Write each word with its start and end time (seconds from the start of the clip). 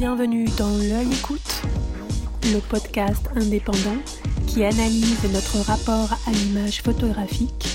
Bienvenue 0.00 0.46
dans 0.56 0.78
L'œil 0.78 1.12
écoute, 1.12 1.62
le 2.44 2.58
podcast 2.70 3.28
indépendant 3.36 4.00
qui 4.46 4.64
analyse 4.64 5.30
notre 5.30 5.58
rapport 5.58 6.16
à 6.26 6.32
l'image 6.32 6.80
photographique 6.80 7.66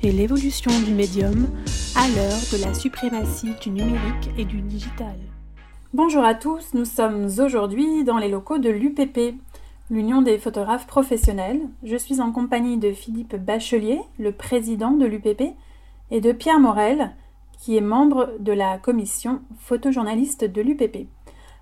et 0.00 0.12
l'évolution 0.12 0.70
du 0.82 0.92
médium 0.92 1.48
à 1.96 2.06
l'heure 2.14 2.38
de 2.52 2.64
la 2.64 2.74
suprématie 2.74 3.54
du 3.60 3.70
numérique 3.70 4.30
et 4.38 4.44
du 4.44 4.60
digital. 4.60 5.16
Bonjour 5.92 6.22
à 6.22 6.36
tous, 6.36 6.74
nous 6.74 6.84
sommes 6.84 7.28
aujourd'hui 7.40 8.04
dans 8.04 8.18
les 8.18 8.28
locaux 8.28 8.58
de 8.58 8.70
l'UPP, 8.70 9.34
l'Union 9.90 10.22
des 10.22 10.38
photographes 10.38 10.86
professionnels. 10.86 11.60
Je 11.82 11.96
suis 11.96 12.20
en 12.20 12.30
compagnie 12.30 12.78
de 12.78 12.92
Philippe 12.92 13.34
Bachelier, 13.34 13.98
le 14.20 14.30
président 14.30 14.92
de 14.92 15.06
l'UPP, 15.06 15.42
et 16.12 16.20
de 16.20 16.30
Pierre 16.30 16.60
Morel, 16.60 17.16
qui 17.58 17.76
est 17.76 17.80
membre 17.80 18.30
de 18.38 18.52
la 18.52 18.78
commission 18.78 19.40
photojournaliste 19.58 20.44
de 20.44 20.62
l'UPP. 20.62 21.08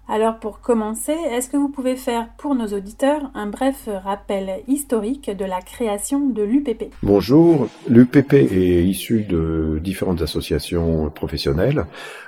Alors 0.09 0.38
pour 0.41 0.61
commencer, 0.61 1.12
est-ce 1.12 1.48
que 1.48 1.56
vous 1.56 1.69
pouvez 1.69 1.97
faire 1.97 2.29
pour 2.37 2.55
nos 2.55 2.66
auditeurs 2.66 3.30
un 3.34 3.47
bref 3.47 3.88
rappel 4.05 4.62
historique 4.66 5.30
de 5.30 5.45
la 5.45 5.60
création 5.60 6.29
de 6.29 6.43
l'UPP 6.43 6.93
Bonjour, 7.02 7.69
l'UPP 7.88 8.34
est 8.34 8.84
issu 8.84 9.23
de 9.23 9.80
différentes 9.83 10.20
associations 10.20 11.09
professionnelles 11.10 11.87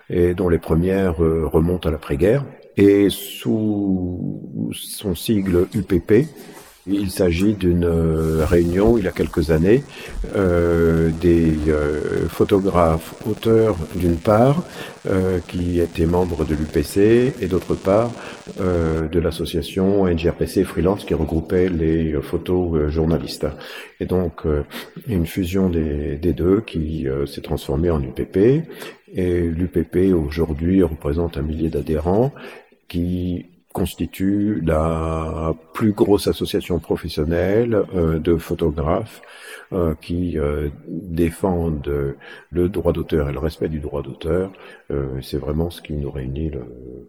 et 0.09 0.35
dont 0.35 0.49
les 0.49 0.59
premières 0.59 1.23
euh, 1.23 1.47
remontent 1.47 1.89
à 1.89 1.93
l'après-guerre. 1.93 2.45
Et 2.77 3.09
sous 3.11 4.41
son 4.73 5.15
sigle 5.15 5.67
UPP, 5.75 6.27
il 6.87 7.11
s'agit 7.11 7.55
d'une 7.55 7.85
euh, 7.85 8.45
réunion 8.45 8.99
il 8.99 9.05
y 9.05 9.09
a 9.09 9.13
quelques 9.13 9.51
années 9.51 9.83
euh, 10.37 11.11
des 11.21 11.53
euh, 11.69 12.29
photographes 12.29 13.15
auteurs 13.27 13.77
d'une 13.95 14.17
part 14.17 14.63
euh, 15.07 15.39
qui 15.49 15.81
étaient 15.81 16.07
membres 16.07 16.45
de 16.45 16.55
l'UPC 16.55 17.35
et 17.41 17.47
d'autre 17.47 17.75
part 17.75 18.11
euh, 18.61 19.09
de 19.09 19.19
l'association 19.19 20.07
NGRPC 20.07 20.65
Freelance 20.65 21.05
qui 21.05 21.15
regroupait 21.15 21.69
les 21.69 22.15
photojournalistes. 22.21 23.47
Et 24.01 24.07
donc 24.07 24.43
une 25.07 25.27
fusion 25.27 25.71
des, 25.71 26.17
des 26.17 26.33
deux 26.33 26.61
qui 26.61 27.07
s'est 27.27 27.41
transformée 27.41 27.91
en 27.91 28.03
UPP 28.03 28.65
et 29.15 29.41
l'UPP 29.41 30.13
aujourd'hui 30.15 30.83
représente 30.83 31.37
un 31.37 31.43
millier 31.43 31.69
d'adhérents 31.69 32.33
qui 32.89 33.47
constitue 33.75 34.63
la 34.65 35.53
plus 35.73 35.93
grosse 35.93 36.29
association 36.29 36.79
professionnelle 36.79 37.83
euh, 37.95 38.21
de 38.21 38.37
photographes 38.37 39.21
euh, 39.73 39.95
qui 40.01 40.39
euh, 40.39 40.69
défendent 40.87 42.15
le 42.51 42.69
droit 42.69 42.93
d'auteur 42.93 43.29
et 43.29 43.33
le 43.33 43.41
respect 43.41 43.69
du 43.69 43.81
droit 43.81 44.03
d'auteur. 44.03 44.53
C'est 45.23 45.39
vraiment 45.39 45.71
ce 45.71 45.83
qui 45.83 45.95
nous 45.95 46.11
réunit 46.11 46.53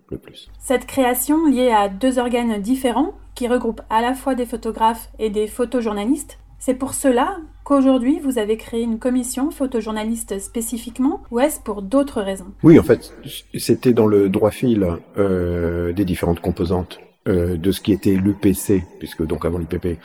le 0.09 0.17
plus. 0.17 0.49
Cette 0.59 0.87
création 0.87 1.45
liée 1.45 1.71
à 1.71 1.87
deux 1.87 2.17
organes 2.17 2.59
différents 2.59 3.13
qui 3.35 3.47
regroupent 3.47 3.83
à 3.91 4.01
la 4.01 4.15
fois 4.15 4.33
des 4.33 4.45
photographes 4.45 5.09
et 5.19 5.29
des 5.29 5.47
photojournalistes 5.47 6.39
c'est 6.65 6.73
pour 6.73 6.95
cela 6.95 7.37
qu'aujourd'hui 7.63 8.17
vous 8.17 8.39
avez 8.39 8.57
créé 8.57 8.81
une 8.81 8.97
commission 8.97 9.51
photojournaliste 9.51 10.39
spécifiquement 10.39 11.21
ou 11.29 11.39
est-ce 11.39 11.59
pour 11.59 11.83
d'autres 11.83 12.21
raisons? 12.23 12.47
Oui, 12.63 12.79
en 12.79 12.83
fait, 12.83 13.13
c'était 13.55 13.93
dans 13.93 14.07
le 14.07 14.29
droit 14.29 14.49
fil 14.49 14.83
euh, 15.19 15.93
des 15.93 16.05
différentes 16.05 16.39
composantes 16.39 16.99
euh, 17.27 17.55
de 17.55 17.71
ce 17.71 17.81
qui 17.81 17.93
était 17.93 18.15
l'UPC, 18.15 18.83
puisque 18.97 19.23
donc 19.23 19.45
avant 19.45 19.59
l'UPP, 19.59 19.99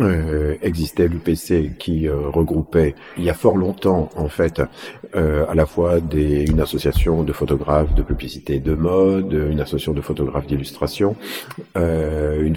euh, 0.00 0.56
existait 0.62 1.06
l'UPC 1.06 1.76
qui 1.78 2.08
euh, 2.08 2.28
regroupait 2.28 2.94
il 3.18 3.24
y 3.24 3.30
a 3.30 3.34
fort 3.34 3.56
longtemps 3.56 4.08
en 4.16 4.28
fait 4.28 4.62
euh, 5.14 5.44
à 5.48 5.54
la 5.54 5.66
fois 5.66 6.00
des, 6.00 6.50
une 6.50 6.60
association 6.60 7.22
de 7.22 7.32
photographes 7.32 7.94
de 7.94 8.02
publicité 8.02 8.58
de 8.58 8.74
mode, 8.74 9.32
une 9.32 9.60
association 9.60 9.92
de 9.92 10.00
photographes 10.00 10.46
d'illustration, 10.46 11.14
euh, 11.76 12.42
une, 12.42 12.56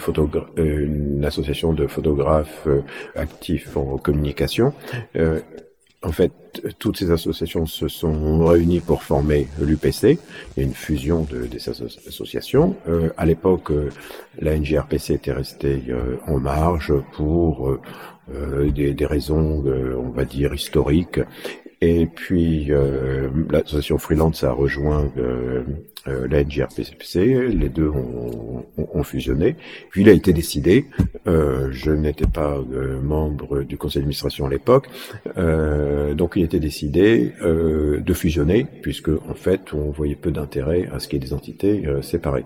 une 0.57 1.25
association 1.25 1.73
de 1.73 1.87
photographes 1.87 2.67
actifs 3.15 3.75
en 3.75 3.97
communication 3.97 4.73
en 6.05 6.11
fait, 6.11 6.31
toutes 6.77 6.97
ces 6.97 7.09
associations 7.09 7.65
se 7.65 7.87
sont 7.87 8.45
réunies 8.45 8.79
pour 8.79 9.01
former 9.01 9.47
l'UPC. 9.59 10.19
Il 10.55 10.59
y 10.59 10.59
a 10.59 10.63
une 10.63 10.73
fusion 10.73 11.23
de, 11.23 11.47
des 11.47 11.67
associations. 12.07 12.75
Euh, 12.87 13.09
à 13.17 13.25
l'époque, 13.25 13.71
euh, 13.71 13.89
la 14.39 14.55
NGRPC 14.55 15.15
était 15.15 15.31
restée 15.31 15.81
euh, 15.89 16.17
en 16.27 16.39
marge 16.39 16.93
pour 17.13 17.69
euh, 18.31 18.71
des, 18.71 18.93
des, 18.93 19.05
raisons, 19.05 19.63
on 19.65 20.09
va 20.09 20.25
dire, 20.25 20.53
historiques. 20.53 21.19
Et 21.81 22.05
puis, 22.05 22.71
l'association 23.49 23.97
Freelance 23.97 24.43
a 24.43 24.51
rejoint 24.51 25.11
euh, 26.07 26.27
la 26.29 26.43
NGRPC, 26.43 27.49
les 27.49 27.69
deux 27.69 27.89
ont, 27.89 29.03
fusionné. 29.03 29.55
Puis 29.91 30.01
il 30.01 30.09
a 30.09 30.13
été 30.13 30.33
décidé, 30.33 30.87
euh, 31.27 31.67
je 31.71 31.91
n'étais 31.91 32.25
pas 32.25 32.57
euh, 32.57 32.99
membre 33.01 33.61
du 33.61 33.77
conseil 33.77 34.01
d'administration 34.01 34.47
à 34.47 34.49
l'époque, 34.49 34.89
euh, 35.37 36.15
donc 36.15 36.33
il 36.35 36.41
a 36.41 36.45
été 36.45 36.59
décidé 36.59 37.33
de 37.43 38.13
fusionner, 38.13 38.65
puisque 38.81 39.09
en 39.09 39.35
fait 39.35 39.73
on 39.73 39.91
voyait 39.91 40.15
peu 40.15 40.31
d'intérêt 40.31 40.89
à 40.91 40.99
ce 40.99 41.07
qu'il 41.07 41.21
y 41.21 41.23
ait 41.23 41.27
des 41.27 41.33
entités 41.33 41.85
séparées. 42.01 42.45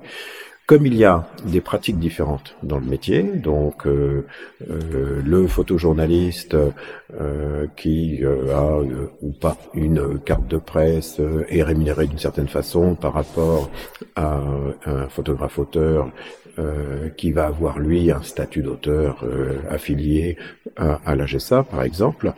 Comme 0.69 0.85
il 0.85 0.94
y 0.94 1.03
a 1.03 1.28
des 1.46 1.62
pratiques 1.62 1.97
différentes 1.97 2.56
dans 2.62 2.78
le 2.78 2.85
métier, 2.85 3.24
donc 3.24 3.88
euh, 3.88 4.28
euh, 4.69 5.19
le 5.25 5.47
photojournaliste 5.47 6.56
euh, 7.19 7.66
qui 7.75 8.22
a 8.24 8.78
ou 9.24 9.31
pas 9.31 9.57
une 9.74 10.19
carte 10.19 10.47
de 10.47 10.57
presse 10.57 11.19
est 11.50 11.63
rémunéré 11.63 12.06
d'une 12.06 12.19
certaine 12.19 12.47
façon 12.47 12.94
par 12.94 13.13
rapport 13.13 13.72
à 14.16 14.41
un 14.85 15.09
photographe 15.09 15.57
auteur 15.57 16.12
euh, 16.59 17.08
qui 17.16 17.31
va 17.31 17.46
avoir 17.46 17.80
lui 17.80 18.12
un 18.12 18.22
statut 18.22 18.62
d'auteur 18.62 19.24
euh, 19.24 19.59
affilié 19.70 20.36
à, 20.75 21.00
à 21.06 21.16
l'AGSA 21.16 21.64
par 21.64 21.84
exemple. 21.84 22.34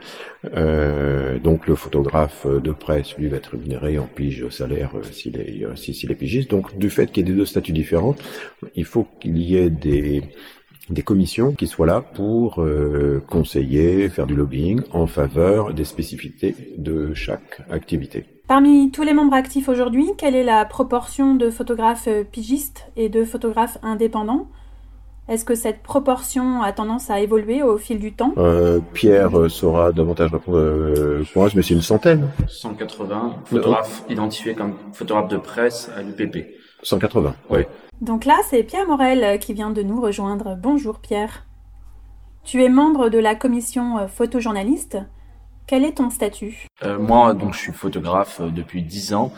Euh, 0.56 1.40
donc 1.40 1.66
le 1.66 1.74
photographe 1.74 2.46
de 2.46 2.72
presse 2.72 3.18
lui 3.18 3.30
va 3.30 3.38
être 3.38 3.54
rémunéré 3.54 3.98
en 3.98 4.06
pige 4.06 4.48
salaire 4.50 4.92
s'il 5.12 5.38
est 5.38 5.66
s'il 5.76 6.12
est 6.12 6.16
pigiste. 6.16 6.52
Donc 6.52 6.78
du 6.78 6.92
fait 6.92 7.08
qu'il 7.08 7.26
y 7.26 7.30
ait 7.30 7.34
des 7.34 7.38
deux 7.38 7.46
statuts 7.48 7.72
différents, 7.72 8.16
il 8.76 8.86
faut 8.86 9.08
qu'il 9.20 9.40
y 9.40 9.58
ait 9.58 9.72
des 9.72 10.22
des 10.90 11.02
commissions 11.02 11.54
qui 11.54 11.66
soient 11.68 11.88
là 11.88 12.02
pour 12.02 12.64
conseiller, 13.28 14.10
faire 14.10 14.28
du 14.28 14.36
lobbying 14.36 14.82
en 14.92 15.08
faveur 15.08 15.74
des 15.74 15.86
spécificités 15.86 16.56
de 16.78 17.14
chaque 17.14 17.62
activité. 17.70 18.26
Parmi 18.52 18.92
tous 18.92 19.04
les 19.04 19.14
membres 19.14 19.34
actifs 19.34 19.70
aujourd'hui, 19.70 20.10
quelle 20.18 20.36
est 20.36 20.44
la 20.44 20.66
proportion 20.66 21.36
de 21.36 21.50
photographes 21.50 22.10
euh, 22.10 22.26
pigistes 22.26 22.92
et 22.98 23.08
de 23.08 23.24
photographes 23.24 23.78
indépendants? 23.82 24.50
Est-ce 25.30 25.46
que 25.46 25.56
cette 25.56 25.82
proportion 25.82 26.62
a 26.62 26.74
tendance 26.74 27.10
à 27.10 27.22
évoluer 27.22 27.64
au 27.64 27.78
fil 27.78 27.98
du 27.98 28.12
temps? 28.12 28.34
Euh, 28.38 28.82
Pierre 28.92 29.40
euh, 29.40 29.48
saura 29.48 29.94
davantage 29.94 30.34
répondre 30.34 30.58
euh, 30.58 31.24
pour 31.32 31.48
mais 31.56 31.62
c'est 31.62 31.74
une 31.76 31.82
centaine. 31.82 32.28
180 32.50 33.36
photographes 33.46 34.04
identifiés 34.10 34.54
comme 34.54 34.74
photographes 34.92 35.30
de 35.30 35.38
presse 35.38 35.90
à 35.96 36.02
l'UPP. 36.02 36.40
180, 36.84 37.34
oui. 37.52 37.62
Donc 38.02 38.26
là, 38.26 38.36
c'est 38.50 38.64
Pierre 38.64 38.86
Morel 38.86 39.40
qui 39.40 39.54
vient 39.54 39.72
de 39.72 39.82
nous 39.82 40.02
rejoindre. 40.02 40.58
Bonjour 40.62 41.00
Pierre. 41.00 41.46
Tu 42.44 42.62
es 42.66 42.68
membre 42.68 43.08
de 43.08 43.18
la 43.18 43.34
commission 43.34 44.10
photojournaliste. 44.10 44.98
Quel 45.68 45.86
est 45.86 46.00
ton 46.00 46.10
statut? 46.10 46.68
Euh, 46.84 47.00
Moi, 47.00 47.34
donc, 47.34 47.54
je 47.54 47.60
suis 47.60 47.74
photographe 47.74 48.40
euh, 48.42 48.50
depuis 48.50 48.82
10 48.82 49.14
ans 49.14 49.34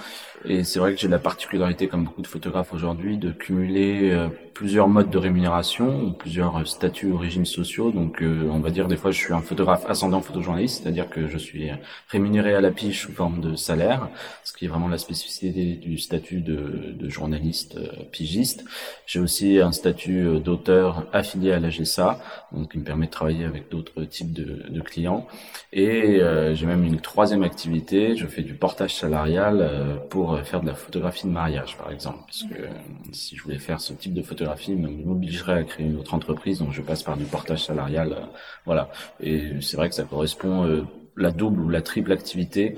et 0.46 0.64
c'est 0.66 0.80
vrai 0.80 0.94
que 0.94 1.00
j'ai 1.00 1.08
la 1.08 1.20
particularité, 1.20 1.88
comme 1.88 2.04
beaucoup 2.04 2.22
de 2.22 2.28
photographes 2.28 2.74
aujourd'hui, 2.74 3.18
de 3.18 3.32
cumuler 3.32 4.12
euh, 4.12 4.28
plusieurs 4.54 4.90
modes 4.90 5.10
de 5.10 5.18
rémunération, 5.18 6.12
plusieurs 6.12 6.58
euh, 6.58 6.66
statuts 6.66 7.12
ou 7.12 7.18
régimes 7.18 7.46
sociaux. 7.46 7.92
Donc, 7.92 8.22
euh, 8.22 8.50
on 8.52 8.60
va 8.60 8.70
dire 8.70 8.90
des 8.90 8.98
fois, 8.98 9.12
je 9.12 9.20
suis 9.20 9.34
un 9.34 9.40
photographe 9.40 9.86
ascendant 9.88 10.20
photojournaliste, 10.20 10.84
c'est-à-dire 10.84 11.10
que 11.10 11.28
je 11.28 11.38
suis 11.38 11.70
rémunéré 12.10 12.56
à 12.56 12.62
la 12.62 12.72
piche 12.72 13.04
sous 13.06 13.14
forme 13.14 13.40
de 13.40 13.56
salaire, 13.56 14.10
ce 14.44 14.52
qui 14.52 14.66
est 14.66 14.68
vraiment 14.68 14.90
la 14.90 14.98
spécificité 14.98 15.76
du 15.76 15.98
statut 15.98 16.42
de, 16.42 16.94
de 16.94 17.10
journaliste 17.10 17.80
pigiste. 18.12 18.66
J'ai 19.06 19.22
aussi 19.22 19.60
un 19.60 19.72
statut 19.72 20.40
d'auteur 20.40 21.06
affilié 21.14 21.54
à 21.54 21.60
la 21.60 21.70
GSA, 21.70 22.20
donc 22.52 22.72
qui 22.72 22.80
me 22.80 22.84
permet 22.84 23.06
de 23.06 23.12
travailler 23.12 23.46
avec 23.46 23.70
d'autres 23.70 24.04
types 24.04 24.34
de, 24.34 24.66
de, 24.70 24.82
clients. 24.82 25.26
Et 25.72 26.20
j'ai 26.54 26.66
même 26.66 26.84
une 26.84 27.00
troisième 27.00 27.33
activité, 27.42 28.16
je 28.16 28.28
fais 28.28 28.44
du 28.44 28.54
portage 28.54 28.96
salarial 28.96 30.00
pour 30.10 30.34
euh, 30.34 30.44
faire 30.44 30.62
de 30.62 30.68
la 30.68 30.76
photographie 30.76 31.26
de 31.26 31.32
mariage, 31.32 31.78
par 31.78 31.92
exemple. 31.92 32.20
Parce 32.28 32.44
que 32.44 32.62
euh, 32.62 32.68
si 33.12 33.36
je 33.36 33.44
voulais 33.44 33.60
faire 33.60 33.82
ce 33.82 33.94
type 33.94 34.14
de 34.14 34.22
photographie, 34.22 34.76
m'obligerait 34.76 35.60
à 35.60 35.64
créer 35.64 35.88
une 35.88 35.98
autre 35.98 36.14
entreprise, 36.14 36.60
donc 36.60 36.72
je 36.72 36.82
passe 36.82 37.04
par 37.04 37.18
du 37.18 37.26
portage 37.26 37.66
salarial. 37.66 38.14
Euh, 38.14 38.26
voilà. 38.66 38.92
Et 39.20 39.60
c'est 39.62 39.78
vrai 39.78 39.90
que 39.90 39.96
ça 39.96 40.04
correspond 40.04 40.86
la 41.16 41.32
double 41.32 41.62
ou 41.62 41.70
la 41.70 41.82
triple 41.82 42.12
activité 42.12 42.76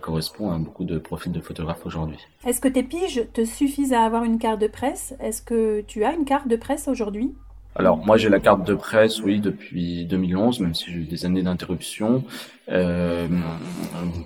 correspond 0.00 0.50
à 0.50 0.58
beaucoup 0.58 0.84
de 0.84 0.98
profils 0.98 1.32
de 1.32 1.40
photographes 1.40 1.84
aujourd'hui. 1.84 2.18
Est-ce 2.46 2.60
que 2.60 2.68
tes 2.68 2.82
piges 2.82 3.24
te 3.32 3.44
suffisent 3.44 3.92
à 3.92 4.02
avoir 4.02 4.24
une 4.24 4.38
carte 4.38 4.60
de 4.60 4.66
presse? 4.66 5.14
Est-ce 5.20 5.42
que 5.42 5.82
tu 5.82 6.04
as 6.04 6.12
une 6.12 6.24
carte 6.24 6.48
de 6.48 6.56
presse 6.56 6.88
aujourd'hui? 6.88 7.34
Alors 7.78 7.96
moi 7.96 8.16
j'ai 8.16 8.28
la 8.28 8.40
carte 8.40 8.66
de 8.66 8.74
presse, 8.74 9.22
oui, 9.22 9.40
depuis 9.40 10.04
2011, 10.04 10.60
même 10.60 10.74
si 10.74 10.90
j'ai 10.90 10.98
eu 10.98 11.04
des 11.04 11.24
années 11.24 11.42
d'interruption. 11.42 12.24
Euh, 12.70 13.28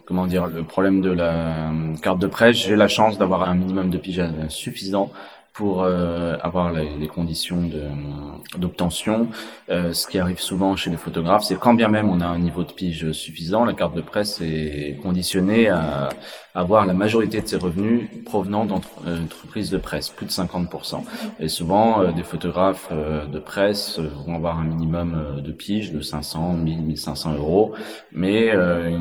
comment 0.07 0.27
dire, 0.27 0.47
le 0.47 0.63
problème 0.63 1.01
de 1.01 1.11
la 1.11 1.71
carte 2.03 2.19
de 2.19 2.27
presse, 2.27 2.57
j'ai 2.57 2.77
la 2.77 2.89
chance 2.89 3.19
d'avoir 3.19 3.49
un 3.49 3.55
minimum 3.55 3.91
de 3.91 3.99
pigeons 3.99 4.33
suffisant 4.49 5.13
pour 5.53 5.83
euh, 5.83 6.37
avoir 6.41 6.73
les, 6.73 6.97
les 6.97 7.09
conditions 7.09 7.69
d'obtention. 8.57 9.29
Euh, 9.69 9.93
ce 9.93 10.07
qui 10.07 10.19
arrive 10.19 10.41
souvent 10.41 10.77
chez 10.77 10.91
les 10.91 10.97
photographes, 10.97 11.45
c'est 11.45 11.59
quand 11.59 11.75
bien 11.75 11.89
même 11.89 12.09
on 12.09 12.21
a 12.21 12.27
un 12.27 12.39
niveau 12.39 12.65
de 12.65 12.73
pige 12.73 13.13
suffisant, 13.13 13.65
la 13.65 13.75
carte 13.75 13.95
de 13.95 14.01
presse 14.01 14.41
est 14.41 14.99
conditionnée 15.03 15.69
à 15.69 16.09
avoir 16.55 16.85
la 16.85 16.93
majorité 16.93 17.41
de 17.41 17.47
ses 17.47 17.57
revenus 17.57 18.09
provenant 18.27 18.67
d'entreprises 18.67 19.71
de 19.71 19.79
presse, 19.79 20.11
plus 20.11 20.27
de 20.27 20.31
50%. 20.31 21.03
Et 21.41 21.49
souvent, 21.49 22.03
euh, 22.03 22.13
des 22.13 22.23
photographes 22.23 22.89
euh, 22.93 23.27
de 23.27 23.39
presse 23.39 23.99
vont 23.99 24.37
avoir 24.37 24.59
un 24.59 24.65
minimum 24.65 25.41
de 25.43 25.53
pige 25.53 25.93
de 25.93 26.01
500, 26.01 26.55
1000, 26.55 26.83
1500 26.83 27.35
euros, 27.35 27.75
mais 28.11 28.53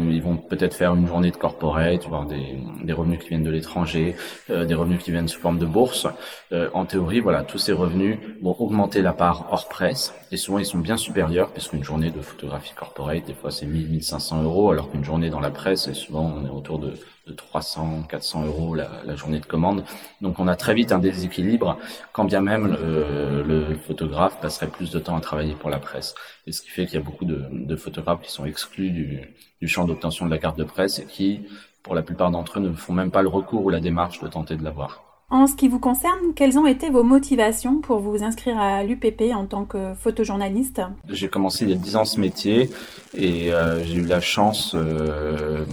ils 0.10 0.22
vont 0.22 0.38
peut-être 0.38 0.74
faire 0.74 0.96
une 0.96 1.08
journée 1.08 1.32
de 1.32 1.38
corporate, 1.38 2.08
voir 2.08 2.26
des, 2.26 2.58
des 2.84 2.94
revenus 2.94 3.20
qui 3.20 3.30
viennent 3.30 3.44
de 3.44 3.52
l'étranger, 3.52 4.16
des 4.50 4.74
revenus 4.74 5.04
qui 5.04 5.12
viennent 5.12 5.28
sous 5.28 5.40
forme 5.40 5.60
de 5.60 5.66
bourse. 5.66 6.08
Euh, 6.54 6.70
en 6.74 6.86
théorie, 6.86 7.22
voilà, 7.22 7.44
tous 7.44 7.58
ces 7.58 7.72
revenus 7.72 8.20
vont 8.42 8.56
augmenter 8.60 9.02
la 9.02 9.14
part 9.14 9.48
hors 9.52 9.70
presse, 9.70 10.14
et 10.32 10.38
souvent 10.38 10.60
ils 10.60 10.66
sont 10.66 10.80
bien 10.80 10.98
supérieurs, 10.98 11.52
puisqu'une 11.52 11.84
journée 11.84 12.12
de 12.12 12.20
photographie 12.20 12.74
corporate, 12.76 13.26
des 13.26 13.34
fois 13.34 13.52
c'est 13.52 13.66
1000, 13.66 13.88
1500 13.88 14.44
euros, 14.44 14.72
alors 14.72 14.92
qu'une 14.92 15.06
journée 15.06 15.30
dans 15.30 15.40
la 15.40 15.50
presse, 15.50 15.88
et 15.88 15.94
souvent 15.94 16.26
on 16.26 16.46
est 16.46 16.50
autour 16.50 16.80
de, 16.80 16.94
300, 17.38 18.04
400 18.10 18.46
euros 18.48 18.76
la, 18.76 19.16
journée 19.16 19.40
de 19.40 19.46
commande. 19.46 19.86
Donc 20.20 20.40
on 20.40 20.50
a 20.50 20.58
très 20.58 20.74
vite 20.74 20.92
un 20.92 21.00
déséquilibre, 21.00 21.78
quand 22.12 22.26
bien 22.26 22.42
même 22.42 22.68
le, 22.68 23.76
photographe 23.88 24.42
passerait 24.42 24.68
plus 24.68 24.92
de 24.92 25.00
temps 25.00 25.16
à 25.16 25.22
travailler 25.22 25.54
pour 25.54 25.70
la 25.70 25.80
presse. 25.80 26.14
Et 26.46 26.52
ce 26.52 26.62
qui 26.62 26.70
fait 26.70 26.86
qu'il 26.86 26.96
y 26.96 27.02
a 27.02 27.06
beaucoup 27.06 27.24
de, 27.24 27.76
photographes 27.78 28.24
qui 28.24 28.32
sont 28.32 28.46
exclus 28.46 28.90
du, 28.90 29.22
du 29.62 29.68
champ 29.70 29.86
d'obtention 29.86 30.26
de 30.26 30.32
la 30.32 30.40
carte 30.40 30.58
de 30.58 30.66
presse 30.66 31.00
et 31.00 31.06
qui, 31.06 31.44
pour 31.84 31.96
la 31.96 32.02
plupart 32.02 32.32
d'entre 32.32 32.60
eux, 32.60 32.62
ne 32.62 32.74
font 32.74 32.92
même 32.92 33.12
pas 33.12 33.22
le 33.22 33.30
recours 33.30 33.64
ou 33.64 33.70
la 33.70 33.80
démarche 33.80 34.20
de 34.20 34.28
tenter 34.28 34.58
de 34.58 34.64
l'avoir. 34.66 35.11
En 35.34 35.48
ce 35.48 35.56
qui 35.56 35.70
vous 35.70 35.80
concerne, 35.80 36.34
quelles 36.36 36.60
ont 36.60 36.68
été 36.68 36.90
vos 36.90 37.04
motivations 37.04 37.80
pour 37.80 38.00
vous 38.00 38.22
inscrire 38.22 38.60
à 38.60 38.84
l'UPP 38.84 39.34
en 39.34 39.46
tant 39.46 39.64
que 39.64 39.94
photojournaliste? 39.94 40.82
J'ai 41.08 41.30
commencé 41.30 41.64
il 41.64 41.70
y 41.70 41.74
a 41.74 41.78
10 41.78 41.96
ans 41.96 42.04
ce 42.04 42.20
métier 42.20 42.70
et 43.14 43.54
euh, 43.54 43.82
j'ai 43.82 44.00
eu 44.00 44.06
la 44.06 44.20
chance 44.20 44.76
euh, 44.76 45.64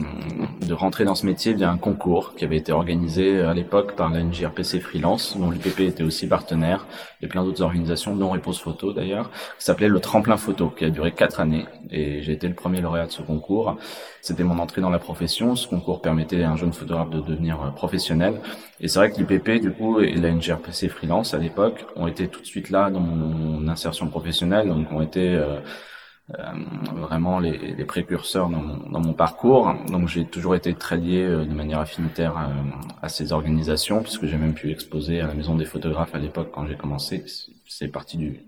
de 0.64 0.72
rentrer 0.72 1.04
dans 1.04 1.16
ce 1.16 1.26
métier 1.26 1.54
via 1.54 1.68
un 1.68 1.76
concours 1.76 2.36
qui 2.36 2.44
avait 2.44 2.56
été 2.56 2.70
organisé 2.70 3.40
à 3.40 3.52
l'époque 3.52 3.96
par 3.96 4.10
la 4.10 4.20
Freelance, 4.80 5.36
dont 5.36 5.50
l'UPP 5.50 5.80
était 5.80 6.04
aussi 6.04 6.28
partenaire, 6.28 6.86
et 7.20 7.26
plein 7.26 7.42
d'autres 7.42 7.62
organisations, 7.62 8.14
dont 8.14 8.30
Réponse 8.30 8.60
Photo 8.60 8.92
d'ailleurs, 8.92 9.28
qui 9.58 9.64
s'appelait 9.64 9.88
le 9.88 9.98
Tremplin 9.98 10.36
Photo, 10.36 10.68
qui 10.68 10.84
a 10.84 10.90
duré 10.90 11.10
4 11.10 11.40
années 11.40 11.66
et 11.90 12.22
j'ai 12.22 12.32
été 12.32 12.46
le 12.46 12.54
premier 12.54 12.80
lauréat 12.80 13.06
de 13.06 13.10
ce 13.10 13.22
concours. 13.22 13.76
C'était 14.20 14.44
mon 14.44 14.58
entrée 14.58 14.80
dans 14.80 14.90
la 14.90 14.98
profession. 14.98 15.56
Ce 15.56 15.68
concours 15.68 16.02
permettait 16.02 16.42
à 16.42 16.50
un 16.50 16.56
jeune 16.56 16.72
photographe 16.72 17.10
de 17.10 17.20
devenir 17.20 17.62
euh, 17.62 17.70
professionnel. 17.70 18.40
Et 18.80 18.88
c'est 18.88 18.98
vrai 18.98 19.10
que 19.10 19.18
l'IPP, 19.18 19.60
du 19.60 19.72
coup, 19.72 20.00
et 20.00 20.14
la 20.14 20.30
NGRPC 20.32 20.88
freelance 20.88 21.34
à 21.34 21.38
l'époque 21.38 21.86
ont 21.96 22.06
été 22.06 22.28
tout 22.28 22.40
de 22.40 22.46
suite 22.46 22.70
là 22.70 22.90
dans 22.90 23.00
mon 23.00 23.68
insertion 23.68 24.08
professionnelle, 24.08 24.68
donc 24.68 24.90
ont 24.92 25.02
été 25.02 25.34
euh, 25.34 25.60
euh, 26.38 26.52
vraiment 26.94 27.38
les, 27.38 27.56
les 27.56 27.84
précurseurs 27.84 28.50
dans 28.50 28.60
mon, 28.60 28.90
dans 28.90 29.00
mon, 29.00 29.14
parcours. 29.14 29.74
Donc 29.88 30.08
j'ai 30.08 30.24
toujours 30.24 30.54
été 30.54 30.74
très 30.74 30.96
lié 30.96 31.26
de 31.26 31.54
manière 31.54 31.80
affinitaire 31.80 32.34
à 33.00 33.08
ces 33.08 33.32
organisations, 33.32 34.02
puisque 34.02 34.26
j'ai 34.26 34.36
même 34.36 34.54
pu 34.54 34.70
exposer 34.70 35.20
à 35.20 35.26
la 35.26 35.34
Maison 35.34 35.54
des 35.54 35.64
photographes 35.64 36.14
à 36.14 36.18
l'époque 36.18 36.50
quand 36.52 36.66
j'ai 36.66 36.76
commencé. 36.76 37.24
C'est 37.66 37.88
parti 37.88 38.16
du, 38.18 38.42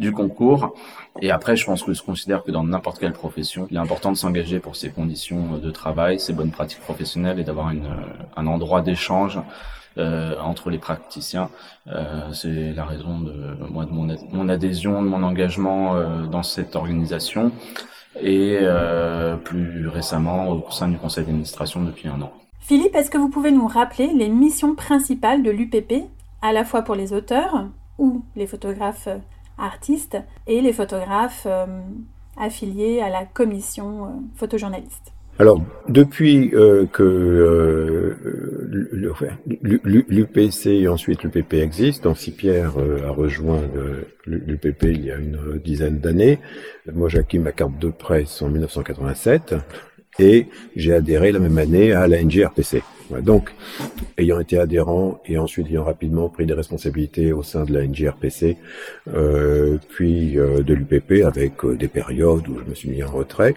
du 0.00 0.12
concours. 0.12 0.74
Et 1.20 1.30
après, 1.30 1.56
je 1.56 1.64
pense 1.64 1.82
que 1.82 1.92
je 1.92 2.02
considère 2.02 2.42
que 2.42 2.50
dans 2.50 2.64
n'importe 2.64 2.98
quelle 2.98 3.12
profession, 3.12 3.68
il 3.70 3.76
est 3.76 3.80
important 3.80 4.10
de 4.10 4.16
s'engager 4.16 4.58
pour 4.58 4.74
ses 4.74 4.90
conditions 4.90 5.58
de 5.58 5.70
travail, 5.70 6.18
ses 6.18 6.32
bonnes 6.32 6.50
pratiques 6.50 6.80
professionnelles 6.80 7.38
et 7.38 7.44
d'avoir 7.44 7.72
un 8.36 8.46
endroit 8.46 8.80
d'échange 8.80 9.38
euh, 9.98 10.38
entre 10.40 10.70
les 10.70 10.78
praticiens. 10.78 11.50
Euh, 11.88 12.32
c'est 12.32 12.72
la 12.72 12.84
raison 12.84 13.18
de 13.18 13.56
moi 13.68 13.86
de 13.86 13.90
mon, 13.90 14.48
adhésion, 14.48 15.02
de 15.02 15.08
mon 15.08 15.24
engagement 15.24 15.96
euh, 15.96 16.26
dans 16.26 16.44
cette 16.44 16.76
organisation 16.76 17.50
et 18.22 18.58
plus 19.44 19.88
récemment 19.88 20.48
au 20.48 20.70
sein 20.70 20.88
du 20.88 20.96
conseil 20.96 21.24
d'administration 21.24 21.82
depuis 21.82 22.08
un 22.08 22.20
an. 22.22 22.32
Philippe, 22.60 22.94
est-ce 22.94 23.10
que 23.10 23.18
vous 23.18 23.30
pouvez 23.30 23.52
nous 23.52 23.66
rappeler 23.66 24.10
les 24.14 24.28
missions 24.28 24.74
principales 24.74 25.42
de 25.42 25.50
l'UPP, 25.50 26.06
à 26.42 26.52
la 26.52 26.64
fois 26.64 26.82
pour 26.82 26.94
les 26.94 27.12
auteurs 27.12 27.66
ou 27.98 28.22
les 28.36 28.46
photographes 28.46 29.08
artistes 29.58 30.18
et 30.46 30.60
les 30.60 30.72
photographes 30.72 31.46
euh, 31.46 31.66
affiliés 32.36 33.00
à 33.00 33.10
la 33.10 33.24
commission 33.24 34.04
euh, 34.04 34.08
photojournaliste. 34.36 35.12
Alors, 35.38 35.62
depuis 35.88 36.54
euh, 36.54 36.84
que 36.86 38.16
l'UPC 39.62 40.66
et 40.66 40.88
ensuite 40.88 41.22
l'UPP 41.22 41.54
existent, 41.54 42.12
Pierre 42.36 42.74
a 43.06 43.10
rejoint 43.10 43.62
l'UPP 44.26 44.82
il 44.82 45.06
y 45.06 45.10
a 45.10 45.16
une 45.16 45.58
dizaine 45.64 45.98
d'années. 45.98 46.40
Moi, 46.92 47.08
j'ai 47.08 47.20
acquis 47.20 47.38
ma 47.38 47.52
carte 47.52 47.78
de 47.78 47.88
presse 47.88 48.42
en 48.42 48.50
1987 48.50 49.54
et 50.18 50.48
j'ai 50.76 50.92
adhéré 50.92 51.32
la 51.32 51.38
même 51.38 51.56
année 51.56 51.92
à 51.92 52.06
la 52.06 52.22
NGRPC. 52.22 52.82
Donc, 53.18 53.52
ayant 54.18 54.40
été 54.40 54.58
adhérent 54.58 55.20
et 55.26 55.38
ensuite 55.38 55.68
ayant 55.68 55.84
rapidement 55.84 56.28
pris 56.28 56.46
des 56.46 56.54
responsabilités 56.54 57.32
au 57.32 57.42
sein 57.42 57.64
de 57.64 57.72
la 57.72 57.86
NGRPC, 57.86 58.56
euh, 59.12 59.78
puis 59.88 60.38
euh, 60.38 60.62
de 60.62 60.74
l'UPP 60.74 61.24
avec 61.24 61.64
euh, 61.64 61.76
des 61.76 61.88
périodes 61.88 62.46
où 62.48 62.58
je 62.58 62.64
me 62.64 62.74
suis 62.74 62.90
mis 62.90 63.02
en 63.02 63.10
retrait, 63.10 63.54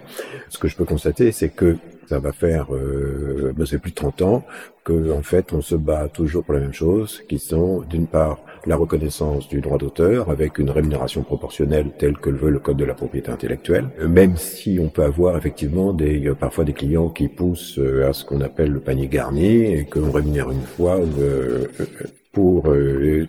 ce 0.48 0.58
que 0.58 0.68
je 0.68 0.76
peux 0.76 0.84
constater, 0.84 1.32
c'est 1.32 1.50
que 1.50 1.76
ça 2.06 2.18
va 2.18 2.32
faire, 2.32 2.66
ben, 2.70 3.64
c'est 3.64 3.78
plus 3.78 3.92
de 3.92 3.96
30 3.96 4.20
ans, 4.20 4.44
que 4.84 5.10
en 5.10 5.22
fait 5.22 5.54
on 5.54 5.62
se 5.62 5.74
bat 5.74 6.08
toujours 6.08 6.44
pour 6.44 6.52
la 6.52 6.60
même 6.60 6.74
chose, 6.74 7.22
qui 7.30 7.38
sont 7.38 7.80
d'une 7.80 8.06
part 8.06 8.40
la 8.66 8.76
reconnaissance 8.76 9.48
du 9.48 9.60
droit 9.60 9.78
d'auteur 9.78 10.30
avec 10.30 10.58
une 10.58 10.70
rémunération 10.70 11.22
proportionnelle 11.22 11.90
telle 11.98 12.16
que 12.18 12.30
le 12.30 12.36
veut 12.36 12.50
le 12.50 12.58
code 12.58 12.76
de 12.76 12.84
la 12.84 12.94
propriété 12.94 13.30
intellectuelle, 13.30 13.88
même 14.08 14.36
si 14.36 14.78
on 14.80 14.88
peut 14.88 15.02
avoir 15.02 15.36
effectivement 15.36 15.92
des 15.92 16.26
euh, 16.26 16.34
parfois 16.34 16.64
des 16.64 16.72
clients 16.72 17.08
qui 17.08 17.28
poussent 17.28 17.78
euh, 17.78 18.08
à 18.08 18.12
ce 18.12 18.24
qu'on 18.24 18.40
appelle 18.40 18.70
le 18.70 18.80
panier 18.80 19.08
garni 19.08 19.64
et 19.64 19.84
que 19.84 19.98
l'on 19.98 20.12
rémunère 20.12 20.50
une 20.50 20.62
fois 20.62 20.98
euh, 20.98 21.66
pour 22.32 22.64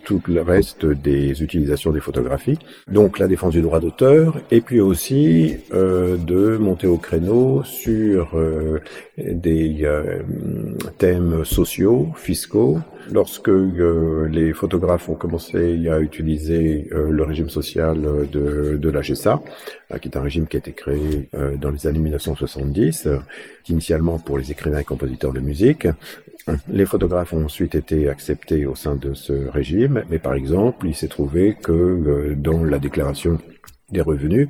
tout 0.04 0.20
le 0.28 0.42
reste 0.42 0.84
des 0.84 1.44
utilisations 1.44 1.92
des 1.92 2.00
photographies. 2.00 2.58
Donc 2.88 3.20
la 3.20 3.28
défense 3.28 3.54
du 3.54 3.62
droit 3.62 3.80
d'auteur 3.80 4.42
et 4.50 4.62
puis 4.62 4.82
aussi 4.82 5.58
de 5.72 6.58
monter 6.58 6.88
au 6.88 6.98
créneau 6.98 7.62
sur 7.64 8.36
des 9.18 9.80
euh, 9.84 10.20
thèmes 10.98 11.46
sociaux, 11.46 12.10
fiscaux. 12.16 12.80
Lorsque 13.12 13.52
les 14.30 14.52
photographes 14.54 15.10
ont 15.10 15.16
commencé 15.16 15.88
à 15.90 16.00
utiliser 16.00 16.90
le 16.92 17.22
régime 17.22 17.50
social 17.50 18.02
de, 18.32 18.78
de 18.82 18.90
la 18.90 19.04
GESA, 19.04 19.44
qui 20.02 20.08
est 20.08 20.18
un 20.18 20.22
régime 20.22 20.48
qui 20.48 20.58
a 20.58 20.60
été 20.60 20.72
créé 20.72 21.30
dans 21.62 21.70
les 21.70 21.86
années 21.86 22.00
1970, 22.00 23.08
initialement 23.70 24.18
pour 24.18 24.40
les 24.40 24.52
écrivains 24.52 24.80
et 24.80 24.84
compositeurs 24.84 25.34
de 25.34 25.40
musique, 25.40 25.88
les 26.70 26.86
photographes 26.86 27.34
ont 27.34 27.46
ensuite 27.46 27.76
été 27.76 28.10
acceptés 28.10 28.66
au 28.66 28.76
sein 28.76 28.96
de 28.96 29.14
ce 29.14 29.34
régime, 29.50 30.04
mais 30.10 30.20
par 30.20 30.36
exemple, 30.36 30.88
il 30.88 30.96
s'est 30.96 31.08
trouvé 31.08 31.56
que 31.62 31.72
euh, 31.72 32.36
dans 32.36 32.64
la 32.64 32.80
déclaration 32.80 33.40
des 33.92 34.02
revenus, 34.02 34.50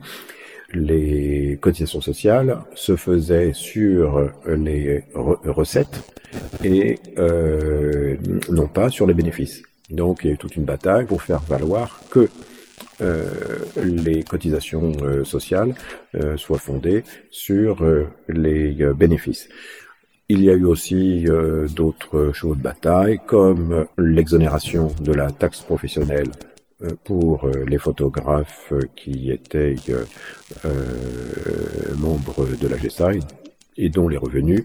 les 0.75 1.57
cotisations 1.61 2.01
sociales 2.01 2.59
se 2.75 2.95
faisaient 2.95 3.53
sur 3.53 4.29
les 4.45 5.03
recettes 5.45 6.03
et 6.63 6.99
euh, 7.17 8.15
non 8.49 8.67
pas 8.67 8.89
sur 8.89 9.07
les 9.07 9.13
bénéfices. 9.13 9.63
Donc 9.89 10.19
il 10.23 10.27
y 10.27 10.29
a 10.31 10.33
eu 10.33 10.37
toute 10.37 10.55
une 10.55 10.65
bataille 10.65 11.05
pour 11.05 11.21
faire 11.21 11.41
valoir 11.41 12.01
que 12.09 12.27
euh, 13.01 13.25
les 13.83 14.23
cotisations 14.23 14.93
sociales 15.23 15.73
soient 16.37 16.59
fondées 16.59 17.03
sur 17.29 17.83
les 18.27 18.73
bénéfices. 18.93 19.49
Il 20.27 20.43
y 20.43 20.49
a 20.49 20.53
eu 20.53 20.65
aussi 20.65 21.27
euh, 21.27 21.67
d'autres 21.67 22.31
choses 22.33 22.57
de 22.57 22.63
bataille, 22.63 23.19
comme 23.27 23.85
l'exonération 23.95 24.91
de 24.99 25.13
la 25.13 25.29
taxe 25.29 25.61
professionnelle 25.61 26.31
euh, 26.31 26.54
pour 27.03 27.45
euh, 27.45 27.65
les 27.67 27.77
photographes 27.77 28.73
qui 28.95 29.31
étaient 29.31 29.75
membres 31.97 32.45
de 32.59 32.67
la 32.67 32.77
GSI 32.77 33.19
et 33.77 33.89
dont 33.89 34.07
les 34.07 34.17
revenus 34.17 34.63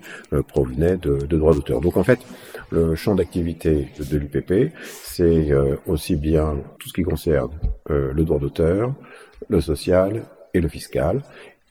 provenaient 0.48 0.96
de, 0.96 1.16
de 1.16 1.36
droits 1.36 1.54
d'auteur. 1.54 1.80
Donc 1.80 1.96
en 1.96 2.04
fait, 2.04 2.20
le 2.70 2.94
champ 2.94 3.14
d'activité 3.14 3.88
de 3.98 4.18
l'UPP, 4.18 4.72
c'est 4.84 5.50
aussi 5.86 6.14
bien 6.14 6.58
tout 6.78 6.88
ce 6.88 6.92
qui 6.92 7.02
concerne 7.02 7.50
le 7.88 8.22
droit 8.22 8.38
d'auteur, 8.38 8.94
le 9.48 9.60
social 9.60 10.22
et 10.54 10.60
le 10.60 10.68
fiscal. 10.68 11.22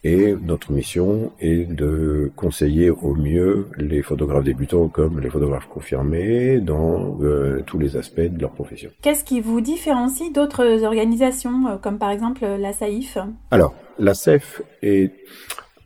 Et 0.03 0.33
notre 0.41 0.71
mission 0.71 1.33
est 1.41 1.69
de 1.69 2.31
conseiller 2.37 2.89
au 2.89 3.15
mieux 3.15 3.67
les 3.77 4.01
photographes 4.01 4.45
débutants 4.45 4.87
comme 4.87 5.19
les 5.19 5.29
photographes 5.29 5.67
confirmés 5.67 6.59
dans 6.59 7.17
euh, 7.21 7.61
tous 7.65 7.79
les 7.79 7.97
aspects 7.97 8.21
de 8.21 8.39
leur 8.39 8.51
profession. 8.51 8.91
Qu'est-ce 9.01 9.25
qui 9.25 9.41
vous 9.41 9.59
différencie 9.59 10.31
d'autres 10.31 10.83
organisations, 10.85 11.67
euh, 11.67 11.75
comme 11.77 11.97
par 11.97 12.11
exemple 12.11 12.45
la 12.45 12.71
SAIF 12.71 13.17
Alors, 13.51 13.73
la 13.97 14.13
SAIF 14.13 14.61
est 14.81 15.11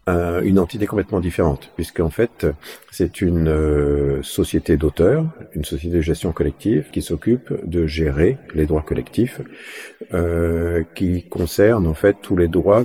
une 0.08 0.60
entité 0.60 0.86
complètement 0.86 1.22
différente, 1.22 1.72
puisqu'en 1.76 2.10
fait, 2.10 2.46
c'est 2.92 3.22
une 3.22 3.48
euh, 3.48 4.22
société 4.22 4.76
d'auteurs, 4.76 5.26
une 5.54 5.64
société 5.64 5.98
de 5.98 6.02
gestion 6.02 6.34
collective 6.34 6.90
qui 6.92 7.02
s'occupe 7.02 7.54
de 7.66 7.88
gérer 7.88 8.38
les 8.54 8.66
droits 8.66 8.82
collectifs, 8.82 9.40
euh, 10.14 10.84
qui 10.96 11.24
concernent 11.24 11.88
en 11.88 11.94
fait 11.94 12.18
tous 12.22 12.36
les 12.36 12.50
droits 12.50 12.84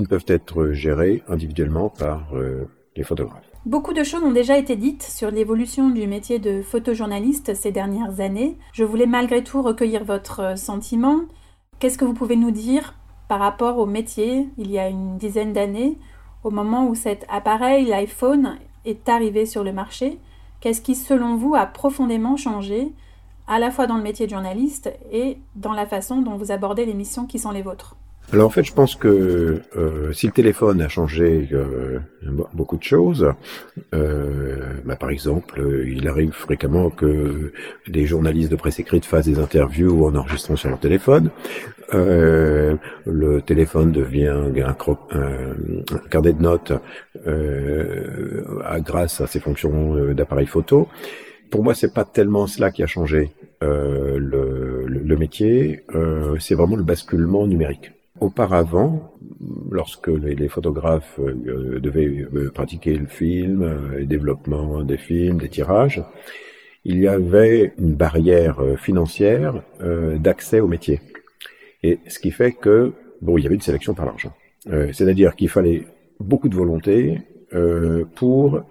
ne 0.00 0.06
peuvent 0.06 0.24
être 0.26 0.72
gérés 0.72 1.22
individuellement 1.28 1.88
par 1.88 2.34
euh, 2.34 2.68
les 2.96 3.02
photographes. 3.02 3.50
Beaucoup 3.66 3.94
de 3.94 4.04
choses 4.04 4.22
ont 4.22 4.32
déjà 4.32 4.58
été 4.58 4.76
dites 4.76 5.02
sur 5.02 5.30
l'évolution 5.30 5.88
du 5.88 6.06
métier 6.06 6.38
de 6.38 6.62
photojournaliste 6.62 7.54
ces 7.54 7.72
dernières 7.72 8.20
années. 8.20 8.58
Je 8.72 8.84
voulais 8.84 9.06
malgré 9.06 9.42
tout 9.42 9.62
recueillir 9.62 10.04
votre 10.04 10.58
sentiment. 10.58 11.20
Qu'est-ce 11.78 11.96
que 11.96 12.04
vous 12.04 12.14
pouvez 12.14 12.36
nous 12.36 12.50
dire 12.50 12.94
par 13.26 13.40
rapport 13.40 13.78
au 13.78 13.86
métier 13.86 14.48
il 14.58 14.70
y 14.70 14.78
a 14.78 14.88
une 14.88 15.16
dizaine 15.16 15.54
d'années 15.54 15.98
au 16.44 16.50
moment 16.50 16.86
où 16.86 16.94
cet 16.94 17.24
appareil, 17.30 17.86
l'iPhone, 17.86 18.58
est 18.84 19.08
arrivé 19.08 19.46
sur 19.46 19.64
le 19.64 19.72
marché, 19.72 20.20
qu'est-ce 20.60 20.82
qui, 20.82 20.94
selon 20.94 21.36
vous, 21.36 21.54
a 21.54 21.64
profondément 21.64 22.36
changé, 22.36 22.92
à 23.46 23.58
la 23.58 23.70
fois 23.70 23.86
dans 23.86 23.96
le 23.96 24.02
métier 24.02 24.26
de 24.26 24.30
journaliste 24.30 24.92
et 25.10 25.38
dans 25.56 25.72
la 25.72 25.86
façon 25.86 26.20
dont 26.20 26.36
vous 26.36 26.52
abordez 26.52 26.84
les 26.84 26.94
missions 26.94 27.26
qui 27.26 27.38
sont 27.38 27.50
les 27.50 27.62
vôtres? 27.62 27.96
Alors 28.32 28.46
en 28.46 28.50
fait, 28.50 28.64
je 28.64 28.72
pense 28.72 28.96
que 28.96 29.60
euh, 29.76 30.12
si 30.12 30.26
le 30.26 30.32
téléphone 30.32 30.80
a 30.82 30.88
changé 30.88 31.48
euh, 31.52 32.00
beaucoup 32.52 32.76
de 32.76 32.82
choses, 32.82 33.32
euh, 33.94 34.56
bah, 34.84 34.96
par 34.96 35.10
exemple, 35.10 35.62
il 35.86 36.08
arrive 36.08 36.32
fréquemment 36.32 36.90
que 36.90 37.52
des 37.86 38.06
journalistes 38.06 38.50
de 38.50 38.56
presse 38.56 38.80
écrite 38.80 39.04
fassent 39.04 39.26
des 39.26 39.38
interviews 39.38 40.06
en 40.06 40.16
enregistrant 40.16 40.56
sur 40.56 40.68
leur 40.68 40.80
téléphone. 40.80 41.30
Euh, 41.92 42.76
le 43.06 43.42
téléphone 43.42 43.92
devient 43.92 44.28
un, 44.28 44.52
un, 44.56 45.98
carnet 46.10 46.32
de 46.32 46.42
notes 46.42 46.72
euh, 47.26 48.42
grâce 48.78 49.20
à 49.20 49.26
ses 49.26 49.38
fonctions 49.38 49.96
euh, 49.96 50.14
d'appareil 50.14 50.46
photo. 50.46 50.88
Pour 51.50 51.62
moi, 51.62 51.74
c'est 51.74 51.92
pas 51.94 52.04
tellement 52.04 52.46
cela 52.46 52.72
qui 52.72 52.82
a 52.82 52.86
changé 52.86 53.30
euh, 53.62 54.18
le, 54.18 54.86
le, 54.86 55.16
métier. 55.16 55.84
Euh, 55.94 56.36
c'est 56.40 56.54
vraiment 56.54 56.76
le 56.76 56.82
basculement 56.82 57.46
numérique. 57.46 57.93
Auparavant, 58.20 59.12
lorsque 59.70 60.08
les, 60.08 60.48
photographes 60.48 61.18
devaient 61.18 62.26
pratiquer 62.54 62.94
le 62.94 63.06
film, 63.06 63.90
le 63.96 64.06
développement 64.06 64.82
des 64.82 64.96
films, 64.96 65.38
des 65.38 65.48
tirages, 65.48 66.02
il 66.84 66.98
y 67.00 67.08
avait 67.08 67.72
une 67.78 67.94
barrière 67.94 68.60
financière 68.78 69.62
d'accès 69.80 70.60
au 70.60 70.68
métier. 70.68 71.00
Et 71.84 71.98
ce 72.08 72.18
qui 72.18 72.30
fait 72.30 72.52
que, 72.52 72.94
bon, 73.20 73.36
il 73.36 73.44
y 73.44 73.46
avait 73.46 73.56
une 73.56 73.60
sélection 73.60 73.92
par 73.92 74.06
l'argent. 74.06 74.32
Euh, 74.70 74.90
c'est-à-dire 74.94 75.36
qu'il 75.36 75.50
fallait 75.50 75.86
beaucoup 76.18 76.48
de 76.48 76.54
volonté 76.54 77.20
euh, 77.52 78.06
pour 78.14 78.62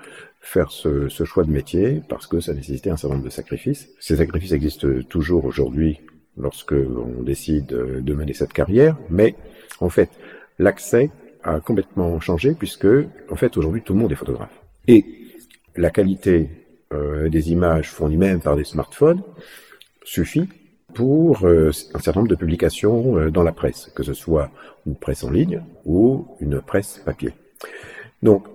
faire 0.41 0.71
ce, 0.71 1.07
choix 1.09 1.43
de 1.43 1.51
métier, 1.51 2.01
parce 2.09 2.25
que 2.25 2.39
ça 2.39 2.53
nécessitait 2.55 2.89
un 2.89 2.97
certain 2.97 3.15
nombre 3.15 3.25
de 3.25 3.31
sacrifices. 3.31 3.89
Ces 3.99 4.17
sacrifices 4.17 4.51
existent 4.51 4.87
toujours 5.07 5.45
aujourd'hui 5.45 6.01
lorsque 6.37 6.73
on 6.73 7.21
décide 7.23 7.67
de 7.67 8.13
mener 8.13 8.33
cette 8.33 8.53
carrière, 8.53 8.97
mais 9.09 9.35
en 9.79 9.89
fait, 9.89 10.09
l'accès 10.59 11.11
a 11.43 11.59
complètement 11.59 12.19
changé 12.19 12.53
puisque, 12.53 12.87
en 13.29 13.35
fait, 13.35 13.57
aujourd'hui, 13.57 13.81
tout 13.81 13.93
le 13.93 13.99
monde 13.99 14.11
est 14.11 14.15
photographe. 14.15 14.61
Et 14.87 15.05
la 15.75 15.89
qualité 15.89 16.49
euh, 16.93 17.29
des 17.29 17.51
images 17.51 17.89
fournies 17.89 18.17
même 18.17 18.39
par 18.39 18.55
des 18.55 18.63
smartphones 18.63 19.21
suffit 20.03 20.47
pour 20.93 21.45
euh, 21.45 21.71
un 21.93 21.99
certain 21.99 22.19
nombre 22.19 22.29
de 22.29 22.35
publications 22.35 23.17
euh, 23.17 23.31
dans 23.31 23.43
la 23.43 23.51
presse, 23.51 23.91
que 23.95 24.03
ce 24.03 24.13
soit 24.13 24.51
une 24.85 24.95
presse 24.95 25.23
en 25.23 25.31
ligne 25.31 25.61
ou 25.85 26.27
une 26.39 26.61
presse 26.61 27.01
papier. 27.03 27.31
Donc, 28.21 28.45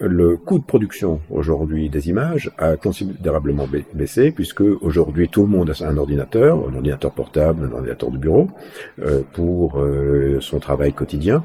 le 0.00 0.36
coût 0.36 0.58
de 0.58 0.64
production 0.64 1.20
aujourd'hui 1.30 1.88
des 1.88 2.08
images 2.08 2.50
a 2.58 2.76
considérablement 2.76 3.68
baissé 3.92 4.32
puisque 4.32 4.60
aujourd'hui 4.60 5.28
tout 5.28 5.42
le 5.42 5.48
monde 5.48 5.70
a 5.70 5.86
un 5.86 5.96
ordinateur, 5.96 6.68
un 6.68 6.74
ordinateur 6.74 7.12
portable, 7.12 7.68
un 7.70 7.72
ordinateur 7.72 8.10
de 8.10 8.18
bureau 8.18 8.48
euh, 9.00 9.22
pour 9.32 9.80
son 10.40 10.58
travail 10.58 10.92
quotidien. 10.92 11.44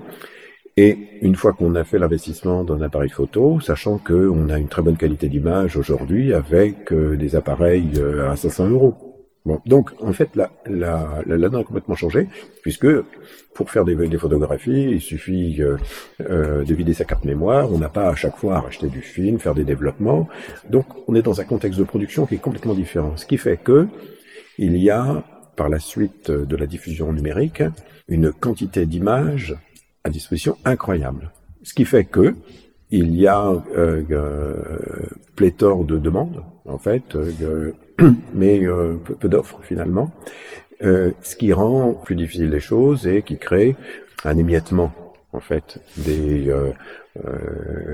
Et 0.77 0.98
une 1.22 1.36
fois 1.36 1.53
qu'on 1.53 1.75
a 1.75 1.84
fait 1.84 2.00
l'investissement 2.00 2.63
d'un 2.63 2.82
appareil 2.82 3.10
photo, 3.10 3.60
sachant 3.60 3.98
qu'on 3.98 4.50
a 4.50 4.58
une 4.58 4.70
très 4.70 4.82
bonne 4.82 4.98
qualité 4.98 5.27
d'image 5.27 5.75
aujourd'hui 5.75 6.34
avec 6.34 6.94
des 6.94 7.36
appareils 7.36 8.01
à 8.25 8.36
500 8.36 8.70
euros. 8.70 9.09
Bon, 9.46 9.62
donc 9.65 9.91
en 10.01 10.12
fait, 10.12 10.36
la, 10.36 10.51
la, 10.65 11.22
la, 11.25 11.48
a 11.48 11.63
complètement 11.63 11.96
changé, 11.96 12.27
puisque 12.62 12.88
pour 13.53 13.72
faire 13.72 13.86
des, 13.86 13.96
des 13.96 14.17
photographies, 14.17 14.91
il 14.91 15.01
suffit 15.01 15.62
euh, 15.62 15.77
euh, 16.22 16.63
de 16.63 16.74
vider 16.74 16.93
sa 16.93 17.05
carte 17.05 17.24
mémoire, 17.25 17.72
on 17.72 17.77
n'a 17.77 17.89
pas 17.89 18.10
à 18.10 18.15
chaque 18.15 18.38
fois 18.38 18.58
à 18.58 18.60
racheter 18.62 18.88
du 18.88 19.01
film, 19.01 19.39
faire 19.39 19.55
des 19.55 19.63
développements. 19.63 20.27
Donc 20.69 20.86
on 21.08 21.15
est 21.15 21.22
dans 21.22 21.39
un 21.39 21.46
contexte 21.46 21.79
de 21.79 21.86
production 21.86 22.25
qui 22.25 22.36
est 22.36 22.39
complètement 22.39 22.74
différent, 22.74 23.15
ce 23.15 23.25
qui 23.25 23.38
fait 23.38 23.58
que 23.58 23.88
il 24.58 24.75
y 24.77 24.89
a, 24.89 25.24
par 25.55 25.69
la 25.69 25.79
suite 25.79 26.29
de 26.29 26.55
la 26.55 26.67
diffusion 26.67 27.13
numérique, 27.13 27.63
une 28.10 28.34
quantité 28.34 28.86
d'images 28.86 29.55
à 30.03 30.10
disposition 30.10 30.58
incroyable. 30.65 31.31
Ce 31.63 31.74
qui 31.74 31.86
fait 31.86 32.03
que 32.03 32.36
il 32.91 33.15
y 33.15 33.27
a 33.27 33.48
euh, 33.48 34.03
euh, 34.10 34.55
pléthore 35.36 35.86
de 35.86 35.98
demandes, 35.98 36.43
en 36.65 36.77
fait, 36.77 37.15
euh, 37.15 37.74
mais 38.34 38.65
euh, 38.65 38.96
peu, 39.20 39.29
d'offres 39.29 39.60
finalement, 39.63 40.12
euh, 40.84 41.12
ce 41.22 41.36
qui 41.36 41.53
rend 41.53 41.94
plus 41.94 42.15
difficile 42.15 42.50
les 42.50 42.60
choses 42.60 43.08
et 43.08 43.22
qui 43.22 43.38
crée 43.38 43.75
un 44.24 44.38
émiettement, 44.38 44.94
en 45.34 45.39
fait, 45.39 45.79
des, 45.98 46.51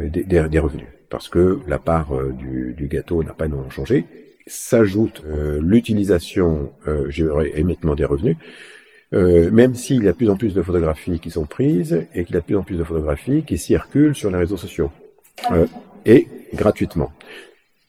des, 0.10 0.50
des, 0.50 0.60
revenus. 0.60 0.88
Parce 1.10 1.30
que 1.30 1.60
la 1.68 1.78
part 1.78 2.14
du, 2.38 2.74
du 2.76 2.88
gâteau 2.88 3.24
n'a 3.24 3.34
pas 3.34 3.46
énormément 3.46 3.70
changé. 3.70 4.06
S'ajoute 4.48 5.24
l'utilisation, 5.60 6.72
euh, 6.88 7.10
émiettement 7.56 7.96
des 7.96 8.06
revenus, 8.06 8.38
euh, 9.14 9.52
même 9.52 9.76
s'il 9.76 10.04
y 10.04 10.08
a 10.08 10.12
de 10.12 10.18
plus 10.18 10.30
en 10.30 10.36
plus 10.36 10.54
de 10.54 10.62
photographies 10.62 11.20
qui 11.20 11.30
sont 11.30 11.46
prises 11.46 12.06
et 12.14 12.26
qu'il 12.26 12.34
y 12.34 12.38
a 12.38 12.42
de 12.42 12.46
plus 12.46 12.58
en 12.58 12.64
plus 12.64 12.78
de 12.78 12.84
photographies 12.84 13.44
qui 13.44 13.58
circulent 13.58 14.16
sur 14.16 14.32
les 14.32 14.38
réseaux 14.38 14.58
sociaux 14.58 14.92
euh, 15.52 15.68
et 16.06 16.28
gratuitement, 16.54 17.12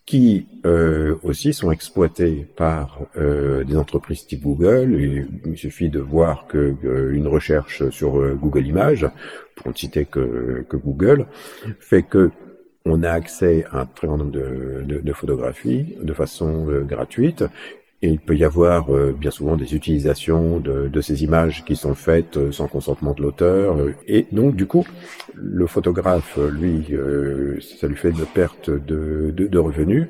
qui 0.07 0.47
euh, 0.65 1.17
aussi 1.25 1.53
sont 1.53 1.73
exploitées 1.73 2.47
par 2.57 3.01
euh, 3.17 3.65
des 3.65 3.77
entreprises 3.77 4.27
type 4.27 4.43
Google. 4.43 5.29
il 5.45 5.59
suffit 5.59 5.89
de 5.89 5.99
voir 5.99 6.47
que 6.47 6.77
une 7.13 7.27
recherche 7.27 7.89
sur 7.91 8.13
Google 8.37 8.67
Images, 8.67 9.09
pour 9.57 9.69
ne 9.69 9.77
citer 9.77 10.05
que, 10.05 10.65
que 10.69 10.77
Google, 10.77 11.27
fait 11.81 12.03
que 12.03 12.31
on 12.85 13.03
a 13.03 13.11
accès 13.11 13.65
à 13.73 13.81
un 13.81 13.87
très 13.87 14.07
grand 14.07 14.19
nombre 14.19 14.31
de, 14.31 14.85
de, 14.87 15.01
de 15.01 15.13
photographies 15.13 15.97
de 16.01 16.13
façon 16.13 16.67
gratuite 16.85 17.45
et 18.03 18.09
il 18.09 18.19
peut 18.19 18.37
y 18.37 18.45
avoir 18.45 18.95
euh, 18.95 19.17
bien 19.19 19.31
souvent 19.31 19.57
des 19.57 19.75
utilisations 19.75 20.61
de, 20.61 20.89
de, 20.89 21.01
ces 21.01 21.25
images 21.25 21.65
qui 21.65 21.77
sont 21.77 21.95
faites 21.95 22.37
euh, 22.37 22.53
sans 22.53 22.69
consentement 22.69 23.15
de 23.15 23.23
l'auteur. 23.23 23.77
Euh, 23.79 23.95
et 24.07 24.27
donc, 24.33 24.55
du 24.55 24.67
coup, 24.67 24.87
le 25.35 25.67
photographe, 25.67 26.39
lui, 26.51 26.95
ça 27.61 27.87
lui 27.87 27.97
fait 27.97 28.11
une 28.11 28.27
perte 28.27 28.71
de, 28.71 29.33
de, 29.35 29.47
de 29.47 29.59
revenus. 29.59 30.09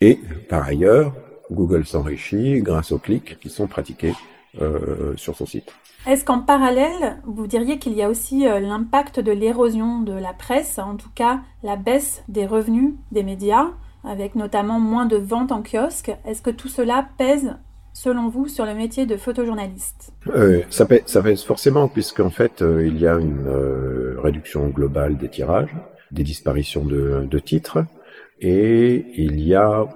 Et 0.00 0.18
par 0.48 0.64
ailleurs, 0.64 1.14
Google 1.50 1.84
s'enrichit 1.84 2.60
grâce 2.62 2.92
aux 2.92 2.98
clics 2.98 3.38
qui 3.38 3.48
sont 3.48 3.66
pratiqués 3.66 4.14
euh, 4.60 5.14
sur 5.16 5.36
son 5.36 5.46
site. 5.46 5.72
Est-ce 6.06 6.24
qu'en 6.24 6.40
parallèle, 6.40 7.20
vous 7.26 7.46
diriez 7.46 7.78
qu'il 7.78 7.92
y 7.92 8.02
a 8.02 8.08
aussi 8.08 8.40
l'impact 8.44 9.20
de 9.20 9.32
l'érosion 9.32 10.00
de 10.00 10.14
la 10.14 10.32
presse, 10.32 10.78
en 10.78 10.96
tout 10.96 11.10
cas 11.14 11.40
la 11.62 11.76
baisse 11.76 12.24
des 12.28 12.46
revenus 12.46 12.94
des 13.12 13.22
médias? 13.22 13.68
Avec 14.04 14.34
notamment 14.34 14.80
moins 14.80 15.06
de 15.06 15.16
ventes 15.16 15.52
en 15.52 15.62
kiosque. 15.62 16.12
Est-ce 16.24 16.42
que 16.42 16.50
tout 16.50 16.68
cela 16.68 17.08
pèse, 17.18 17.54
selon 17.92 18.28
vous, 18.28 18.48
sur 18.48 18.64
le 18.64 18.74
métier 18.74 19.06
de 19.06 19.16
photojournaliste? 19.16 20.12
Euh, 20.28 20.62
ça, 20.70 20.86
pèse, 20.86 21.02
ça 21.06 21.22
pèse 21.22 21.42
forcément, 21.42 21.88
puisqu'en 21.88 22.30
fait, 22.30 22.62
euh, 22.62 22.86
il 22.86 22.98
y 22.98 23.06
a 23.06 23.14
une 23.14 23.46
euh, 23.46 24.16
réduction 24.20 24.68
globale 24.68 25.16
des 25.16 25.28
tirages, 25.28 25.74
des 26.10 26.24
disparitions 26.24 26.84
de, 26.84 27.38
titres, 27.38 27.84
et 28.40 29.06
il 29.16 29.40
y 29.40 29.54
a 29.54 29.86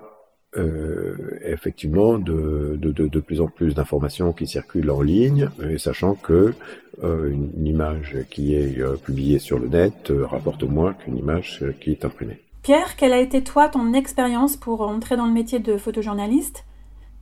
effectivement 1.44 2.16
de, 2.16 2.78
plus 3.26 3.40
en 3.40 3.48
plus 3.48 3.74
d'informations 3.74 4.32
qui 4.32 4.46
circulent 4.46 4.92
en 4.92 5.02
ligne, 5.02 5.48
sachant 5.78 6.14
que 6.14 6.54
une, 7.02 7.66
image 7.66 8.18
qui 8.30 8.54
est 8.54 8.80
publiée 9.02 9.40
sur 9.40 9.58
le 9.58 9.66
net 9.66 10.12
rapporte 10.12 10.62
moins 10.62 10.94
qu'une 10.94 11.18
image 11.18 11.64
qui 11.80 11.90
est 11.90 12.04
imprimée. 12.04 12.43
Pierre, 12.64 12.96
quelle 12.96 13.12
a 13.12 13.20
été 13.20 13.44
toi 13.44 13.68
ton 13.68 13.92
expérience 13.92 14.56
pour 14.56 14.80
entrer 14.80 15.18
dans 15.18 15.26
le 15.26 15.32
métier 15.34 15.58
de 15.58 15.76
photojournaliste? 15.76 16.64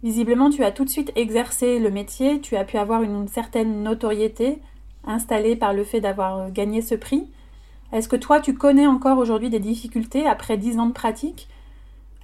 Visiblement, 0.05 0.51
tu 0.51 0.63
as 0.63 0.71
tout 0.71 0.85
de 0.85 0.89
suite 0.89 1.11
exercé 1.17 1.81
le 1.81 1.91
métier, 1.91 2.41
tu 2.41 2.55
as 2.55 2.63
pu 2.63 2.77
avoir 2.77 3.03
une 3.03 3.27
certaine 3.27 3.83
notoriété 3.83 4.61
installée 5.03 5.57
par 5.57 5.73
le 5.73 5.83
fait 5.83 6.01
d'avoir 6.01 6.53
gagné 6.53 6.81
ce 6.81 6.95
prix. 6.95 7.27
Est-ce 7.93 8.09
que 8.09 8.15
toi, 8.15 8.39
tu 8.39 8.55
connais 8.55 8.87
encore 8.87 9.19
aujourd'hui 9.19 9.51
des 9.51 9.59
difficultés 9.59 10.29
après 10.29 10.57
dix 10.57 10.79
ans 10.79 10.87
de 10.87 10.93
pratique? 10.93 11.49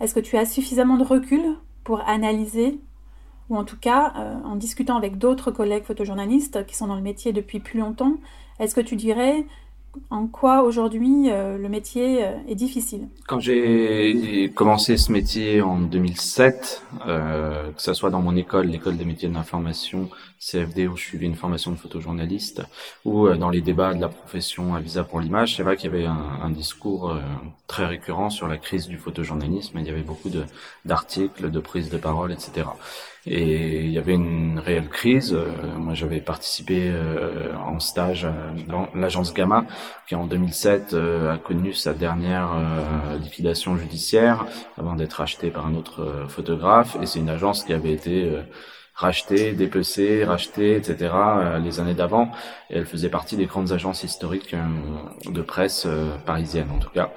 Est-ce 0.01 0.15
que 0.15 0.21
tu 0.21 0.37
as 0.37 0.47
suffisamment 0.47 0.97
de 0.97 1.03
recul 1.03 1.57
pour 1.83 2.09
analyser, 2.09 2.79
ou 3.51 3.57
en 3.57 3.65
tout 3.65 3.79
cas, 3.81 4.13
euh, 4.17 4.37
en 4.45 4.55
discutant 4.55 4.97
avec 4.97 5.19
d'autres 5.19 5.51
collègues 5.51 5.83
photojournalistes 5.83 6.65
qui 6.67 6.77
sont 6.77 6.87
dans 6.87 6.95
le 6.95 7.03
métier 7.03 7.33
depuis 7.33 7.59
plus 7.59 7.81
longtemps, 7.81 8.15
est-ce 8.61 8.77
que 8.77 8.81
tu 8.81 8.95
dirais 8.95 9.45
en 10.11 10.27
quoi 10.27 10.63
aujourd'hui 10.63 11.31
euh, 11.31 11.59
le 11.59 11.69
métier 11.69 12.25
euh, 12.25 12.33
est 12.49 12.55
difficile. 12.55 13.09
Quand 13.27 13.41
j'ai 13.41 14.51
commencé 14.55 14.97
ce 14.97 15.13
métier 15.13 15.63
en 15.63 15.79
2007, 15.79 16.83
euh, 17.07 17.71
que 17.73 17.83
ce 17.83 17.95
soit 17.95 18.11
dans 18.11 18.23
mon 18.23 18.37
école, 18.37 18.67
l'école 18.67 18.97
des 18.97 19.05
métiers 19.05 19.29
de 19.29 19.35
l'information, 19.35 20.09
CFD, 20.39 20.87
où 20.87 20.97
je 20.97 21.03
suivais 21.03 21.27
une 21.27 21.35
formation 21.35 21.73
de 21.73 21.77
photojournaliste, 21.77 22.63
ou 23.05 23.27
euh, 23.27 23.37
dans 23.37 23.51
les 23.51 23.61
débats 23.61 23.95
de 23.95 24.01
la 24.01 24.09
profession 24.09 24.75
à 24.75 24.81
visa 24.81 25.05
pour 25.05 25.21
l'image, 25.21 25.57
c'est 25.57 25.63
vrai 25.63 25.77
qu'il 25.77 25.91
y 25.91 25.95
avait 25.95 26.07
un, 26.07 26.41
un 26.43 26.51
discours 26.51 27.17
très 27.67 27.87
récurrent 27.87 28.31
sur 28.31 28.49
la 28.49 28.57
crise 28.57 28.87
du 28.89 28.99
photojournalisme. 28.99 29.79
Il 29.79 29.87
y 29.87 29.91
avait 29.91 30.03
beaucoup 30.03 30.31
d'articles, 30.85 31.51
de 31.51 31.61
prises 31.61 31.91
de 31.91 31.99
parole, 31.99 32.33
etc. 32.33 32.67
Et 33.27 33.85
il 33.85 33.91
y 33.91 33.99
avait 33.99 34.15
une 34.15 34.59
réelle 34.59 34.89
crise. 34.89 35.37
moi, 35.77 35.95
j'avais 35.95 36.21
participé 36.21 36.93
en 37.59 37.79
stage 37.81 38.25
à 38.25 38.35
l'agence 38.95 39.35
Gamma 39.35 39.67
qui 40.09 40.15
en 40.15 40.27
2007 40.27 40.95
euh, 40.95 41.35
a 41.35 41.39
connu 41.39 41.75
sa 41.75 41.93
dernière 41.93 42.51
euh, 42.55 43.19
liquidation 43.19 43.77
judiciaire 43.77 44.47
avant 44.79 44.95
d'être 44.95 45.21
acheté 45.21 45.51
par 45.51 45.67
un 45.67 45.75
autre 45.75 46.03
euh, 46.03 46.29
photographe. 46.29 46.97
Et 47.03 47.07
c'est 47.07 47.19
une 47.19 47.29
agence 47.29 47.63
qui 47.63 47.75
avait 47.75 47.93
été 47.93 48.33
rachetée, 48.99 49.53
dépecée, 49.53 50.25
rachetée, 50.25 50.77
etc. 50.77 51.13
les 51.65 51.81
années 51.81 51.95
d'avant. 51.95 52.31
Elle 52.69 52.85
faisait 52.85 53.09
partie 53.09 53.37
des 53.37 53.47
grandes 53.47 53.73
agences 53.73 54.05
historiques 54.05 54.55
de 55.25 55.43
presse 55.43 55.87
parisienne, 56.27 56.69
en 56.75 56.79
tout 56.79 56.91
cas. 56.91 57.11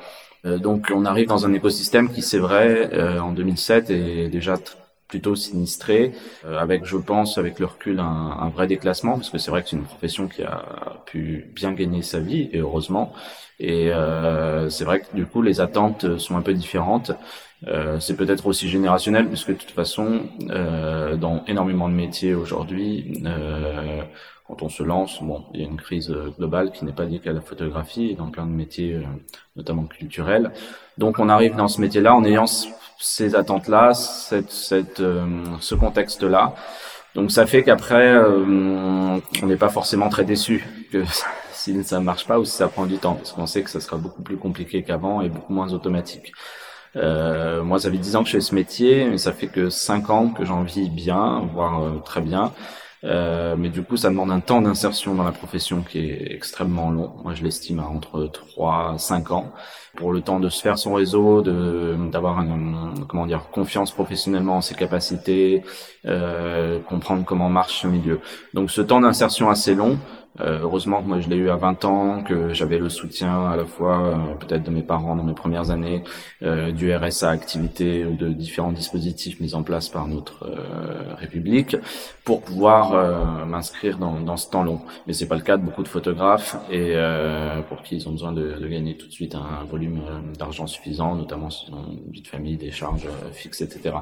donc 0.43 0.91
on 0.93 1.05
arrive 1.05 1.27
dans 1.27 1.45
un 1.45 1.53
écosystème 1.53 2.11
qui, 2.13 2.21
c'est 2.21 2.39
vrai, 2.39 3.19
en 3.19 3.31
2007 3.31 3.89
est 3.89 4.29
déjà 4.29 4.57
plutôt 5.11 5.35
sinistré, 5.35 6.13
euh, 6.45 6.57
avec, 6.57 6.85
je 6.85 6.97
pense, 6.97 7.37
avec 7.37 7.59
le 7.59 7.65
recul, 7.67 7.99
un, 7.99 8.37
un 8.39 8.49
vrai 8.49 8.65
déclassement, 8.65 9.15
parce 9.17 9.29
que 9.29 9.37
c'est 9.37 9.51
vrai 9.51 9.61
que 9.61 9.69
c'est 9.69 9.75
une 9.75 9.83
profession 9.83 10.27
qui 10.27 10.41
a 10.41 11.03
pu 11.05 11.51
bien 11.53 11.73
gagner 11.73 12.01
sa 12.01 12.19
vie, 12.19 12.49
et 12.53 12.59
heureusement. 12.59 13.13
Et 13.59 13.91
euh, 13.91 14.69
c'est 14.69 14.85
vrai 14.85 15.01
que 15.01 15.13
du 15.13 15.25
coup, 15.25 15.41
les 15.43 15.59
attentes 15.59 16.17
sont 16.17 16.35
un 16.37 16.41
peu 16.41 16.53
différentes. 16.53 17.11
Euh, 17.67 17.99
c'est 17.99 18.15
peut-être 18.15 18.47
aussi 18.47 18.67
générationnel, 18.69 19.27
puisque 19.27 19.49
de 19.49 19.55
toute 19.55 19.71
façon, 19.71 20.23
euh, 20.49 21.15
dans 21.15 21.43
énormément 21.45 21.89
de 21.89 21.93
métiers 21.93 22.33
aujourd'hui, 22.33 23.21
euh, 23.25 24.01
quand 24.51 24.63
on 24.63 24.69
se 24.69 24.83
lance, 24.83 25.21
bon, 25.21 25.45
il 25.53 25.61
y 25.61 25.63
a 25.63 25.67
une 25.67 25.77
crise 25.77 26.13
globale 26.37 26.71
qui 26.71 26.83
n'est 26.83 26.91
pas 26.91 27.05
liée 27.05 27.19
qu'à 27.19 27.31
la 27.31 27.39
photographie, 27.39 28.15
dans 28.15 28.29
plein 28.29 28.45
de 28.45 28.51
métiers, 28.51 28.95
euh, 28.95 29.03
notamment 29.55 29.83
culturels. 29.83 30.51
Donc 30.97 31.19
on 31.19 31.29
arrive 31.29 31.55
dans 31.55 31.69
ce 31.69 31.79
métier-là 31.79 32.13
en 32.13 32.23
ayant 32.25 32.47
ces 32.99 33.35
attentes-là, 33.35 33.93
cette, 33.93 34.51
cette, 34.51 34.99
euh, 34.99 35.25
ce 35.61 35.75
contexte-là. 35.75 36.53
Donc 37.15 37.31
ça 37.31 37.45
fait 37.45 37.63
qu'après, 37.63 38.09
euh, 38.13 39.19
on 39.41 39.45
n'est 39.45 39.55
pas 39.55 39.69
forcément 39.69 40.09
très 40.09 40.25
déçu 40.25 40.65
que 40.91 41.03
si 41.53 41.83
ça 41.83 41.99
ne 41.99 42.03
marche 42.03 42.27
pas 42.27 42.37
ou 42.37 42.43
si 42.43 42.51
ça 42.57 42.67
prend 42.67 42.85
du 42.85 42.97
temps, 42.97 43.15
parce 43.15 43.31
qu'on 43.31 43.47
sait 43.47 43.61
que 43.63 43.69
ça 43.69 43.79
sera 43.79 43.97
beaucoup 43.97 44.21
plus 44.21 44.37
compliqué 44.37 44.83
qu'avant 44.83 45.21
et 45.21 45.29
beaucoup 45.29 45.53
moins 45.53 45.71
automatique. 45.73 46.33
Euh, 46.95 47.63
moi, 47.63 47.79
ça 47.79 47.89
fait 47.91 47.97
10 47.97 48.15
ans 48.15 48.23
que 48.23 48.29
je 48.29 48.33
fais 48.33 48.41
ce 48.41 48.55
métier, 48.55 49.05
mais 49.05 49.17
ça 49.17 49.33
fait 49.33 49.47
que 49.47 49.69
5 49.69 50.09
ans 50.09 50.29
que 50.29 50.45
j'en 50.45 50.63
vis 50.63 50.89
bien, 50.89 51.41
voire 51.53 51.83
euh, 51.83 51.99
très 52.03 52.21
bien. 52.21 52.51
Euh, 53.03 53.55
mais 53.57 53.69
du 53.69 53.81
coup, 53.83 53.97
ça 53.97 54.09
demande 54.09 54.31
un 54.31 54.41
temps 54.41 54.61
d'insertion 54.61 55.15
dans 55.15 55.23
la 55.23 55.31
profession 55.31 55.81
qui 55.81 55.99
est 55.99 56.33
extrêmement 56.33 56.91
long. 56.91 57.13
Moi, 57.23 57.33
je 57.33 57.43
l'estime 57.43 57.79
à 57.79 57.85
entre 57.85 58.27
3 58.27 58.95
5 58.97 59.31
ans 59.31 59.51
pour 59.95 60.13
le 60.13 60.21
temps 60.21 60.39
de 60.39 60.49
se 60.49 60.61
faire 60.61 60.77
son 60.77 60.93
réseau, 60.93 61.41
de 61.41 61.95
d'avoir 62.11 62.45
comment 63.09 63.25
dire 63.25 63.49
confiance 63.51 63.91
professionnellement 63.91 64.57
en 64.57 64.61
ses 64.61 64.75
capacités, 64.75 65.63
euh, 66.05 66.79
comprendre 66.79 67.25
comment 67.25 67.49
marche 67.49 67.81
ce 67.81 67.87
milieu. 67.87 68.19
Donc 68.53 68.71
ce 68.71 68.81
temps 68.81 69.01
d'insertion 69.01 69.49
assez 69.49 69.75
long, 69.75 69.97
euh, 70.39 70.59
heureusement 70.61 71.01
que 71.01 71.07
moi 71.07 71.19
je 71.19 71.29
l'ai 71.29 71.35
eu 71.35 71.49
à 71.49 71.57
20 71.57 71.85
ans, 71.85 72.23
que 72.23 72.53
j'avais 72.53 72.79
le 72.79 72.87
soutien 72.87 73.47
à 73.47 73.57
la 73.57 73.65
fois 73.65 74.01
euh, 74.01 74.35
peut-être 74.35 74.63
de 74.63 74.71
mes 74.71 74.81
parents 74.81 75.15
dans 75.15 75.23
mes 75.23 75.33
premières 75.33 75.71
années, 75.71 76.03
euh, 76.41 76.71
du 76.71 76.93
RSA 76.93 77.29
activité, 77.29 78.05
de 78.05 78.29
différents 78.29 78.71
dispositifs 78.71 79.39
mis 79.41 79.55
en 79.55 79.63
place 79.63 79.89
par 79.89 80.07
notre 80.07 80.45
euh, 80.45 81.13
République, 81.15 81.75
pour 82.23 82.41
pouvoir 82.41 82.93
euh, 82.93 83.45
m'inscrire 83.45 83.97
dans, 83.97 84.21
dans, 84.21 84.37
ce 84.37 84.49
temps 84.49 84.63
long. 84.63 84.81
Mais 85.05 85.13
c'est 85.13 85.27
pas 85.27 85.35
le 85.35 85.41
cas 85.41 85.57
de 85.57 85.63
beaucoup 85.63 85.83
de 85.83 85.89
photographes 85.89 86.55
et 86.71 86.95
pour 87.67 87.81
qui 87.83 87.97
ils 87.97 88.07
ont 88.07 88.11
besoin 88.11 88.31
de, 88.31 88.53
de, 88.59 88.67
gagner 88.67 88.95
tout 88.95 89.07
de 89.07 89.11
suite 89.11 89.35
un, 89.35 89.65
volume 89.65 90.01
d'argent 90.37 90.67
suffisant, 90.67 91.15
notamment 91.15 91.49
ont 91.71 91.91
une 92.05 92.11
vie 92.11 92.21
de 92.21 92.27
famille, 92.27 92.57
des 92.57 92.71
charges 92.71 93.07
fixes, 93.33 93.61
etc. 93.61 93.95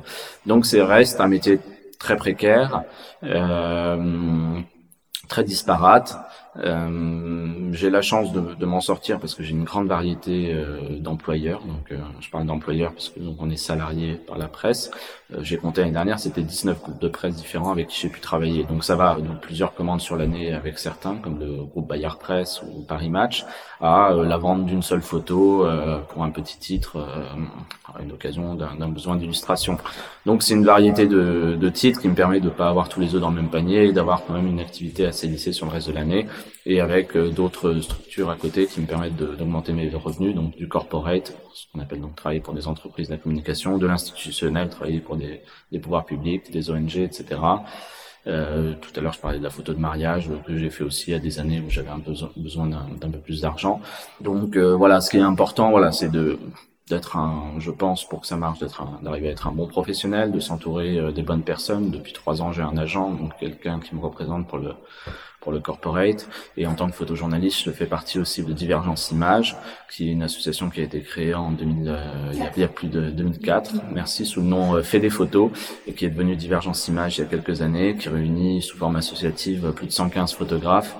Donc 0.45 0.65
c'est 0.65 0.81
reste 0.81 1.19
un 1.21 1.27
métier 1.27 1.59
très 1.99 2.15
précaire. 2.15 2.83
Euh, 3.23 4.61
très 5.29 5.45
disparate. 5.45 6.17
Euh, 6.57 7.69
j'ai 7.71 7.89
la 7.89 8.01
chance 8.01 8.33
de, 8.33 8.55
de 8.55 8.65
m'en 8.65 8.81
sortir 8.81 9.19
parce 9.19 9.35
que 9.35 9.43
j'ai 9.43 9.51
une 9.51 9.63
grande 9.63 9.87
variété 9.87 10.51
euh, 10.53 10.99
d'employeurs. 10.99 11.61
Donc, 11.61 11.91
euh, 11.91 11.97
je 12.19 12.29
parle 12.29 12.45
d'employeurs 12.45 12.91
parce 12.91 13.07
que 13.09 13.19
donc, 13.21 13.37
on 13.39 13.49
est 13.49 13.55
salarié 13.55 14.15
par 14.15 14.37
la 14.37 14.49
presse. 14.49 14.91
Euh, 15.33 15.39
j'ai 15.41 15.57
compté 15.57 15.81
l'année 15.81 15.93
dernière, 15.93 16.19
c'était 16.19 16.41
19 16.41 16.81
groupes 16.81 16.99
de 16.99 17.07
presse 17.07 17.35
différents 17.35 17.71
avec 17.71 17.87
qui 17.87 18.01
j'ai 18.01 18.09
pu 18.09 18.19
travailler. 18.19 18.63
Donc, 18.63 18.83
ça 18.83 18.95
va 18.95 19.15
donc 19.15 19.41
plusieurs 19.41 19.73
commandes 19.73 20.01
sur 20.01 20.15
l'année 20.15 20.53
avec 20.53 20.79
certains, 20.79 21.15
comme 21.17 21.39
le 21.39 21.63
groupe 21.65 21.87
Bayard 21.87 22.17
Presse 22.17 22.61
ou 22.63 22.81
Paris 22.83 23.09
Match, 23.09 23.45
à 23.79 24.11
euh, 24.11 24.25
la 24.25 24.37
vente 24.37 24.65
d'une 24.65 24.81
seule 24.81 25.01
photo 25.01 25.65
pour 26.09 26.23
un 26.23 26.29
petit 26.31 26.57
titre, 26.57 26.97
à 27.93 28.01
une 28.01 28.11
occasion 28.11 28.55
d'un 28.55 28.89
besoin 28.89 29.15
d'illustration. 29.15 29.77
Donc, 30.25 30.43
c'est 30.43 30.53
une 30.53 30.65
variété 30.65 31.07
de, 31.07 31.57
de 31.59 31.69
titres 31.69 32.01
qui 32.01 32.07
me 32.07 32.15
permet 32.15 32.39
de 32.39 32.49
pas 32.49 32.69
avoir 32.69 32.89
tous 32.89 32.99
les 32.99 33.15
œufs 33.15 33.21
dans 33.21 33.29
le 33.29 33.35
même 33.35 33.49
panier 33.49 33.85
et 33.85 33.93
d'avoir 33.93 34.25
quand 34.25 34.33
même 34.33 34.47
une 34.47 34.59
activité 34.59 35.05
assez 35.05 35.27
lissée 35.27 35.53
sur 35.53 35.65
le 35.65 35.71
reste 35.71 35.89
de 35.89 35.93
l'année 35.93 36.27
et 36.69 36.81
avec 36.81 37.15
euh, 37.15 37.29
d'autres 37.29 37.79
structures 37.79 38.29
à 38.29 38.35
côté 38.35 38.67
qui 38.67 38.79
me 38.79 38.85
permettent 38.85 39.15
d'augmenter 39.15 39.73
mes 39.73 39.89
revenus, 39.89 40.35
donc 40.35 40.55
du 40.55 40.67
corporate, 40.67 41.35
ce 41.53 41.65
qu'on 41.71 41.79
appelle 41.79 41.99
donc 41.99 42.15
travailler 42.15 42.41
pour 42.41 42.53
des 42.53 42.67
entreprises 42.67 43.07
de 43.07 43.13
la 43.13 43.17
communication, 43.17 43.77
de 43.77 43.87
l'institutionnel, 43.87 44.69
travailler 44.69 44.99
pour 44.99 45.15
des, 45.19 45.79
pouvoirs 45.79 46.05
publics, 46.05 46.51
des 46.51 46.71
ONG, 46.71 46.97
etc. 46.97 47.39
Euh, 48.27 48.73
tout 48.81 48.91
à 48.95 49.01
l'heure, 49.01 49.13
je 49.13 49.19
parlais 49.19 49.39
de 49.39 49.43
la 49.43 49.49
photo 49.49 49.73
de 49.73 49.79
mariage 49.79 50.29
que 50.45 50.57
j'ai 50.57 50.69
fait 50.69 50.83
aussi 50.83 51.13
à 51.13 51.19
des 51.19 51.39
années 51.39 51.61
où 51.65 51.69
j'avais 51.69 51.89
un 51.89 51.99
besoin, 51.99 52.29
besoin 52.35 52.67
d'un 52.67 53.09
peu 53.09 53.19
plus 53.19 53.41
d'argent. 53.41 53.81
Donc 54.21 54.55
euh, 54.55 54.75
voilà, 54.75 55.01
ce 55.01 55.09
qui 55.09 55.17
est 55.17 55.21
important, 55.21 55.71
voilà, 55.71 55.91
c'est 55.91 56.09
de 56.09 56.39
d'être 56.89 57.17
un, 57.17 57.53
je 57.59 57.71
pense, 57.71 58.03
pour 58.03 58.21
que 58.21 58.27
ça 58.27 58.35
marche, 58.35 58.59
d'arriver 59.03 59.29
à 59.29 59.31
être 59.31 59.47
un 59.47 59.51
bon 59.51 59.67
professionnel, 59.67 60.31
de 60.31 60.39
s'entourer 60.39 60.97
euh, 60.97 61.11
des 61.11 61.21
bonnes 61.21 61.43
personnes. 61.43 61.91
Depuis 61.91 62.13
trois 62.13 62.41
ans, 62.41 62.51
j'ai 62.51 62.63
un 62.63 62.77
agent, 62.77 63.11
donc 63.11 63.37
quelqu'un 63.39 63.79
qui 63.79 63.95
me 63.95 64.01
représente 64.01 64.47
pour 64.47 64.57
le 64.57 64.73
pour 65.41 65.51
le 65.51 65.59
corporate. 65.59 66.27
Et 66.57 66.67
en 66.67 66.75
tant 66.75 66.89
que 66.89 66.95
photojournaliste, 66.95 67.63
je 67.65 67.71
fais 67.71 67.85
partie 67.85 68.19
aussi 68.19 68.43
de 68.43 68.53
Divergence 68.53 69.11
Images, 69.11 69.55
qui 69.91 70.09
est 70.09 70.11
une 70.11 70.23
association 70.23 70.69
qui 70.69 70.81
a 70.81 70.83
été 70.83 71.01
créée 71.01 71.33
en 71.33 71.51
2000, 71.51 71.87
euh, 71.87 72.31
il, 72.33 72.61
y 72.61 72.63
a, 72.63 72.67
plus 72.67 72.87
de 72.87 73.09
2004, 73.09 73.75
merci, 73.91 74.25
sous 74.25 74.41
le 74.41 74.47
nom 74.47 74.75
euh, 74.75 74.83
Fait 74.83 74.99
des 74.99 75.09
photos, 75.09 75.51
et 75.87 75.93
qui 75.93 76.05
est 76.05 76.09
devenue 76.09 76.35
Divergence 76.35 76.87
Images 76.87 77.17
il 77.17 77.21
y 77.21 77.23
a 77.23 77.27
quelques 77.27 77.61
années, 77.61 77.95
qui 77.95 78.09
réunit 78.09 78.61
sous 78.61 78.77
forme 78.77 78.95
associative 78.95 79.71
plus 79.75 79.87
de 79.87 79.91
115 79.91 80.33
photographes 80.33 80.95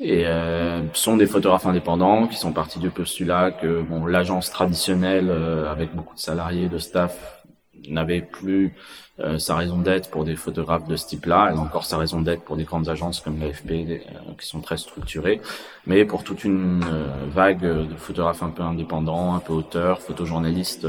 et 0.00 0.26
euh, 0.26 0.80
sont 0.94 1.16
des 1.16 1.26
photographes 1.26 1.66
indépendants 1.66 2.26
qui 2.26 2.36
sont 2.36 2.52
partis 2.52 2.78
du 2.78 2.88
postulat 2.88 3.50
que 3.50 3.82
bon 3.82 4.06
l'agence 4.06 4.50
traditionnelle 4.50 5.28
euh, 5.28 5.70
avec 5.70 5.94
beaucoup 5.94 6.14
de 6.14 6.20
salariés 6.20 6.68
de 6.68 6.78
staff 6.78 7.44
n'avait 7.88 8.22
plus 8.22 8.74
euh, 9.22 9.38
sa 9.38 9.56
raison 9.56 9.78
d'être 9.78 10.10
pour 10.10 10.24
des 10.24 10.36
photographes 10.36 10.86
de 10.86 10.96
ce 10.96 11.06
type-là, 11.06 11.50
a 11.50 11.54
encore 11.54 11.84
sa 11.84 11.98
raison 11.98 12.20
d'être 12.20 12.42
pour 12.42 12.56
des 12.56 12.64
grandes 12.64 12.88
agences 12.88 13.20
comme 13.20 13.38
l'AFP 13.38 13.70
euh, 13.70 13.98
qui 14.38 14.46
sont 14.46 14.60
très 14.60 14.76
structurées, 14.76 15.40
mais 15.86 16.04
pour 16.04 16.24
toute 16.24 16.44
une 16.44 16.84
vague 17.32 17.60
de 17.60 17.94
photographes 17.96 18.42
un 18.42 18.50
peu 18.50 18.62
indépendants, 18.62 19.34
un 19.34 19.40
peu 19.40 19.52
auteurs, 19.52 20.00
photojournalistes 20.00 20.86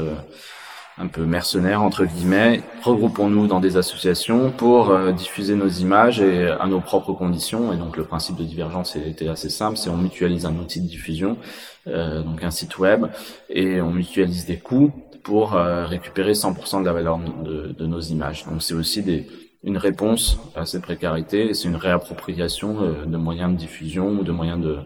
un 0.98 1.06
peu 1.06 1.24
mercenaires 1.24 1.82
entre 1.82 2.04
guillemets, 2.04 2.62
regroupons-nous 2.82 3.46
dans 3.46 3.60
des 3.60 3.76
associations 3.76 4.50
pour 4.50 4.90
euh, 4.90 5.12
diffuser 5.12 5.54
nos 5.54 5.68
images 5.68 6.20
et 6.20 6.46
à 6.48 6.66
nos 6.66 6.80
propres 6.80 7.12
conditions. 7.12 7.72
Et 7.72 7.76
donc 7.76 7.96
le 7.96 8.04
principe 8.04 8.36
de 8.36 8.44
divergence 8.44 8.96
était 8.96 9.28
assez 9.28 9.48
simple, 9.48 9.76
c'est 9.76 9.90
on 9.90 9.96
mutualise 9.96 10.46
un 10.46 10.56
outil 10.56 10.80
de 10.80 10.86
diffusion, 10.86 11.38
euh, 11.86 12.22
donc 12.22 12.44
un 12.44 12.50
site 12.50 12.78
web, 12.78 13.06
et 13.48 13.80
on 13.80 13.90
mutualise 13.90 14.46
des 14.46 14.58
coûts 14.58 14.92
pour 15.22 15.54
euh, 15.54 15.86
récupérer 15.86 16.32
100% 16.32 16.80
de 16.80 16.86
la 16.86 16.92
valeur 16.92 17.18
de, 17.18 17.72
de, 17.72 17.86
nos 17.86 18.00
images. 18.00 18.44
Donc 18.44 18.62
c'est 18.62 18.74
aussi 18.74 19.02
des, 19.02 19.26
une 19.62 19.76
réponse 19.76 20.38
à 20.56 20.66
cette 20.66 20.82
précarité, 20.82 21.50
et 21.50 21.54
c'est 21.54 21.68
une 21.68 21.76
réappropriation 21.76 22.82
euh, 22.82 23.04
de 23.06 23.16
moyens 23.16 23.52
de 23.52 23.56
diffusion 23.56 24.08
ou 24.08 24.24
de 24.24 24.32
moyens 24.32 24.60
de, 24.60 24.78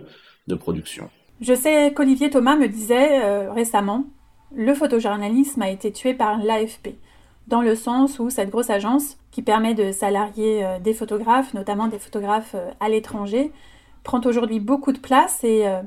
de 0.47 0.55
production. 0.55 1.09
Je 1.41 1.55
sais 1.55 1.93
qu'Olivier 1.93 2.31
Thomas 2.31 2.57
me 2.57 2.69
disait 2.69 3.23
euh, 3.23 3.53
récemment 3.53 4.05
le 4.55 4.75
photojournalisme 4.75 5.63
a 5.63 5.71
été 5.71 5.93
tué 5.93 6.15
par 6.15 6.39
l'AFP, 6.39 6.95
dans 7.49 7.63
le 7.63 7.75
sens 7.75 8.19
où 8.19 8.31
cette 8.31 8.51
grosse 8.51 8.71
agence, 8.71 9.17
qui 9.31 9.43
permet 9.43 9.75
de 9.75 9.93
salarier 9.93 10.65
euh, 10.65 10.79
des 10.79 10.95
photographes, 10.95 11.53
notamment 11.55 11.89
des 11.89 11.99
photographes 11.99 12.55
euh, 12.55 12.71
à 12.81 12.89
l'étranger, 12.89 13.53
prend 14.03 14.21
aujourd'hui 14.25 14.61
beaucoup 14.61 14.93
de 14.93 14.99
place 14.99 15.45
et 15.45 15.67
euh, 15.67 15.83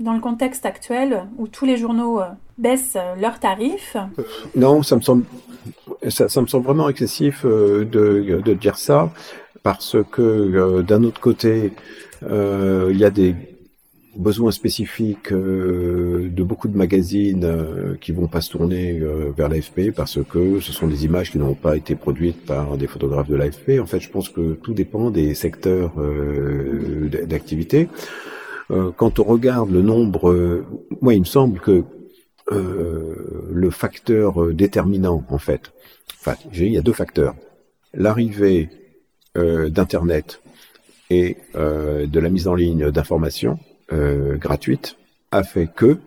dans 0.00 0.14
le 0.14 0.20
contexte 0.20 0.64
actuel 0.64 1.24
où 1.38 1.48
tous 1.48 1.64
les 1.64 1.76
journaux 1.76 2.20
baissent 2.56 2.96
leurs 3.20 3.40
tarifs. 3.40 3.96
Non, 4.54 4.84
ça 4.84 4.94
me 4.94 5.00
semble, 5.00 5.24
ça, 6.08 6.40
me 6.40 6.46
semble 6.46 6.64
vraiment 6.64 6.88
excessif 6.88 7.44
de, 7.44 7.82
de, 7.84 8.54
dire 8.54 8.78
ça, 8.78 9.10
parce 9.64 9.96
que 10.12 10.82
d'un 10.82 11.02
autre 11.02 11.20
côté, 11.20 11.72
il 12.22 12.96
y 12.96 13.04
a 13.04 13.10
des 13.10 13.34
besoin 14.18 14.50
spécifique 14.50 15.32
euh, 15.32 16.28
de 16.28 16.42
beaucoup 16.42 16.66
de 16.66 16.76
magazines 16.76 17.44
euh, 17.44 17.94
qui 18.00 18.10
vont 18.10 18.26
pas 18.26 18.40
se 18.40 18.50
tourner 18.50 18.98
euh, 18.98 19.32
vers 19.36 19.48
l'AFP 19.48 19.92
parce 19.94 20.18
que 20.24 20.58
ce 20.60 20.72
sont 20.72 20.88
des 20.88 21.04
images 21.04 21.30
qui 21.30 21.38
n'ont 21.38 21.54
pas 21.54 21.76
été 21.76 21.94
produites 21.94 22.44
par 22.44 22.76
des 22.76 22.88
photographes 22.88 23.28
de 23.28 23.36
l'AFP. 23.36 23.80
En 23.80 23.86
fait, 23.86 24.00
je 24.00 24.10
pense 24.10 24.28
que 24.28 24.54
tout 24.54 24.74
dépend 24.74 25.10
des 25.10 25.34
secteurs 25.34 25.92
d'activité. 27.26 27.88
quand 28.68 29.18
on 29.18 29.24
regarde 29.24 29.70
le 29.70 29.82
nombre, 29.82 30.64
moi, 31.00 31.14
il 31.14 31.20
me 31.20 31.24
semble 31.24 31.60
que 31.60 31.84
le 32.50 33.70
facteur 33.70 34.52
déterminant, 34.52 35.24
en 35.28 35.38
fait, 35.38 35.72
enfin, 36.20 36.34
il 36.52 36.72
y 36.72 36.78
a 36.78 36.82
deux 36.82 36.92
facteurs. 36.92 37.34
L'arrivée 37.94 38.68
d'Internet 39.34 40.42
et 41.10 41.36
de 41.54 42.20
la 42.20 42.28
mise 42.28 42.48
en 42.48 42.54
ligne 42.54 42.90
d'informations 42.90 43.58
euh, 43.92 44.36
gratuite 44.36 44.96
a 45.30 45.42
fait 45.42 45.66
que 45.66 45.98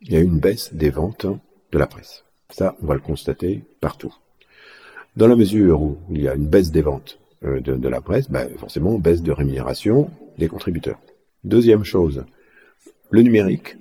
il 0.00 0.12
y 0.12 0.16
a 0.16 0.20
eu 0.20 0.24
une 0.24 0.40
baisse 0.40 0.74
des 0.74 0.90
ventes 0.90 1.26
de 1.26 1.78
la 1.78 1.86
presse. 1.86 2.24
Ça, 2.50 2.76
on 2.82 2.86
va 2.86 2.94
le 2.94 3.00
constater 3.00 3.64
partout. 3.80 4.14
Dans 5.16 5.26
la 5.26 5.36
mesure 5.36 5.82
où 5.82 5.98
il 6.10 6.22
y 6.22 6.28
a 6.28 6.34
une 6.34 6.46
baisse 6.46 6.70
des 6.70 6.82
ventes 6.82 7.18
euh, 7.44 7.60
de, 7.60 7.88
la 7.88 8.00
presse, 8.00 8.30
ben, 8.30 8.48
forcément, 8.56 8.98
baisse 8.98 9.22
de 9.22 9.32
rémunération 9.32 10.10
des 10.38 10.48
contributeurs. 10.48 11.00
Deuxième 11.44 11.84
chose, 11.84 12.24
le 13.10 13.22
numérique. 13.22 13.76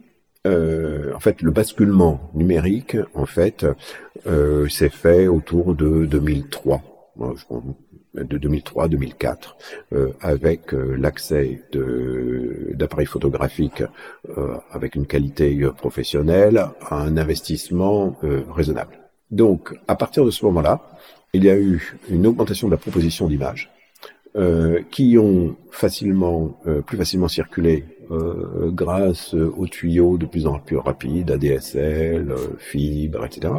Euh, 0.47 1.13
en 1.13 1.19
fait, 1.19 1.43
le 1.43 1.51
basculement 1.51 2.31
numérique, 2.33 2.97
en 3.13 3.27
fait, 3.27 3.65
euh, 4.25 4.67
s'est 4.69 4.89
fait 4.89 5.27
autour 5.27 5.75
de 5.75 6.05
2003 6.05 6.81
de 8.13 8.37
2003-2004, 8.37 9.55
euh, 9.93 10.09
avec 10.19 10.73
euh, 10.73 10.95
l'accès 10.97 11.61
d'appareils 12.73 13.05
photographiques 13.05 13.83
euh, 14.37 14.57
avec 14.71 14.95
une 14.95 15.05
qualité 15.05 15.67
professionnelle 15.77 16.65
à 16.81 16.95
un 17.01 17.17
investissement 17.17 18.17
raisonnable. 18.49 18.99
Donc, 19.29 19.73
à 19.87 19.95
partir 19.95 20.25
de 20.25 20.31
ce 20.31 20.45
moment-là, 20.45 20.81
il 21.33 21.45
y 21.45 21.49
a 21.49 21.57
eu 21.57 21.97
une 22.09 22.27
augmentation 22.27 22.67
de 22.67 22.71
la 22.71 22.77
proposition 22.77 23.27
d'images 23.27 23.71
qui 24.91 25.17
ont 25.17 25.57
facilement, 25.71 26.57
plus 26.85 26.97
facilement 26.97 27.27
circulé 27.27 27.83
grâce 28.67 29.33
aux 29.33 29.67
tuyaux 29.67 30.17
de 30.17 30.25
plus 30.25 30.47
en 30.47 30.59
plus 30.59 30.77
rapides, 30.77 31.31
ADSL, 31.31 32.33
fibre, 32.57 33.25
etc., 33.25 33.53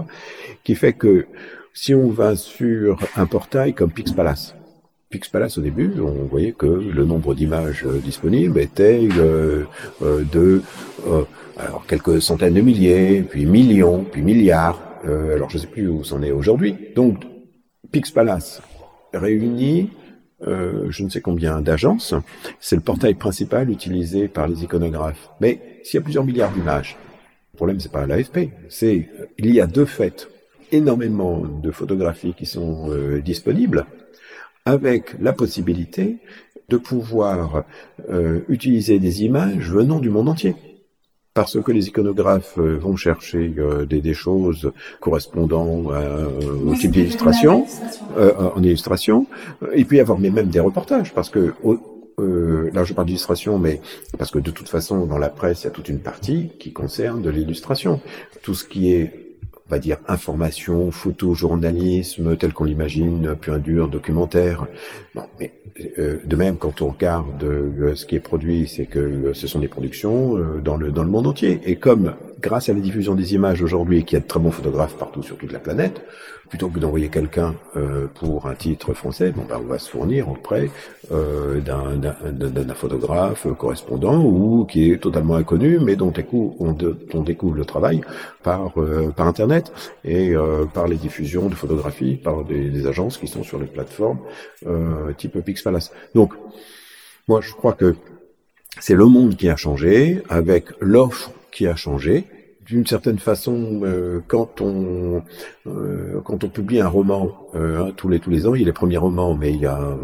qui 0.65 0.75
fait 0.75 0.95
que 0.95 1.27
si 1.75 1.95
on 1.95 2.09
va 2.09 2.37
sur 2.37 2.99
un 3.17 3.27
portail 3.27 3.75
comme 3.75 3.91
Pixpalace, 3.91 4.55
Pixpalace 5.13 5.59
au 5.59 5.61
début, 5.61 6.01
on 6.01 6.25
voyait 6.25 6.53
que 6.53 6.67
le 6.67 7.05
nombre 7.05 7.35
d'images 7.35 7.85
euh, 7.85 7.99
disponibles 7.99 8.59
était 8.59 9.07
euh, 9.19 9.65
euh, 10.01 10.25
de 10.33 10.63
alors 11.59 11.85
quelques 11.87 12.23
centaines 12.23 12.55
de 12.55 12.63
milliers, 12.63 13.23
puis 13.23 13.45
millions, 13.45 14.05
puis 14.11 14.23
milliards. 14.23 14.81
alors 15.05 15.51
je 15.51 15.59
ne 15.59 15.61
sais 15.61 15.67
plus 15.67 15.87
où 15.87 16.03
c'en 16.03 16.23
est 16.23 16.31
aujourd'hui. 16.31 16.77
Donc 16.97 17.25
Pixpalace 17.93 18.63
réunit 19.13 19.91
je 20.45 21.05
ne 21.05 21.09
sais 21.09 21.21
combien 21.21 21.61
d'agences. 21.61 22.15
C'est 22.59 22.75
le 22.75 22.83
portail 22.83 23.15
principal 23.15 23.71
utilisé 23.71 24.27
par 24.27 24.49
les 24.49 24.65
iconographes. 24.65 25.29
Mais 25.41 25.81
s'il 25.85 25.99
y 25.99 26.01
a 26.01 26.03
plusieurs 26.03 26.25
milliards 26.25 26.51
d'images, 26.51 26.97
le 27.53 27.57
problème 27.59 27.79
c'est 27.79 27.93
pas 27.93 28.07
l'AFP, 28.07 28.51
c'est 28.69 29.09
il 29.39 29.55
y 29.55 29.61
a 29.61 29.67
deux 29.67 29.85
faits 29.85 30.29
énormément 30.73 31.43
de 31.63 31.71
photographies 31.71 32.35
qui 32.37 32.47
sont 32.47 32.91
euh, 32.91 33.21
disponibles, 33.21 33.87
avec 34.65 35.15
la 35.21 35.33
possibilité 35.33 36.19
de 36.69 36.77
pouvoir 36.77 37.65
euh, 38.11 38.41
utiliser 38.49 38.99
des 38.99 39.25
images 39.25 39.71
venant 39.71 40.01
du 40.01 40.11
monde 40.11 40.29
entier. 40.29 40.57
Parce 41.35 41.61
que 41.63 41.73
les 41.73 41.89
iconographes 41.89 42.59
euh, 42.59 42.77
vont 42.79 42.97
chercher 42.97 43.55
des, 43.89 44.01
des, 44.01 44.15
choses 44.15 44.73
correspondant 45.01 45.67
au 46.67 46.75
type 46.75 46.91
d'illustration, 46.91 47.67
en 48.17 48.63
illustration, 48.63 49.27
et 49.73 49.85
puis 49.85 49.99
avoir 50.01 50.19
même 50.19 50.49
des 50.49 50.61
reportages, 50.61 51.13
parce 51.15 51.31
que 51.31 51.55
là 52.19 52.85
je 52.85 52.93
parle 52.93 53.07
d'illustration, 53.07 53.59
mais 53.59 53.81
parce 54.19 54.31
que 54.31 54.39
de 54.39 54.51
toute 54.51 54.69
façon 54.69 55.07
dans 55.07 55.19
la 55.19 55.31
presse 55.31 55.63
il 55.63 55.65
y 55.65 55.69
a 55.69 55.71
toute 55.71 55.89
une 55.89 56.01
partie 56.01 56.51
qui 56.59 56.73
concerne 56.73 57.23
de 57.23 57.31
l'illustration. 57.31 58.01
Tout 58.43 58.55
ce 58.55 58.65
qui 58.65 58.93
est 58.93 59.22
va 59.73 59.79
dire 59.79 59.97
information, 60.07 60.91
photojournalisme 60.91 62.37
tel 62.37 62.53
qu'on 62.53 62.65
l'imagine, 62.65 63.35
pur 63.41 63.59
dur, 63.59 63.89
documentaire. 63.89 64.67
Mais 65.41 65.53
euh, 65.99 66.19
de 66.27 66.37
même, 66.37 66.59
quand 66.59 66.83
on 66.83 66.91
regarde 66.91 67.43
euh, 67.43 67.95
ce 67.95 68.05
qui 68.05 68.17
est 68.17 68.21
produit, 68.21 68.69
c'est 68.69 68.85
que 68.85 68.99
euh, 68.99 69.35
ce 69.35 69.47
sont 69.47 69.61
des 69.61 69.69
productions 69.69 70.37
dans 70.63 70.77
le 70.77 70.93
dans 70.93 71.03
le 71.03 71.09
monde 71.09 71.27
entier. 71.27 71.61
Et 71.65 71.77
comme 71.77 72.15
grâce 72.43 72.69
à 72.69 72.73
la 72.73 72.81
diffusion 72.81 73.15
des 73.15 73.35
images 73.35 73.63
aujourd'hui, 73.63 74.05
qu'il 74.05 74.17
y 74.17 74.21
a 74.21 74.23
de 74.23 74.27
très 74.27 74.41
bons 74.41 74.51
photographes 74.51 74.97
partout 74.97 75.23
sur 75.23 75.37
toute 75.39 75.53
la 75.53 75.61
planète, 75.61 76.03
plutôt 76.49 76.69
que 76.69 76.79
d'envoyer 76.79 77.09
quelqu'un 77.09 77.55
euh, 77.77 78.09
pour 78.15 78.47
un 78.47 78.55
titre 78.55 78.93
français, 78.93 79.31
bon, 79.31 79.45
ben, 79.49 79.59
on 79.59 79.67
va 79.67 79.79
se 79.79 79.89
fournir 79.89 80.29
auprès 80.29 80.69
euh, 81.11 81.61
d'un 81.61 82.75
photographe 82.75 83.47
correspondant 83.59 84.23
ou 84.23 84.67
qui 84.67 84.93
est 84.93 84.99
totalement 84.99 85.37
inconnu, 85.37 85.79
mais 85.79 85.97
dont 85.97 86.13
on, 86.61 86.77
on 87.15 87.23
découvre 87.23 87.55
le 87.55 87.65
travail 87.65 88.03
par, 88.43 88.79
euh, 88.79 89.13
par 89.17 89.27
Internet 89.27 89.73
et 90.05 90.35
euh, 90.35 90.67
par 90.67 90.89
les 90.89 90.97
diffusions 90.97 91.49
de 91.49 91.55
photographies 91.55 92.17
par 92.17 92.45
des, 92.45 92.69
des, 92.69 92.87
agences 92.87 93.17
qui 93.17 93.29
sont 93.29 93.43
sur 93.43 93.59
les 93.59 93.67
plateformes 93.67 94.19
euh, 94.67 95.13
type 95.15 95.39
Pixpalace. 95.41 95.93
Donc, 96.15 96.35
moi, 97.29 97.41
je 97.41 97.53
crois 97.53 97.73
que 97.73 97.95
c'est 98.81 98.95
le 98.95 99.07
monde 99.07 99.37
qui 99.37 99.49
a 99.49 99.57
changé, 99.57 100.23
avec 100.29 100.67
l'offre 100.81 101.31
qui 101.53 101.67
a 101.67 101.77
changé, 101.77 102.27
d'une 102.67 102.87
certaine 102.87 103.19
façon, 103.19 103.81
euh, 103.83 104.21
quand 104.27 104.61
on 104.61 105.23
euh, 105.67 106.21
quand 106.25 106.45
on 106.45 106.49
publie 106.49 106.81
un 106.81 106.89
roman 106.89 107.49
euh, 107.55 107.91
tous 107.93 108.09
les 108.09 108.21
tous 108.21 108.31
les 108.31 108.47
ans, 108.47 108.55
il 108.55 108.61
y 108.61 108.65
a 108.65 108.67
les 108.67 108.73
premiers 108.73 108.97
romans, 108.99 109.35
mais 109.35 109.53
il 109.53 109.61
y 109.61 109.67
a 109.67 109.97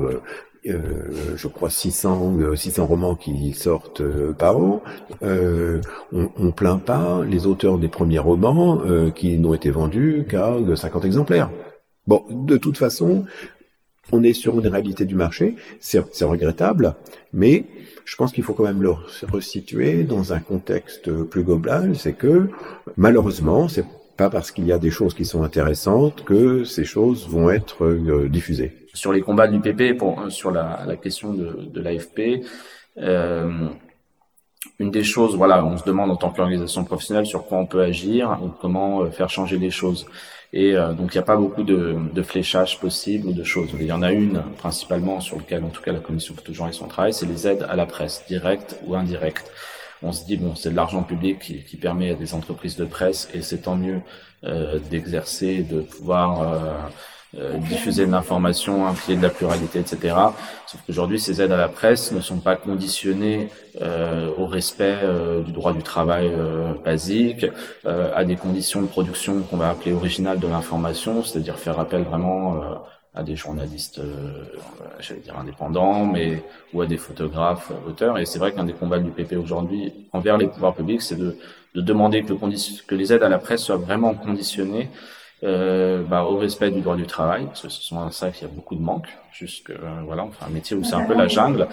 je 0.64 1.48
crois 1.48 1.70
600 1.70 2.54
600 2.54 2.86
romans 2.86 3.14
qui 3.14 3.52
sortent 3.54 4.02
par 4.34 4.58
an. 4.58 4.82
on, 5.22 5.80
on 6.12 6.50
plaint 6.50 6.82
pas 6.82 7.24
les 7.24 7.46
auteurs 7.46 7.78
des 7.78 7.88
premiers 7.88 8.18
romans 8.18 8.82
qui 9.14 9.38
n'ont 9.38 9.54
été 9.54 9.70
vendus 9.70 10.26
qu'à 10.28 10.52
50 10.74 11.04
exemplaires. 11.06 11.50
Bon, 12.06 12.22
de 12.30 12.58
toute 12.58 12.76
façon, 12.76 13.24
on 14.12 14.22
est 14.22 14.34
sur 14.34 14.58
une 14.58 14.66
réalité 14.66 15.06
du 15.06 15.14
marché, 15.14 15.56
c'est 15.80 16.00
regrettable, 16.22 16.96
mais 17.32 17.64
je 18.08 18.16
pense 18.16 18.32
qu'il 18.32 18.42
faut 18.42 18.54
quand 18.54 18.64
même 18.64 18.82
le 18.82 18.94
resituer 19.30 20.02
dans 20.02 20.32
un 20.32 20.40
contexte 20.40 21.12
plus 21.24 21.42
global, 21.42 21.94
c'est 21.94 22.14
que 22.14 22.48
malheureusement, 22.96 23.68
c'est 23.68 23.84
pas 24.16 24.30
parce 24.30 24.50
qu'il 24.50 24.66
y 24.66 24.72
a 24.72 24.78
des 24.78 24.90
choses 24.90 25.12
qui 25.12 25.26
sont 25.26 25.42
intéressantes 25.42 26.24
que 26.24 26.64
ces 26.64 26.86
choses 26.86 27.28
vont 27.28 27.50
être 27.50 27.84
euh, 27.84 28.28
diffusées. 28.30 28.72
Sur 28.94 29.12
les 29.12 29.20
combats 29.20 29.46
du 29.46 29.60
PP, 29.60 29.96
pour, 29.96 30.20
euh, 30.20 30.30
sur 30.30 30.50
la, 30.50 30.96
question 30.96 31.34
de, 31.34 31.68
de 31.70 31.80
l'AFP, 31.82 32.46
euh, 32.96 33.68
une 34.78 34.90
des 34.90 35.04
choses, 35.04 35.36
voilà, 35.36 35.62
on 35.62 35.76
se 35.76 35.84
demande 35.84 36.10
en 36.10 36.16
tant 36.16 36.30
qu'organisation 36.30 36.84
professionnelle 36.84 37.26
sur 37.26 37.44
quoi 37.44 37.58
on 37.58 37.66
peut 37.66 37.82
agir 37.82 38.38
ou 38.42 38.48
comment 38.48 39.08
faire 39.10 39.28
changer 39.28 39.58
les 39.58 39.70
choses. 39.70 40.06
Et 40.52 40.74
euh, 40.74 40.92
donc, 40.92 41.14
il 41.14 41.18
n'y 41.18 41.22
a 41.22 41.26
pas 41.26 41.36
beaucoup 41.36 41.62
de, 41.62 41.96
de 42.12 42.22
fléchage 42.22 42.80
possible 42.80 43.28
ou 43.28 43.32
de 43.32 43.44
choses. 43.44 43.70
Il 43.78 43.86
y 43.86 43.92
en 43.92 44.02
a 44.02 44.12
une, 44.12 44.42
principalement, 44.56 45.20
sur 45.20 45.36
lequel, 45.38 45.62
en 45.64 45.68
tout 45.68 45.82
cas, 45.82 45.92
la 45.92 46.00
commission 46.00 46.34
photojournaliste 46.34 46.80
son 46.80 46.88
travail, 46.88 47.12
c'est 47.12 47.26
les 47.26 47.46
aides 47.46 47.66
à 47.68 47.76
la 47.76 47.86
presse, 47.86 48.24
directes 48.28 48.78
ou 48.86 48.94
indirectes. 48.94 49.50
On 50.02 50.12
se 50.12 50.24
dit, 50.24 50.36
bon, 50.36 50.54
c'est 50.54 50.70
de 50.70 50.76
l'argent 50.76 51.02
public 51.02 51.40
qui, 51.40 51.62
qui, 51.64 51.76
permet 51.76 52.12
à 52.12 52.14
des 52.14 52.32
entreprises 52.32 52.76
de 52.76 52.84
presse, 52.84 53.28
et 53.34 53.42
c'est 53.42 53.62
tant 53.62 53.76
mieux 53.76 54.00
euh, 54.44 54.78
d'exercer, 54.90 55.62
de 55.62 55.80
pouvoir... 55.80 56.42
Euh, 56.42 56.88
euh, 57.36 57.58
diffuser 57.58 58.06
de 58.06 58.10
l'information, 58.10 58.86
impliquer 58.86 59.16
de 59.16 59.22
la 59.22 59.28
pluralité, 59.28 59.80
etc. 59.80 60.16
Sauf 60.66 60.80
qu'aujourd'hui, 60.86 61.20
ces 61.20 61.42
aides 61.42 61.52
à 61.52 61.58
la 61.58 61.68
presse 61.68 62.10
ne 62.12 62.20
sont 62.20 62.38
pas 62.38 62.56
conditionnées 62.56 63.50
euh, 63.82 64.30
au 64.38 64.46
respect 64.46 64.96
euh, 65.02 65.42
du 65.42 65.52
droit 65.52 65.74
du 65.74 65.82
travail 65.82 66.30
euh, 66.32 66.72
basique, 66.82 67.46
à 67.84 68.24
des 68.24 68.36
conditions 68.36 68.80
de 68.80 68.86
production 68.86 69.42
qu'on 69.42 69.58
va 69.58 69.70
appeler 69.70 69.92
originales 69.92 70.38
de 70.38 70.46
l'information, 70.46 71.22
c'est-à-dire 71.22 71.58
faire 71.58 71.78
appel 71.78 72.02
vraiment 72.02 72.62
à 73.14 73.22
des 73.22 73.36
journalistes, 73.36 74.00
j'allais 75.00 75.20
dire 75.20 75.38
indépendants, 75.38 76.04
mais 76.04 76.42
ou 76.72 76.82
à 76.82 76.86
des 76.86 76.96
photographes, 76.96 77.72
auteurs. 77.86 78.18
Et 78.18 78.26
c'est 78.26 78.38
vrai 78.38 78.52
qu'un 78.52 78.64
des 78.64 78.72
combats 78.72 78.98
du 78.98 79.10
PP 79.10 79.34
aujourd'hui 79.34 79.92
envers 80.12 80.36
les 80.36 80.46
pouvoirs 80.46 80.74
publics, 80.74 81.02
c'est 81.02 81.16
de, 81.16 81.36
de, 81.74 81.80
demander 81.80 82.22
que, 82.22 82.32
le 82.32 82.86
que 82.86 82.94
les 82.94 83.12
aides 83.12 83.22
à 83.22 83.28
la 83.28 83.38
presse 83.38 83.62
soient 83.62 83.76
vraiment 83.76 84.14
conditionnées 84.14 84.90
euh, 84.90 85.17
bah, 85.42 86.24
au 86.24 86.36
respect 86.38 86.70
du 86.70 86.80
droit 86.80 86.96
du 86.96 87.06
travail, 87.06 87.46
parce 87.46 87.62
que 87.62 87.68
ce 87.68 87.82
sont 87.82 88.10
ça 88.10 88.30
qu'il 88.30 88.46
y 88.46 88.50
a 88.50 88.54
beaucoup 88.54 88.74
de 88.74 88.82
manques, 88.82 89.08
jusque 89.32 89.70
euh, 89.70 89.76
voilà, 90.04 90.24
enfin 90.24 90.46
un 90.46 90.50
métier 90.50 90.76
où 90.76 90.84
c'est 90.84 90.94
un 90.94 91.04
peu 91.04 91.14
la 91.14 91.28
jungle, 91.28 91.66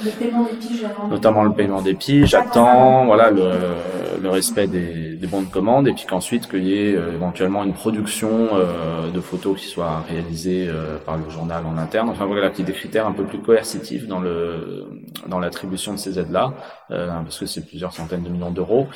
notamment 1.10 1.44
le 1.44 1.52
paiement 1.54 1.82
des 1.82 1.94
piges, 1.94 2.30
j'attends, 2.30 3.06
voilà 3.06 3.32
le, 3.32 3.52
le 4.22 4.30
respect 4.30 4.68
des, 4.68 5.16
des 5.16 5.28
bons 5.28 5.42
de 5.42 5.48
commande 5.48 5.88
et 5.88 5.94
puis 5.94 6.06
qu'ensuite 6.06 6.48
qu'il 6.50 6.66
y 6.66 6.74
ait 6.74 6.92
éventuellement 6.92 7.64
une 7.64 7.74
production 7.74 8.50
de 9.14 9.20
photos 9.22 9.60
qui 9.60 9.68
soit 9.68 10.02
réalisée 10.08 10.70
par 11.06 11.18
le 11.18 11.30
journal 11.30 11.66
en 11.66 11.78
interne. 11.78 12.10
Enfin 12.10 12.26
voilà, 12.26 12.50
qui 12.50 12.64
des 12.64 12.74
critères 12.74 13.08
un 13.08 13.12
peu 13.14 13.24
plus 13.24 13.40
coercitifs 13.40 14.08
dans 14.08 14.20
le 14.20 15.02
dans 15.28 15.40
l'attribution 15.40 15.94
de 15.94 15.98
ces 15.98 16.20
aides-là, 16.20 16.54
parce 16.90 17.40
que 17.40 17.46
c'est 17.46 17.66
plusieurs 17.66 17.94
centaines 17.94 18.24
de 18.24 18.30
millions 18.30 18.52
d'euros. 18.52 18.88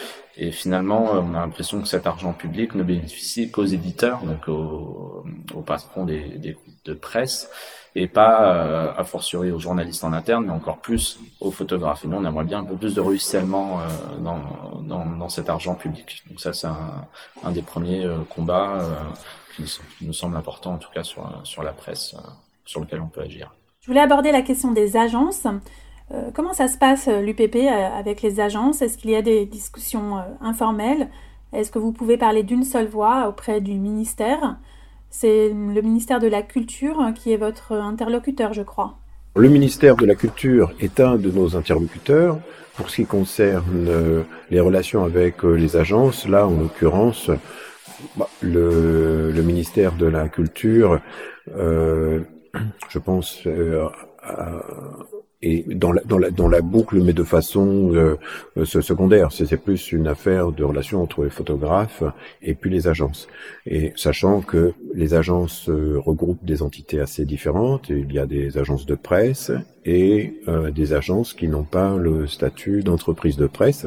Et 0.42 0.52
finalement, 0.52 1.12
on 1.14 1.34
a 1.36 1.40
l'impression 1.40 1.82
que 1.82 1.88
cet 1.88 2.08
argent 2.08 2.32
public 2.32 2.74
ne 2.74 2.84
bénéficie 2.84 3.52
qu'aux 3.52 3.66
éditeurs, 3.66 4.22
donc 4.24 4.48
aux, 4.48 5.24
aux 5.54 5.62
patrons 5.62 6.06
des, 6.06 6.38
des 6.38 6.54
groupes 6.54 6.86
de 6.86 6.94
presse 6.94 7.50
et 7.96 8.08
pas 8.08 8.54
euh, 8.54 8.94
a 8.96 9.04
fortiori 9.04 9.52
aux 9.52 9.60
journalistes 9.60 10.04
en 10.04 10.14
interne, 10.14 10.46
mais 10.46 10.52
encore 10.52 10.78
plus 10.78 11.20
aux 11.40 11.52
photographes. 11.52 12.06
Et 12.06 12.08
nous, 12.08 12.18
on 12.18 12.26
aimerait 12.26 12.46
bien 12.46 12.60
un 12.60 12.64
peu 12.64 12.76
plus 12.76 12.94
de 12.94 13.02
ruissellement 13.02 13.80
euh, 13.80 14.18
dans, 14.20 14.40
dans, 14.82 15.06
dans, 15.06 15.30
cet 15.30 15.50
argent 15.50 15.76
public. 15.76 16.24
Donc 16.30 16.40
ça, 16.40 16.54
c'est 16.54 16.68
un, 16.68 17.06
un, 17.44 17.52
des 17.52 17.62
premiers 17.62 18.06
euh, 18.06 18.20
combats 18.30 18.80
euh, 18.82 18.94
qui, 19.56 19.64
qui, 19.64 20.06
nous 20.06 20.14
semble 20.14 20.38
important, 20.38 20.74
en 20.74 20.78
tout 20.78 20.92
cas 20.94 21.04
sur, 21.04 21.28
sur 21.44 21.64
la 21.64 21.74
presse, 21.74 22.16
euh, 22.16 22.30
sur 22.66 22.80
lequel 22.80 23.02
on 23.02 23.08
peut 23.08 23.22
agir. 23.22 23.54
Je 23.82 23.88
voulais 23.88 24.02
aborder 24.02 24.32
la 24.32 24.42
question 24.42 24.72
des 24.72 24.98
agences. 24.98 25.48
comment 26.36 26.54
ça 26.54 26.68
se 26.68 26.78
passe 26.78 27.08
l'UPP 27.08 27.56
avec 27.68 28.22
les 28.22 28.40
agences? 28.40 28.82
Est-ce 28.82 28.98
qu'il 28.98 29.10
y 29.10 29.16
a 29.16 29.22
des 29.22 29.46
discussions 29.46 30.22
informelles? 30.42 31.10
Est-ce 31.54 31.72
que 31.72 31.80
vous 31.80 31.94
pouvez 31.94 32.18
parler 32.18 32.44
d'une 32.44 32.64
seule 32.64 32.88
voix 32.88 33.28
auprès 33.28 33.62
du 33.62 33.76
ministère? 33.76 34.58
C'est 35.10 35.50
le 35.50 35.82
ministère 35.82 36.20
de 36.20 36.28
la 36.28 36.42
Culture 36.42 37.12
qui 37.16 37.32
est 37.32 37.38
votre 37.38 37.74
interlocuteur, 37.74 38.54
je 38.54 38.62
crois. 38.62 38.98
Le 39.36 39.50
ministère 39.50 39.96
de 39.96 40.06
la 40.06 40.16
Culture 40.16 40.74
est 40.80 41.00
un 41.00 41.16
de 41.16 41.32
nos 41.32 41.56
interlocuteurs. 41.56 42.40
Pour 42.76 42.90
ce 42.90 42.98
qui 42.98 43.06
concerne 43.06 43.88
euh, 43.88 44.24
les 44.50 44.60
relations 44.60 45.04
avec 45.04 45.44
euh, 45.44 45.54
les 45.54 45.76
agences, 45.76 46.28
là, 46.28 46.48
en 46.48 46.52
l'occurrence, 46.52 47.30
bah, 48.16 48.30
le, 48.42 49.42
ministère 49.44 49.94
de 49.94 50.06
la 50.06 50.30
Culture, 50.30 51.00
euh, 51.56 52.22
je 52.90 53.00
pense, 53.00 53.42
euh, 53.46 53.88
et 55.42 55.64
dans 55.68 55.92
la, 55.92 56.02
dans 56.02 56.18
la, 56.18 56.32
dans 56.32 56.50
la 56.50 56.62
boucle, 56.62 57.02
mais 57.02 57.14
de 57.14 57.24
façon 57.24 57.94
euh, 57.94 58.18
euh 58.58 58.66
secondaire. 58.66 59.32
C'est 59.32 59.58
plus 59.58 59.92
une 59.92 60.08
affaire 60.08 60.52
de 60.52 60.64
relation 60.64 61.02
entre 61.02 61.24
les 61.24 61.30
photographes 61.30 62.04
et 62.42 62.56
puis 62.56 62.70
les 62.70 62.88
agences. 62.88 63.28
Et 63.66 63.94
sachant 63.96 64.42
que 64.42 64.74
les 64.94 65.14
agences 65.14 65.70
euh, 65.70 65.98
regroupent 65.98 66.44
des 66.44 66.62
entités 66.62 67.00
assez 67.00 67.26
différentes, 67.26 67.90
il 67.90 68.12
y 68.12 68.20
a 68.20 68.26
des 68.26 68.58
agences 68.58 68.86
de 68.86 68.96
presse 68.96 69.52
et 69.86 70.42
euh, 70.48 70.72
des 70.72 70.94
agences 70.94 71.34
qui 71.34 71.48
n'ont 71.48 71.64
pas 71.64 71.96
le 71.96 72.28
statut 72.28 72.84
d'entreprise 72.84 73.38
de 73.38 73.48
presse. 73.48 73.86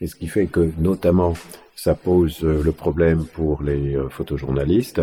Et 0.00 0.06
ce 0.06 0.16
qui 0.16 0.28
fait 0.28 0.46
que, 0.46 0.70
notamment, 0.78 1.34
ça 1.78 1.94
pose 1.94 2.40
euh, 2.42 2.60
le 2.64 2.72
problème 2.72 3.24
pour 3.24 3.62
les 3.62 3.94
euh, 3.94 4.08
photojournalistes, 4.08 5.00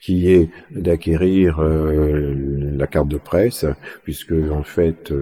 qui 0.00 0.32
est 0.32 0.50
d'acquérir 0.72 1.60
euh, 1.60 2.34
la 2.76 2.88
carte 2.88 3.06
de 3.06 3.16
presse, 3.16 3.64
puisque 4.02 4.34
en 4.50 4.64
fait, 4.64 5.12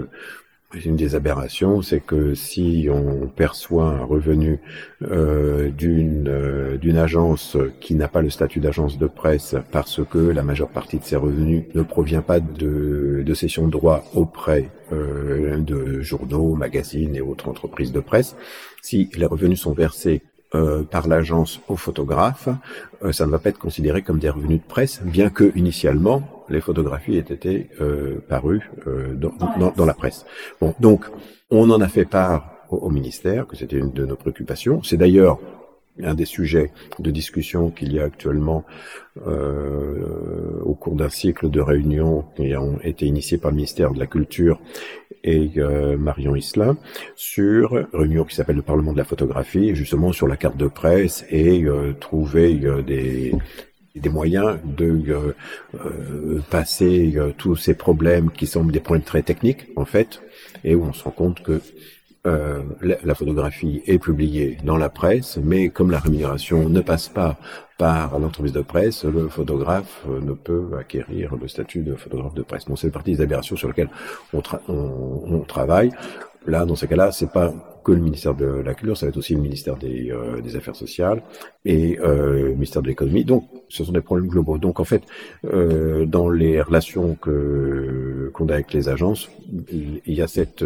une 0.85 0.97
des 0.97 1.15
aberrations, 1.15 1.83
c'est 1.83 2.01
que 2.01 2.35
si 2.35 2.89
on 2.91 3.29
perçoit 3.29 3.87
un 3.87 4.05
revenu 4.05 4.61
euh, 5.03 5.71
d'une 5.71 6.79
d'une 6.81 6.97
agence 6.97 7.57
qui 7.81 7.95
n'a 7.95 8.09
pas 8.09 8.23
le 8.23 8.31
statut 8.31 8.61
d'agence 8.61 8.99
de 8.99 9.07
presse 9.07 9.57
parce 9.71 10.01
que 10.05 10.19
la 10.19 10.43
majeure 10.43 10.69
partie 10.69 10.99
de 10.99 11.05
ses 11.05 11.17
revenus 11.17 11.65
ne 11.75 11.83
provient 11.83 12.23
pas 12.23 12.41
de, 12.41 13.23
de 13.25 13.35
cession 13.35 13.67
de 13.67 13.73
droits 13.73 14.05
auprès 14.15 14.71
euh, 14.93 15.59
de 15.59 16.01
journaux, 16.01 16.55
magazines 16.55 17.15
et 17.15 17.21
autres 17.21 17.49
entreprises 17.49 17.93
de 17.93 18.01
presse, 18.01 18.37
si 18.83 19.11
les 19.17 19.27
revenus 19.27 19.61
sont 19.61 19.73
versés 19.73 20.23
euh, 20.55 20.83
par 20.83 21.09
l'agence 21.09 21.61
au 21.69 21.77
photographe, 21.77 22.49
euh, 23.03 23.13
ça 23.13 23.27
ne 23.27 23.31
va 23.31 23.39
pas 23.39 23.51
être 23.51 23.59
considéré 23.59 24.03
comme 24.03 24.19
des 24.19 24.31
revenus 24.31 24.61
de 24.61 24.67
presse, 24.67 25.03
bien 25.03 25.31
que 25.31 25.53
initialement 25.57 26.45
les 26.49 26.61
photographies 26.61 27.17
aient 27.17 27.21
été 27.21 27.71
euh, 27.81 28.19
parues 28.29 28.71
euh, 28.87 29.15
dans, 29.15 29.33
dans, 29.59 29.73
dans, 29.73 29.85
la 29.85 29.95
presse. 29.95 30.27
Bon, 30.61 30.75
donc 30.81 31.07
on 31.51 31.71
en 31.71 31.81
a 31.81 31.89
fait 31.89 32.05
part 32.05 32.55
au, 32.71 32.77
au 32.77 32.91
ministère 32.91 33.47
que 33.47 33.57
c'était 33.57 33.79
une 33.79 33.93
de 33.93 34.05
nos 34.05 34.17
préoccupations. 34.17 34.83
C'est 34.83 34.97
d'ailleurs 34.97 35.39
un 36.03 36.15
des 36.15 36.25
sujets 36.25 36.73
de 36.99 37.11
discussion 37.11 37.71
qu'il 37.71 37.93
y 37.93 38.01
a 38.01 38.05
actuellement 38.05 38.65
euh, 39.27 40.61
au 40.65 40.75
cours 40.75 40.97
d'un 40.97 41.09
cycle 41.09 41.51
de 41.51 41.61
réunions 41.61 42.25
qui 42.37 42.55
ont 42.57 42.79
été 42.83 43.07
initiés 43.07 43.39
par 43.39 43.53
le 43.53 43.57
ministère 43.57 43.93
de 43.93 43.99
la 43.99 44.07
Culture 44.07 44.61
et 45.25 45.51
euh, 45.57 45.97
Marion 45.97 46.37
Isla 46.37 46.77
sur 47.17 47.77
une 47.77 47.87
réunion 47.93 48.25
qui 48.25 48.37
s'appelle 48.37 48.57
le 48.57 48.63
Parlement 48.63 48.93
de 48.93 48.99
la 48.99 49.05
photographie, 49.05 49.75
justement 49.75 50.13
sur 50.13 50.29
la 50.29 50.37
carte 50.37 50.57
de 50.57 50.69
presse 50.69 51.25
et 51.31 51.65
euh, 51.65 51.95
trouver 51.99 52.61
euh, 52.65 52.83
des 52.83 53.33
des 53.95 54.09
moyens 54.09 54.59
de 54.65 55.35
euh, 55.75 56.41
passer 56.51 57.17
tous 57.39 57.55
ces 57.55 57.75
problèmes 57.75 58.29
qui 58.33 58.49
semblent 58.49 58.73
des 58.73 58.81
points 58.81 58.99
très 58.99 59.23
techniques 59.23 59.69
en 59.77 59.85
fait 59.85 60.21
et 60.65 60.75
où 60.75 60.83
on 60.83 60.93
se 60.93 61.05
rend 61.05 61.13
compte 61.13 61.45
que 61.45 61.61
euh, 62.27 62.63
la, 62.81 63.15
photographie 63.15 63.83
est 63.87 63.99
publiée 63.99 64.59
dans 64.65 64.77
la 64.77 64.89
presse, 64.89 65.39
mais 65.43 65.69
comme 65.69 65.91
la 65.91 65.99
rémunération 65.99 66.69
ne 66.69 66.81
passe 66.81 67.09
pas 67.09 67.37
par 67.77 68.19
l'entreprise 68.19 68.53
de 68.53 68.63
presse, 68.63 69.05
le 69.05 69.29
photographe 69.29 70.05
euh, 70.09 70.21
ne 70.21 70.33
peut 70.33 70.71
acquérir 70.79 71.37
le 71.37 71.49
statut 71.49 71.83
de 71.83 71.95
photographe 71.95 72.35
de 72.35 72.43
presse. 72.43 72.65
Bon, 72.67 72.77
c'est 72.77 72.91
partie 72.91 73.13
des 73.13 73.21
aberrations 73.21 73.57
sur 73.57 73.69
lesquelles 73.69 73.91
on, 74.33 74.43
on, 74.69 75.23
on 75.27 75.41
travaille. 75.41 75.91
Là, 76.47 76.65
dans 76.67 76.77
ces 76.77 76.87
cas-là, 76.87 77.11
c'est 77.11 77.31
pas 77.31 77.53
que 77.85 77.93
le 77.93 78.01
ministère 78.01 78.35
de 78.35 78.47
la 78.47 78.75
Culture, 78.75 78.97
ça 78.97 79.07
va 79.07 79.11
être 79.11 79.17
aussi 79.17 79.35
le 79.35 79.41
ministère 79.41 79.77
des, 79.77 80.11
euh, 80.11 80.41
des 80.41 80.57
Affaires 80.57 80.75
sociales 80.75 81.23
et 81.65 81.99
euh, 82.01 82.49
le 82.49 82.55
ministère 82.55 82.83
de 82.83 82.89
l'économie. 82.89 83.25
Donc, 83.25 83.45
ce 83.69 83.85
sont 83.85 83.93
des 83.93 84.01
problèmes 84.01 84.29
globaux. 84.29 84.59
Donc, 84.59 84.81
en 84.81 84.85
fait, 84.85 85.03
euh, 85.45 86.05
dans 86.07 86.29
les 86.29 86.61
relations 86.61 87.17
qu'on 87.21 88.49
a 88.49 88.55
avec 88.55 88.73
les 88.73 88.89
agences, 88.89 89.31
il 89.71 90.01
y 90.15 90.23
a 90.23 90.27
cette 90.27 90.65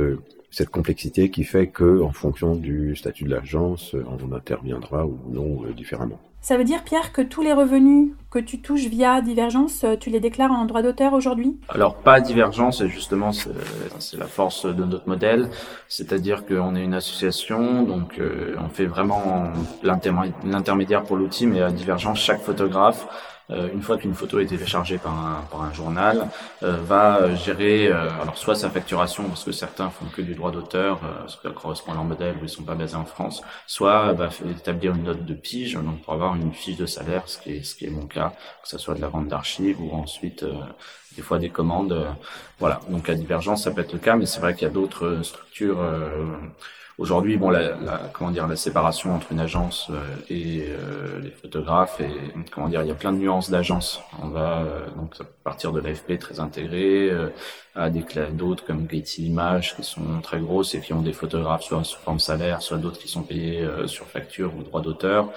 cette 0.51 0.71
complexité 0.71 1.31
qui 1.31 1.45
fait 1.45 1.69
que, 1.69 2.03
en 2.03 2.13
fonction 2.13 2.55
du 2.55 2.97
statut 2.97 3.25
de 3.25 3.31
l'agence, 3.31 3.95
on 3.95 4.33
interviendra 4.33 5.07
ou 5.07 5.19
non 5.29 5.65
euh, 5.65 5.73
différemment. 5.73 6.19
Ça 6.41 6.57
veut 6.57 6.65
dire, 6.65 6.85
Pierre, 6.85 7.13
que 7.13 7.21
tous 7.21 7.43
les 7.43 7.53
revenus 7.53 8.13
que 8.31 8.39
tu 8.39 8.61
touches 8.61 8.87
via 8.87 9.21
Divergence, 9.21 9.83
euh, 9.85 9.97
tu 9.97 10.09
les 10.09 10.21
déclares 10.21 10.53
en 10.53 10.65
droit 10.67 10.83
d'auteur 10.83 11.13
aujourd'hui? 11.13 11.59
Alors, 11.69 11.97
pas 11.97 12.21
Divergence, 12.21 12.85
justement, 12.87 13.33
c'est 13.33 14.17
la 14.17 14.27
force 14.27 14.65
de 14.65 14.85
notre 14.85 15.09
modèle. 15.09 15.51
C'est-à-dire 15.89 16.47
qu'on 16.47 16.77
est 16.77 16.85
une 16.85 16.95
association, 16.95 17.83
donc 17.83 18.19
euh, 18.19 18.55
on 18.65 18.69
fait 18.69 18.87
vraiment 18.87 19.51
l'intermédiaire 19.83 21.03
pour 21.03 21.17
l'outil, 21.17 21.47
mais 21.47 21.61
à 21.61 21.73
Divergence, 21.73 22.21
chaque 22.21 22.41
photographe 22.41 23.07
euh, 23.09 23.38
une 23.51 23.83
fois 23.83 23.97
qu'une 23.97 24.15
photo 24.15 24.41
est 24.41 24.47
téléchargée 24.47 24.99
par 24.99 25.13
un, 25.13 25.43
par 25.51 25.63
un 25.63 25.73
journal, 25.73 26.29
euh, 26.63 26.77
va 26.77 27.35
gérer 27.35 27.89
euh, 27.89 28.11
alors 28.21 28.37
soit 28.37 28.55
sa 28.55 28.69
facturation 28.69 29.25
parce 29.25 29.45
que 29.45 29.53
certains 29.53 29.91
font 29.91 30.07
que 30.07 30.21
du 30.23 30.35
droit 30.35 30.51
d'auteur, 30.51 31.01
parce 31.01 31.37
que 31.37 31.49
correspond 31.49 31.93
à 31.93 31.95
leur 31.95 32.05
modèle 32.05 32.37
où 32.41 32.45
ils 32.45 32.49
sont 32.49 32.65
pas 32.65 32.75
basés 32.75 32.97
en 32.97 33.05
France, 33.05 33.43
soit 33.67 34.13
va 34.13 34.29
établir 34.51 34.95
une 34.95 35.05
note 35.05 35.25
de 35.25 35.35
pige 35.35 35.75
donc 35.75 36.03
pour 36.03 36.13
avoir 36.13 36.35
une 36.37 36.53
fiche 36.53 36.77
de 36.77 36.87
salaire, 36.87 37.23
ce 37.27 37.39
qui 37.39 37.53
est 37.57 37.63
ce 37.63 37.75
qui 37.75 37.87
est 37.87 37.91
mon 37.91 38.07
cas, 38.07 38.33
que 38.63 38.69
ce 38.69 38.79
soit 38.79 38.95
de 38.95 39.01
la 39.01 39.09
vente 39.09 39.29
d'archives 39.29 39.81
ou 39.81 39.93
ensuite 39.93 40.45
des 41.17 41.23
fois 41.23 41.39
des 41.39 41.51
commandes. 41.51 42.07
voilà, 42.59 42.81
donc 42.89 43.09
à 43.09 43.15
divergence 43.15 43.65
ça 43.65 43.71
peut 43.71 43.81
être 43.81 43.93
le 43.93 43.99
cas, 43.99 44.17
mais 44.17 44.27
c'est 44.27 44.41
vrai 44.41 44.55
qu'il 44.55 44.69
y 44.69 44.71
a 44.71 44.75
d'autres 44.75 45.23
structures 45.23 45.79
Aujourd'hui, 46.99 47.37
bon, 47.37 47.51
la, 47.51 47.77
la, 47.77 48.11
comment 48.13 48.33
dire, 48.33 48.49
la 48.49 48.57
séparation 48.57 49.15
entre 49.15 49.31
une 49.31 49.39
agence 49.39 49.87
euh, 49.91 50.03
et 50.29 50.65
euh, 50.67 51.21
les 51.21 51.31
photographes 51.31 52.01
et 52.01 52.11
comment 52.53 52.69
dire, 52.69 52.83
il 52.83 52.89
y 52.89 52.91
a 52.91 52.95
plein 52.97 53.13
de 53.13 53.19
nuances 53.19 53.51
d'agence. 53.51 54.01
On 54.21 54.27
va 54.31 54.63
euh, 54.63 54.85
donc 54.97 55.15
partir 55.45 55.71
de 55.71 55.79
l'AFP 55.79 56.19
très 56.19 56.41
intégré 56.41 57.13
à 57.77 57.89
des 57.89 58.05
d'autres 58.33 58.65
comme 58.65 58.91
Getty 58.91 59.27
Images 59.27 59.77
qui 59.77 59.85
sont 59.85 60.21
très 60.25 60.41
grosses 60.41 60.75
et 60.75 60.81
qui 60.81 60.93
ont 60.93 61.03
des 61.03 61.13
photographes 61.13 61.63
soit 61.63 61.85
sous 61.85 62.01
forme 62.01 62.19
salaire, 62.19 62.63
soit 62.63 62.79
d'autres 62.79 62.99
qui 62.99 63.07
sont 63.07 63.23
payés 63.23 63.65
sur 63.87 64.07
facture 64.07 64.53
ou 64.59 64.65
droit 64.65 64.81
d'auteur. 64.83 65.31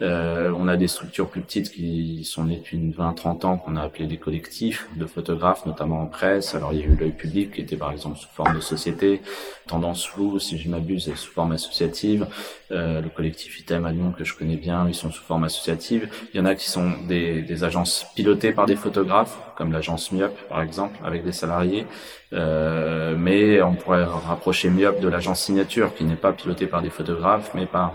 Euh, 0.00 0.52
on 0.56 0.68
a 0.68 0.76
des 0.76 0.86
structures 0.86 1.28
plus 1.28 1.40
petites 1.40 1.72
qui 1.72 2.22
sont 2.24 2.44
nées 2.44 2.56
depuis 2.56 2.78
20-30 2.78 3.46
ans 3.46 3.56
qu'on 3.56 3.74
a 3.74 3.82
appelé 3.82 4.06
des 4.06 4.16
collectifs 4.16 4.88
de 4.96 5.06
photographes, 5.06 5.66
notamment 5.66 6.02
en 6.02 6.06
presse. 6.06 6.54
Alors 6.54 6.72
il 6.72 6.78
y 6.78 6.82
a 6.82 6.86
eu 6.86 6.94
l'œil 6.94 7.10
public 7.10 7.52
qui 7.54 7.60
était 7.62 7.76
par 7.76 7.90
exemple 7.90 8.16
sous 8.16 8.28
forme 8.28 8.54
de 8.54 8.60
société, 8.60 9.20
tendance 9.66 10.06
floue 10.06 10.38
si 10.38 10.56
je 10.56 10.68
m'abuse, 10.68 11.12
sous 11.14 11.32
forme 11.32 11.52
associative. 11.52 12.28
Euh, 12.70 13.00
le 13.00 13.08
collectif 13.08 13.58
Item 13.58 13.86
à 13.86 13.92
Lyon 13.92 14.14
que 14.16 14.24
je 14.24 14.34
connais 14.34 14.56
bien, 14.56 14.86
ils 14.86 14.94
sont 14.94 15.10
sous 15.10 15.22
forme 15.22 15.44
associative. 15.44 16.08
Il 16.32 16.36
y 16.36 16.40
en 16.40 16.46
a 16.46 16.54
qui 16.54 16.68
sont 16.68 16.92
des, 17.08 17.42
des 17.42 17.64
agences 17.64 18.06
pilotées 18.14 18.52
par 18.52 18.66
des 18.66 18.76
photographes, 18.76 19.36
comme 19.56 19.72
l'agence 19.72 20.12
MIOP 20.12 20.32
par 20.48 20.62
exemple, 20.62 20.96
avec 21.04 21.24
des 21.24 21.32
salariés. 21.32 21.86
Euh, 22.32 23.16
mais 23.16 23.62
on 23.62 23.74
pourrait 23.74 24.04
rapprocher 24.04 24.68
MIOP 24.70 25.00
de 25.00 25.08
l'agence 25.08 25.40
Signature, 25.40 25.94
qui 25.94 26.04
n'est 26.04 26.16
pas 26.16 26.32
pilotée 26.32 26.66
par 26.66 26.82
des 26.82 26.90
photographes, 26.90 27.52
mais 27.54 27.66
par 27.66 27.94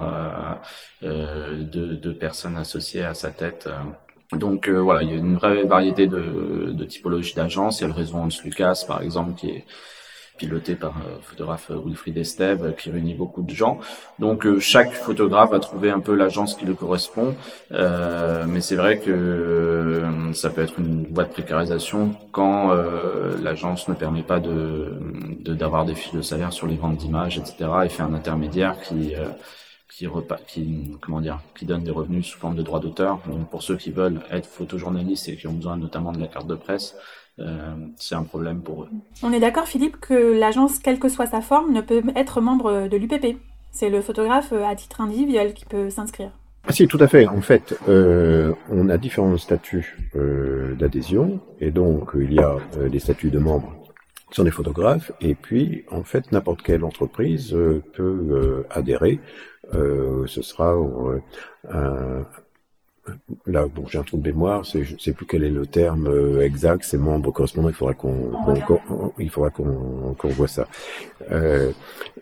euh, 1.03 1.07
euh 1.07 1.63
deux, 1.63 1.95
deux, 1.95 2.15
personnes 2.15 2.57
associées 2.57 3.03
à 3.03 3.13
sa 3.13 3.29
tête. 3.31 3.69
Donc 4.31 4.67
euh, 4.67 4.79
voilà, 4.79 5.03
il 5.03 5.09
y 5.09 5.13
a 5.13 5.17
une 5.17 5.35
vraie 5.35 5.63
variété 5.63 6.07
de, 6.07 6.71
de 6.71 6.85
typologies 6.85 7.35
d'agences. 7.35 7.79
Il 7.79 7.83
y 7.83 7.85
a 7.85 7.87
le 7.87 7.93
réseau 7.93 8.17
Hans 8.17 8.29
Lucas, 8.43 8.85
par 8.87 9.01
exemple, 9.01 9.33
qui 9.35 9.49
est 9.49 9.65
piloté 10.37 10.75
par 10.75 10.97
un 10.97 11.21
photographe 11.21 11.71
Wilfried 11.85 12.17
Esteve, 12.17 12.73
qui 12.75 12.89
réunit 12.89 13.13
beaucoup 13.13 13.41
de 13.41 13.53
gens. 13.53 13.79
Donc 14.19 14.47
chaque 14.59 14.93
photographe 14.93 15.51
va 15.51 15.59
trouver 15.59 15.89
un 15.89 15.99
peu 15.99 16.15
l'agence 16.15 16.55
qui 16.55 16.65
le 16.65 16.73
correspond, 16.73 17.35
mais 17.71 18.61
c'est 18.61 18.75
vrai 18.75 18.99
que 18.99 20.03
ça 20.33 20.49
peut 20.49 20.61
être 20.61 20.79
une 20.79 21.07
voie 21.13 21.23
de 21.23 21.29
précarisation 21.29 22.15
quand 22.31 22.73
l'agence 23.41 23.87
ne 23.87 23.93
permet 23.93 24.23
pas 24.23 24.39
de 24.39 24.93
d'avoir 25.45 25.85
des 25.85 25.95
fiches 25.95 26.13
de 26.13 26.21
salaire 26.21 26.53
sur 26.53 26.67
les 26.67 26.75
ventes 26.75 26.97
d'images, 26.97 27.37
etc. 27.37 27.69
et 27.85 27.89
fait 27.89 28.03
un 28.03 28.13
intermédiaire 28.13 28.79
qui 28.81 29.13
qui, 29.97 30.07
qui, 30.47 30.97
comment 31.01 31.21
dire, 31.21 31.39
qui 31.55 31.65
donne 31.65 31.83
des 31.83 31.91
revenus 31.91 32.25
sous 32.25 32.39
forme 32.39 32.55
de 32.55 32.63
droits 32.63 32.79
d'auteur. 32.79 33.19
Donc 33.27 33.49
pour 33.49 33.63
ceux 33.63 33.77
qui 33.77 33.91
veulent 33.91 34.21
être 34.31 34.47
photojournalistes 34.47 35.29
et 35.29 35.37
qui 35.37 35.47
ont 35.47 35.53
besoin 35.53 35.77
notamment 35.77 36.11
de 36.11 36.19
la 36.19 36.27
carte 36.27 36.47
de 36.47 36.55
presse, 36.55 36.95
euh, 36.95 36.99
c'est 37.97 38.15
un 38.15 38.23
problème 38.23 38.61
pour 38.61 38.83
eux. 38.83 38.89
On 39.23 39.31
est 39.33 39.39
d'accord, 39.39 39.67
Philippe, 39.67 39.99
que 39.99 40.37
l'agence, 40.37 40.79
quelle 40.79 40.99
que 40.99 41.09
soit 41.09 41.25
sa 41.27 41.41
forme, 41.41 41.73
ne 41.73 41.81
peut 41.81 42.03
être 42.15 42.41
membre 42.41 42.87
de 42.87 42.97
l'UPP. 42.97 43.37
C'est 43.71 43.89
le 43.89 44.01
photographe 44.01 44.53
euh, 44.53 44.65
à 44.65 44.75
titre 44.75 45.01
individuel 45.01 45.53
qui 45.53 45.65
peut 45.65 45.89
s'inscrire. 45.89 46.31
Ah 46.67 46.71
si, 46.71 46.87
tout 46.87 46.99
à 46.99 47.07
fait. 47.07 47.27
En 47.27 47.41
fait, 47.41 47.77
euh, 47.89 48.53
on 48.69 48.87
a 48.87 48.97
différents 48.97 49.35
statuts 49.37 49.97
euh, 50.15 50.75
d'adhésion, 50.75 51.39
et 51.59 51.71
donc 51.71 52.11
il 52.15 52.33
y 52.33 52.39
a 52.39 52.57
euh, 52.77 52.87
les 52.87 52.99
statuts 52.99 53.31
de 53.31 53.39
membres 53.39 53.73
qui 54.29 54.35
sont 54.35 54.43
des 54.43 54.51
photographes, 54.51 55.11
et 55.21 55.35
puis 55.35 55.83
en 55.91 56.03
fait 56.03 56.31
n'importe 56.31 56.61
quelle 56.61 56.83
entreprise 56.83 57.53
euh, 57.53 57.83
peut 57.93 58.65
adhérer 58.69 59.19
euh, 59.73 60.27
ce 60.27 60.41
sera 60.41 60.75
euh, 60.75 61.19
un, 61.69 62.25
là 63.45 63.65
bon 63.67 63.85
j'ai 63.87 63.97
un 63.97 64.03
trou 64.03 64.17
de 64.17 64.27
mémoire 64.27 64.63
je 64.63 64.95
sais 64.97 65.13
plus 65.13 65.25
quel 65.25 65.43
est 65.43 65.49
le 65.49 65.65
terme 65.65 66.07
euh, 66.07 66.41
exact 66.41 66.83
c'est 66.83 66.97
membre 66.97 67.31
correspondant 67.31 67.69
il 67.69 67.75
faudra 67.75 67.93
qu'on 67.93 68.31
il 69.19 69.29
faudra 69.29 69.49
qu'on 69.49 70.15
voit 70.29 70.47
ça. 70.47 70.67
Euh, 71.31 71.71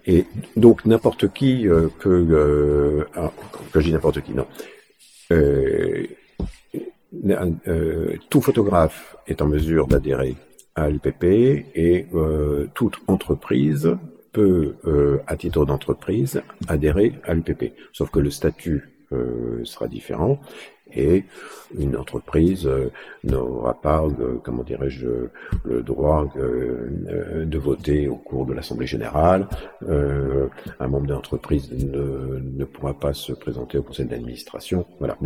et 0.06 0.26
donc 0.56 0.86
n'importe 0.86 1.32
qui 1.32 1.67
peut 2.00 2.28
euh, 2.32 3.06
ah, 3.15 3.32
quand 3.72 3.80
je 3.80 3.86
dis 3.86 3.94
n'importe 3.94 4.22
qui 4.22 4.34
non. 4.34 4.48
Tout 8.30 8.41
photographe 8.41 9.15
est 9.28 9.41
en 9.41 9.48
mesure 9.48 9.88
d'adhérer 9.88 10.36
à 10.76 10.89
l'UPP 10.89 11.24
et 11.24 12.08
toute 12.74 12.98
entreprise 13.08 13.96
peut, 14.32 14.76
euh, 14.86 15.20
à 15.28 15.36
titre 15.36 15.65
d'entreprise, 15.65 16.41
adhérer 16.67 17.13
à 17.24 17.34
l'UPP. 17.34 17.74
Sauf 17.94 18.10
que 18.10 18.20
le 18.20 18.32
statut 18.32 18.89
euh, 19.12 19.63
sera 19.63 19.88
différent 19.88 20.39
et 20.93 21.24
une 21.78 21.95
entreprise 21.95 22.67
euh, 22.67 22.91
n'aura 23.24 23.80
pas, 23.80 24.06
comment 24.43 24.63
dirais-je, 24.63 25.08
le 25.63 25.84
droit 25.84 26.28
de 26.36 27.58
voter 27.58 28.08
au 28.10 28.17
cours 28.17 28.45
de 28.45 28.54
l'Assemblée 28.54 28.88
générale. 28.88 29.47
un 29.88 30.88
membre 30.88 31.08
d'entreprise 31.08 31.71
ne, 31.71 32.39
ne 32.41 32.65
pourra 32.65 32.93
pas 32.93 33.13
se 33.13 33.32
présenter 33.32 33.78
au 33.78 33.84
conseil 33.84 34.06
d'administration. 34.06 34.86
Voilà. 35.00 35.17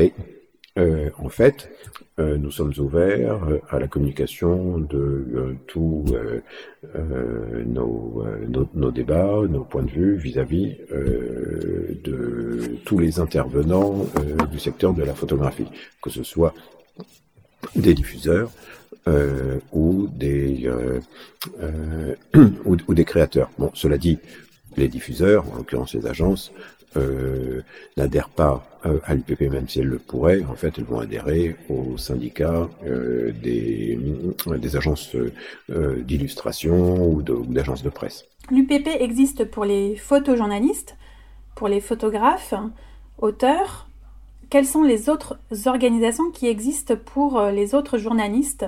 Euh, 0.78 1.10
en 1.18 1.30
fait, 1.30 1.70
euh, 2.20 2.38
nous 2.38 2.52
sommes 2.52 2.74
ouverts 2.80 3.44
euh, 3.46 3.60
à 3.70 3.80
la 3.80 3.88
communication 3.88 4.78
de 4.78 5.56
tous 5.68 6.06
nos, 7.66 8.26
nos, 8.74 8.92
débats, 8.92 9.42
nos 9.50 9.64
points 9.64 9.84
de 9.84 9.92
vue 9.92 10.16
vis-à-vis 10.16 10.78
de 10.92 12.78
tous 12.84 13.00
les 13.00 13.20
intervenants 13.20 14.06
du 14.52 14.60
secteur 14.60 14.94
de 14.94 15.04
la 15.04 15.14
photographie, 15.14 15.68
que 16.02 16.10
ce 16.10 16.24
soit 16.24 16.54
des 17.76 17.94
diffuseurs 17.94 18.52
ou 19.72 20.08
des 20.14 20.70
ou, 22.66 22.94
des 22.94 23.06
créateurs. 23.06 23.50
Bon, 23.58 23.72
cela 23.74 23.98
dit, 23.98 24.20
les 24.78 24.88
diffuseurs, 24.90 25.46
en 25.52 25.58
l'occurrence 25.58 25.94
les 25.94 26.06
agences, 26.06 26.52
euh, 26.98 27.62
n'adhèrent 27.98 28.30
pas 28.30 28.54
euh, 28.54 28.75
à 29.04 29.16
l'UPP, 29.16 29.42
même 29.42 29.68
si 29.68 29.80
elles 29.80 29.88
le 29.88 30.00
pourraient, 30.00 30.44
en 30.44 30.56
fait, 30.56 30.78
elles 30.78 30.84
vont 30.84 31.00
adhérer 31.00 31.56
au 31.70 31.98
syndicat 31.98 32.70
euh, 32.86 33.32
des, 33.32 34.00
des 34.58 34.76
agences 34.76 35.16
d'illustration 35.70 37.08
ou 37.08 37.22
d'agences 37.22 37.84
de, 37.84 37.90
presse. 37.90 38.26
L'UPP 38.52 38.88
existe 39.00 39.46
pour 39.46 39.66
les 39.66 39.96
photojournalistes, 39.96 40.96
pour 41.56 41.68
les 41.68 41.82
photographes, 41.82 42.54
auteurs. 43.18 43.88
Quelles 44.50 44.68
sont 44.68 44.84
les 44.84 45.10
autres 45.10 45.40
organisations 45.66 46.30
qui 46.32 46.48
existent 46.48 46.96
pour 46.96 47.42
les 47.42 47.74
autres 47.74 47.98
journalistes? 47.98 48.66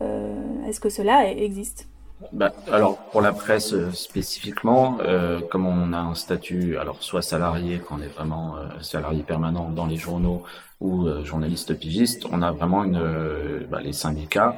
Est-ce 0.00 0.80
que 0.80 0.88
cela 0.90 1.30
existe? 1.32 1.86
Bah, 2.32 2.52
alors 2.72 2.96
pour 3.10 3.20
la 3.20 3.32
presse 3.32 3.74
euh, 3.74 3.90
spécifiquement, 3.92 4.98
euh, 5.00 5.40
comme 5.40 5.66
on 5.66 5.92
a 5.92 5.98
un 5.98 6.14
statut, 6.14 6.78
alors 6.78 7.02
soit 7.02 7.20
salarié 7.20 7.78
quand 7.78 7.96
on 7.98 8.02
est 8.02 8.06
vraiment 8.08 8.56
euh, 8.56 8.80
salarié 8.80 9.22
permanent 9.22 9.68
dans 9.68 9.84
les 9.84 9.96
journaux 9.96 10.42
ou 10.80 11.06
euh, 11.06 11.24
journaliste 11.24 11.74
pigiste, 11.78 12.26
on 12.30 12.42
a 12.42 12.52
vraiment 12.52 12.84
une, 12.84 13.66
bah, 13.70 13.80
les 13.80 13.92
syndicats 13.92 14.56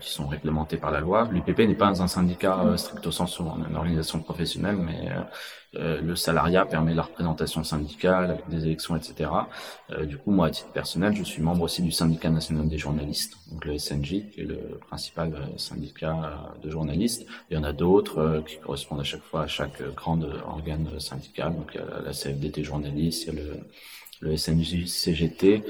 qui 0.00 0.10
sont 0.10 0.26
réglementés 0.26 0.76
par 0.76 0.90
la 0.90 0.98
loi. 0.98 1.28
L'UPP 1.30 1.60
n'est 1.60 1.76
pas 1.76 2.02
un 2.02 2.08
syndicat 2.08 2.74
stricto 2.76 3.12
sensu, 3.12 3.42
une 3.68 3.76
organisation 3.76 4.18
professionnelle, 4.18 4.74
mais 4.76 5.08
euh, 5.76 6.02
le 6.02 6.16
salariat 6.16 6.66
permet 6.66 6.92
la 6.92 7.02
représentation 7.02 7.64
syndicale 7.64 8.30
avec 8.30 8.48
des 8.48 8.66
élections, 8.66 8.94
etc. 8.94 9.30
Euh, 9.90 10.04
du 10.04 10.18
coup, 10.18 10.30
moi, 10.30 10.48
à 10.48 10.50
titre 10.50 10.70
personnel, 10.70 11.16
je 11.16 11.22
suis 11.22 11.40
membre 11.40 11.62
aussi 11.62 11.80
du 11.80 11.90
syndicat 11.90 12.28
national 12.28 12.68
des 12.68 12.76
journalistes, 12.76 13.38
donc 13.50 13.64
le 13.64 13.78
SNJ, 13.78 14.30
qui 14.30 14.40
est 14.40 14.44
le 14.44 14.58
principal 14.88 15.32
euh, 15.34 15.56
syndicat 15.56 16.54
de 16.62 16.70
journalistes. 16.70 17.26
Il 17.50 17.56
y 17.56 17.56
en 17.56 17.64
a 17.64 17.72
d'autres 17.72 18.42
qui 18.46 18.58
correspondent 18.58 19.00
à 19.00 19.04
chaque 19.04 19.22
fois 19.22 19.42
à 19.42 19.46
chaque 19.46 19.82
grande 19.94 20.30
organe 20.46 20.88
syndical, 21.00 21.54
donc 21.54 21.74
la 21.74 22.12
CFDT 22.12 22.64
journaliste, 22.64 23.24
il 23.24 23.34
y 23.34 23.38
a 23.38 23.42
le 23.42 23.60
le 24.22 24.36
SNJ 24.36 24.86
CGT, 24.86 25.62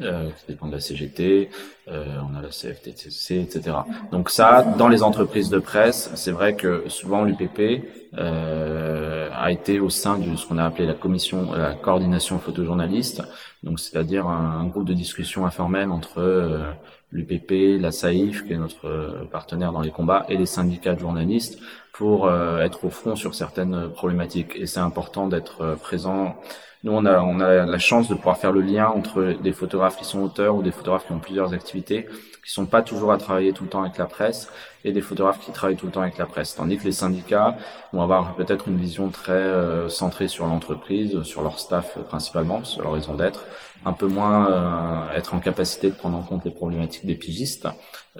euh, 0.00 0.30
qui 0.30 0.52
dépend 0.52 0.66
de 0.66 0.72
la 0.72 0.80
CGT, 0.80 1.50
euh, 1.88 2.06
on 2.28 2.36
a 2.36 2.42
la 2.42 2.48
CFTC, 2.48 3.40
etc. 3.40 3.76
Donc 4.10 4.30
ça, 4.30 4.62
dans 4.62 4.88
les 4.88 5.02
entreprises 5.02 5.50
de 5.50 5.58
presse, 5.58 6.10
c'est 6.14 6.32
vrai 6.32 6.56
que 6.56 6.84
souvent 6.88 7.24
l'UPP 7.24 7.84
euh, 8.16 9.28
a 9.34 9.52
été 9.52 9.80
au 9.80 9.90
sein 9.90 10.18
de 10.18 10.34
ce 10.36 10.46
qu'on 10.46 10.56
a 10.56 10.64
appelé 10.64 10.86
la 10.86 10.94
commission, 10.94 11.52
la 11.52 11.74
coordination 11.74 12.38
photojournaliste, 12.38 13.22
donc 13.62 13.78
c'est-à-dire 13.80 14.26
un, 14.26 14.64
groupe 14.66 14.86
de 14.86 14.94
discussion 14.94 15.44
informelle 15.44 15.90
entre 15.90 16.20
euh, 16.20 16.72
l'UPP, 17.12 17.80
la 17.80 17.92
SAIF, 17.92 18.46
qui 18.46 18.54
est 18.54 18.56
notre 18.56 19.26
partenaire 19.30 19.72
dans 19.72 19.82
les 19.82 19.90
combats, 19.90 20.24
et 20.30 20.38
les 20.38 20.46
syndicats 20.46 20.94
de 20.94 21.00
journalistes 21.00 21.58
pour 21.92 22.26
euh, 22.26 22.60
être 22.60 22.84
au 22.86 22.90
front 22.90 23.14
sur 23.14 23.34
certaines 23.34 23.90
problématiques. 23.90 24.52
Et 24.56 24.66
c'est 24.66 24.80
important 24.80 25.26
d'être 25.28 25.76
présent 25.82 26.36
nous, 26.84 26.92
on 26.92 27.04
a, 27.04 27.66
la 27.66 27.78
chance 27.78 28.08
de 28.08 28.14
pouvoir 28.14 28.38
faire 28.38 28.52
le 28.52 28.60
lien 28.60 28.86
entre 28.86 29.36
des 29.42 29.52
photographes 29.52 29.96
qui 29.96 30.04
sont 30.04 30.20
auteurs 30.20 30.54
ou 30.54 30.62
des 30.62 30.70
photographes 30.70 31.06
qui 31.06 31.12
ont 31.12 31.18
plusieurs 31.18 31.52
activités, 31.52 32.06
qui 32.44 32.52
sont 32.52 32.66
pas 32.66 32.82
toujours 32.82 33.10
à 33.10 33.18
travailler 33.18 33.52
tout 33.52 33.64
le 33.64 33.68
temps 33.68 33.82
avec 33.82 33.98
la 33.98 34.06
presse, 34.06 34.48
et 34.84 34.92
des 34.92 35.00
photographes 35.00 35.40
qui 35.40 35.50
travaillent 35.50 35.76
tout 35.76 35.86
le 35.86 35.92
temps 35.92 36.02
avec 36.02 36.18
la 36.18 36.26
presse. 36.26 36.54
Tandis 36.54 36.78
que 36.78 36.84
les 36.84 36.92
syndicats 36.92 37.56
vont 37.92 38.00
avoir 38.00 38.36
peut-être 38.36 38.68
une 38.68 38.76
vision 38.76 39.08
très 39.08 39.32
euh, 39.32 39.88
centrée 39.88 40.28
sur 40.28 40.46
l'entreprise, 40.46 41.20
sur 41.22 41.42
leur 41.42 41.58
staff 41.58 41.98
principalement, 42.08 42.62
sur 42.62 42.82
leur 42.82 42.92
raison 42.92 43.14
d'être, 43.14 43.44
un 43.84 43.92
peu 43.92 44.06
moins 44.06 44.48
euh, 44.48 45.16
être 45.16 45.34
en 45.34 45.40
capacité 45.40 45.90
de 45.90 45.96
prendre 45.96 46.16
en 46.16 46.22
compte 46.22 46.44
les 46.44 46.52
problématiques 46.52 47.06
des 47.06 47.16
pigistes, 47.16 47.66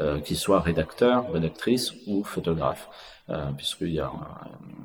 euh, 0.00 0.18
qu'ils 0.18 0.36
soient 0.36 0.60
rédacteurs, 0.60 1.30
rédactrices 1.32 1.92
ou 2.08 2.24
photographes. 2.24 2.88
Euh, 3.30 3.50
puisqu'il 3.54 3.92
y, 3.92 4.00
a, 4.00 4.10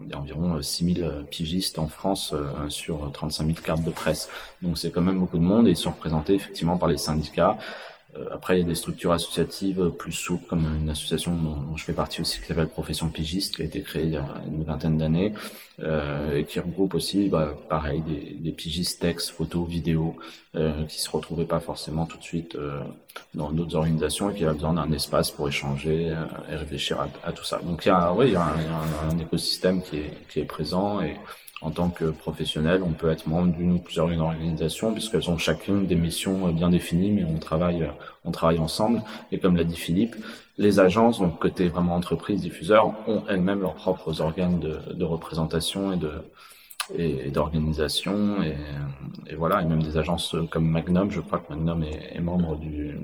il 0.04 0.10
y 0.10 0.14
a 0.14 0.20
environ 0.20 0.62
6000 0.62 1.02
euh, 1.02 1.24
pigistes 1.24 1.80
en 1.80 1.88
France 1.88 2.34
euh, 2.34 2.68
sur 2.68 3.10
35 3.14 3.46
000 3.46 3.58
cartes 3.64 3.84
de 3.84 3.90
presse. 3.90 4.28
Donc 4.62 4.78
c'est 4.78 4.92
quand 4.92 5.02
même 5.02 5.18
beaucoup 5.18 5.38
de 5.38 5.44
monde 5.44 5.66
et 5.66 5.72
ils 5.72 5.78
sont 5.78 5.92
représentés 5.92 6.34
effectivement 6.36 6.78
par 6.78 6.90
les 6.90 6.98
syndicats. 6.98 7.58
Euh, 8.18 8.26
après, 8.32 8.58
il 8.58 8.62
y 8.62 8.66
a 8.66 8.68
des 8.68 8.76
structures 8.76 9.12
associatives 9.12 9.92
plus 9.98 10.12
souples, 10.12 10.46
comme 10.48 10.66
une 10.82 10.90
association 10.90 11.36
dont, 11.36 11.76
je 11.78 11.84
fais 11.84 11.94
partie 11.94 12.22
aussi, 12.22 12.40
qui 12.40 12.48
s'appelle 12.48 12.68
Profession 12.68 13.10
Pigiste, 13.10 13.56
qui 13.56 13.62
a 13.62 13.66
été 13.66 13.82
créée 13.82 14.04
il 14.04 14.12
y 14.12 14.18
a 14.18 14.28
une 14.48 14.64
vingtaine 14.64 14.98
d'années, 14.98 15.34
euh, 15.80 16.38
et 16.38 16.46
qui 16.46 16.60
regroupe 16.60 16.94
aussi, 16.94 17.30
bah, 17.30 17.54
pareil, 17.70 18.02
des, 18.02 18.36
des 18.40 18.52
pigistes 18.52 19.02
textes, 19.02 19.32
photos, 19.32 19.68
vidéos, 19.68 20.16
euh, 20.56 20.86
qui 20.86 21.02
se 21.02 21.10
retrouvaient 21.10 21.46
pas 21.46 21.60
forcément 21.60 22.06
tout 22.06 22.20
de 22.20 22.24
suite 22.24 22.54
euh, 22.54 22.80
dans 23.34 23.52
d'autres 23.52 23.76
organisations 23.76 24.30
et 24.30 24.36
qui 24.36 24.46
avaient 24.46 24.54
besoin 24.54 24.74
d'un 24.74 24.92
espace 24.92 25.32
pour 25.32 25.48
échanger 25.48 26.12
euh, 26.12 26.26
et 26.52 26.56
réfléchir 26.56 27.00
à, 27.24 27.32
tout 27.32 27.44
ça. 27.44 27.58
Donc 27.64 27.86
il 27.86 27.88
y 27.88 27.92
a, 27.92 28.14
oui, 28.14 28.28
il 28.28 28.34
y 28.34 28.36
a 28.36 28.44
un, 28.44 28.62
il 28.62 28.64
y 28.64 28.68
a 28.68 28.78
un, 28.78 29.16
un 29.16 29.18
écosystème 29.18 29.82
qui 29.82 29.98
est, 29.98 30.14
qui 30.30 30.42
est 30.42 30.46
présent 30.46 31.02
et 31.02 31.18
en 31.64 31.72
tant 31.72 31.90
que 31.90 32.06
professionnel, 32.06 32.84
on 32.84 32.92
peut 32.92 33.10
être 33.10 33.26
membre 33.28 33.54
d'une 33.54 33.74
ou 33.74 33.80
plusieurs 33.80 34.12
organisations 34.20 34.94
puisqu'elles 34.94 35.30
ont 35.30 35.38
chacune 35.38 35.88
des 35.88 35.96
missions 35.96 36.50
bien 36.52 36.70
définies, 36.70 37.12
mais 37.12 37.24
on 37.24 37.40
travaille, 37.40 37.90
on 38.26 38.32
travaille 38.32 38.60
ensemble. 38.60 39.02
Et 39.32 39.40
comme 39.40 39.56
l'a 39.56 39.64
dit 39.64 39.78
Philippe, 39.78 40.16
les 40.58 40.80
agences, 40.80 41.20
donc 41.20 41.40
côté 41.40 41.68
vraiment 41.70 41.96
entreprise, 41.96 42.42
diffuseurs, 42.42 42.94
ont 43.08 43.24
elles-mêmes 43.30 43.62
leurs 43.62 43.76
propres 43.76 44.22
organes 44.22 44.60
de, 44.60 44.78
de 44.94 45.04
représentation 45.06 45.94
et 45.94 45.98
de 45.98 46.12
et, 46.98 47.32
d'organisation 47.32 48.44
et, 48.44 48.58
et, 49.28 49.36
voilà, 49.36 49.62
et 49.62 49.66
même 49.66 49.82
des 49.82 49.98
agences 49.98 50.36
comme 50.52 50.70
Magnum, 50.70 51.12
je 51.12 51.22
crois 51.22 51.40
que 51.40 51.54
Magnum 51.54 51.84
est, 51.84 52.20
membre 52.20 52.58
du, 52.58 52.98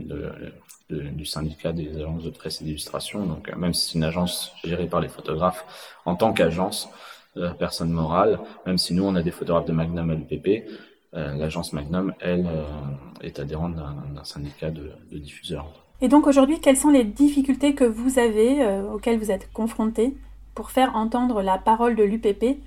du 0.89 1.25
syndicat 1.25 1.71
des 1.71 1.95
agences 1.95 2.23
de 2.23 2.29
presse 2.29 2.61
et 2.61 2.65
d'illustration. 2.65 3.25
Donc 3.25 3.55
même 3.55 3.73
si 3.73 3.91
c'est 3.91 3.97
une 3.97 4.03
agence 4.03 4.51
gérée 4.63 4.87
par 4.87 4.99
les 4.99 5.07
photographes, 5.07 5.65
en 6.05 6.15
tant 6.15 6.33
qu'agence, 6.33 6.89
personne 7.57 7.91
morale, 7.91 8.39
même 8.65 8.77
si 8.77 8.93
nous 8.93 9.03
on 9.03 9.15
a 9.15 9.21
des 9.21 9.31
photographes 9.31 9.65
de 9.65 9.71
Magnum 9.71 10.09
à 10.09 10.15
l'UPP, 10.15 10.69
l'agence 11.13 11.73
Magnum, 11.73 12.13
elle, 12.19 12.47
est 13.21 13.39
adhérente 13.39 13.75
d'un 13.75 14.23
syndicat 14.23 14.71
de, 14.71 14.91
de 15.11 15.17
diffuseurs. 15.17 15.71
Et 16.01 16.07
donc 16.07 16.27
aujourd'hui, 16.27 16.59
quelles 16.59 16.77
sont 16.77 16.89
les 16.89 17.03
difficultés 17.03 17.75
que 17.75 17.83
vous 17.83 18.19
avez, 18.19 18.63
euh, 18.63 18.93
auxquelles 18.93 19.19
vous 19.19 19.31
êtes 19.31 19.51
confrontés, 19.51 20.13
pour 20.55 20.71
faire 20.71 20.95
entendre 20.95 21.41
la 21.41 21.57
parole 21.57 21.95
de 21.95 22.03
l'UPP 22.03 22.59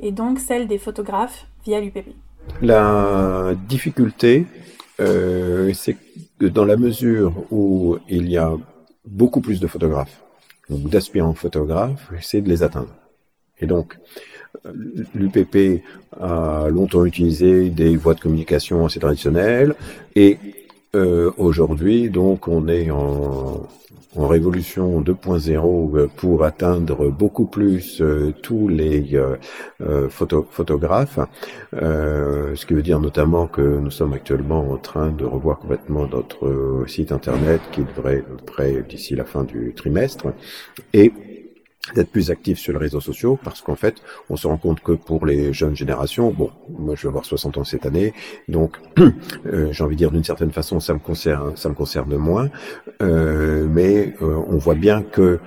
et 0.00 0.12
donc 0.12 0.40
celle 0.40 0.66
des 0.66 0.78
photographes 0.78 1.46
via 1.64 1.80
l'UPP 1.80 2.14
La 2.62 3.54
difficulté, 3.68 4.46
euh, 5.00 5.72
c'est 5.72 5.96
que 6.38 6.46
dans 6.46 6.64
la 6.64 6.76
mesure 6.76 7.32
où 7.52 7.96
il 8.08 8.28
y 8.28 8.36
a 8.36 8.52
beaucoup 9.06 9.40
plus 9.40 9.60
de 9.60 9.68
photographes, 9.68 10.22
ou 10.68 10.88
d'aspirants 10.88 11.34
photographes, 11.34 12.10
c'est 12.20 12.40
de 12.40 12.48
les 12.48 12.62
atteindre. 12.64 12.92
Et 13.60 13.66
donc, 13.66 13.96
l'UPP 15.14 15.82
a 16.18 16.68
longtemps 16.70 17.04
utilisé 17.04 17.70
des 17.70 17.96
voies 17.96 18.14
de 18.14 18.20
communication 18.20 18.86
assez 18.86 19.00
traditionnelles 19.00 19.74
et 20.16 20.38
euh, 20.94 21.32
aujourd'hui, 21.38 22.08
donc, 22.08 22.46
on 22.46 22.68
est 22.68 22.90
en, 22.90 23.68
en 24.16 24.26
révolution 24.26 25.00
2.0 25.00 25.96
euh, 25.96 26.06
pour 26.16 26.44
atteindre 26.44 27.08
beaucoup 27.10 27.46
plus 27.46 28.00
euh, 28.00 28.32
tous 28.42 28.68
les 28.68 29.10
euh, 29.14 30.08
photo 30.08 30.46
photographes, 30.50 31.18
ce 31.72 32.66
qui 32.66 32.74
veut 32.74 32.82
dire 32.82 33.00
notamment 33.00 33.46
que 33.46 33.60
nous 33.60 33.90
sommes 33.90 34.12
actuellement 34.12 34.70
en 34.70 34.76
train 34.76 35.10
de 35.10 35.24
revoir 35.24 35.58
complètement 35.58 36.06
notre 36.06 36.84
site 36.86 37.12
internet 37.12 37.60
qui 37.72 37.82
devrait 37.82 38.18
être 38.18 38.44
prêt 38.44 38.84
d'ici 38.88 39.14
la 39.14 39.24
fin 39.24 39.44
du 39.44 39.72
trimestre. 39.74 40.26
Et 40.92 41.12
d'être 41.94 42.10
plus 42.10 42.30
actif 42.30 42.58
sur 42.58 42.72
les 42.72 42.78
réseaux 42.78 43.00
sociaux 43.00 43.38
parce 43.42 43.60
qu'en 43.60 43.74
fait, 43.74 43.96
on 44.30 44.36
se 44.36 44.46
rend 44.46 44.56
compte 44.56 44.80
que 44.80 44.92
pour 44.92 45.26
les 45.26 45.52
jeunes 45.52 45.76
générations, 45.76 46.30
bon, 46.30 46.50
moi 46.70 46.94
je 46.96 47.02
vais 47.02 47.08
avoir 47.08 47.24
60 47.24 47.58
ans 47.58 47.64
cette 47.64 47.86
année, 47.86 48.14
donc 48.48 48.78
euh, 49.46 49.68
j'ai 49.70 49.84
envie 49.84 49.96
de 49.96 49.98
dire 49.98 50.10
d'une 50.10 50.24
certaine 50.24 50.50
façon, 50.50 50.80
ça 50.80 50.94
me 50.94 50.98
concerne, 50.98 51.56
ça 51.56 51.68
me 51.68 51.74
concerne 51.74 52.16
moins, 52.16 52.48
euh, 53.02 53.66
mais 53.68 54.14
euh, 54.22 54.42
on 54.48 54.56
voit 54.56 54.74
bien 54.74 55.02
que 55.02 55.40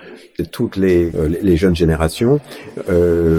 toutes 0.52 0.76
les, 0.76 1.12
les 1.42 1.58
jeunes 1.58 1.76
générations 1.76 2.40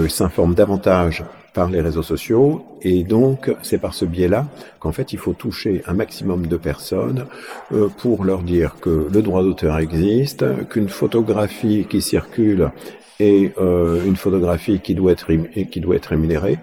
s'informent 0.09 0.53
davantage 0.55 1.23
par 1.59 1.69
les 1.69 1.81
réseaux 1.81 2.03
sociaux. 2.03 2.63
Et 2.81 3.03
donc 3.03 3.51
c'est 3.63 3.79
par 3.79 3.93
ce 3.93 4.05
biais-là 4.05 4.47
qu'en 4.79 4.93
fait 4.93 5.11
il 5.11 5.19
faut 5.19 5.33
toucher 5.33 5.81
un 5.87 5.93
maximum 5.93 6.47
de 6.47 6.55
personnes 6.55 7.25
euh, 7.73 7.89
pour 8.01 8.23
leur 8.23 8.43
dire 8.43 8.77
que 8.79 9.09
le 9.13 9.21
droit 9.21 9.43
d'auteur 9.43 9.77
existe, 9.77 10.45
qu'une 10.69 10.87
photographie 10.87 11.85
qui 11.89 12.01
circule 12.01 12.71
est 13.19 13.57
euh, 13.57 14.05
une 14.05 14.15
photographie 14.15 14.79
qui 14.79 14.95
doit 14.95 15.11
être 15.11 15.29
qui 15.73 15.81
doit 15.81 15.97
être 15.97 16.11
rémunérée 16.15 16.59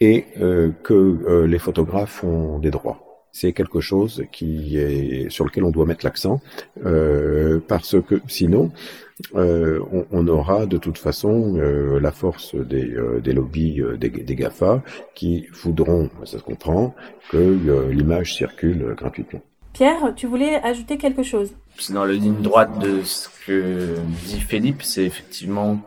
et 0.00 0.24
euh, 0.40 0.70
que 0.82 1.44
les 1.44 1.58
photographes 1.58 2.24
ont 2.24 2.58
des 2.58 2.70
droits. 2.70 2.98
C'est 3.30 3.52
quelque 3.52 3.80
chose 3.80 4.24
qui 4.32 4.78
est 4.78 5.28
sur 5.28 5.44
lequel 5.44 5.64
on 5.64 5.70
doit 5.70 5.84
mettre 5.84 6.06
l'accent 6.06 6.40
parce 7.72 7.96
que 8.08 8.16
sinon 8.26 8.72
euh, 9.34 9.80
on, 10.12 10.28
aura 10.28 10.66
de 10.66 10.78
toute 10.78 10.98
façon 10.98 11.56
euh, 11.56 11.98
la 11.98 12.12
force 12.12 12.54
des, 12.54 12.90
euh, 12.92 13.20
des 13.20 13.32
lobbies 13.32 13.82
des, 13.98 14.10
des, 14.10 14.34
GAFA 14.36 14.82
qui 15.14 15.46
voudront, 15.52 16.08
ça 16.24 16.38
se 16.38 16.42
comprend, 16.42 16.94
que 17.30 17.90
l'image 17.90 18.34
circule 18.34 18.94
gratuitement. 18.96 19.40
Pierre, 19.72 20.14
tu 20.14 20.26
voulais 20.26 20.56
ajouter 20.62 20.98
quelque 20.98 21.22
chose? 21.22 21.50
C'est 21.78 21.92
dans 21.92 22.04
la 22.04 22.12
ligne 22.12 22.40
droite 22.40 22.78
de 22.78 23.02
ce 23.02 23.28
que 23.46 23.96
dit 24.24 24.40
Philippe, 24.40 24.82
c'est 24.82 25.04
effectivement 25.04 25.78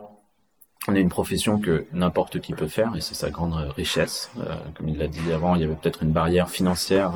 on 0.88 0.96
est 0.96 1.02
une 1.02 1.10
profession 1.10 1.60
que 1.60 1.86
n'importe 1.94 2.42
qui 2.42 2.54
peut 2.54 2.68
faire 2.68 2.94
et 2.96 3.02
c'est 3.02 3.14
sa 3.14 3.30
grande 3.30 3.54
richesse. 3.76 4.32
comme 4.76 4.90
il 4.90 4.98
l'a 4.98 5.08
dit 5.08 5.32
avant, 5.32 5.56
il 5.56 5.62
y 5.62 5.64
avait 5.64 5.76
peut-être 5.76 6.04
une 6.04 6.12
barrière 6.12 6.50
financière 6.50 7.14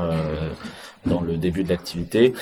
dans 1.05 1.21
le 1.21 1.37
début 1.37 1.63
de 1.63 1.69
l'activité. 1.69 2.33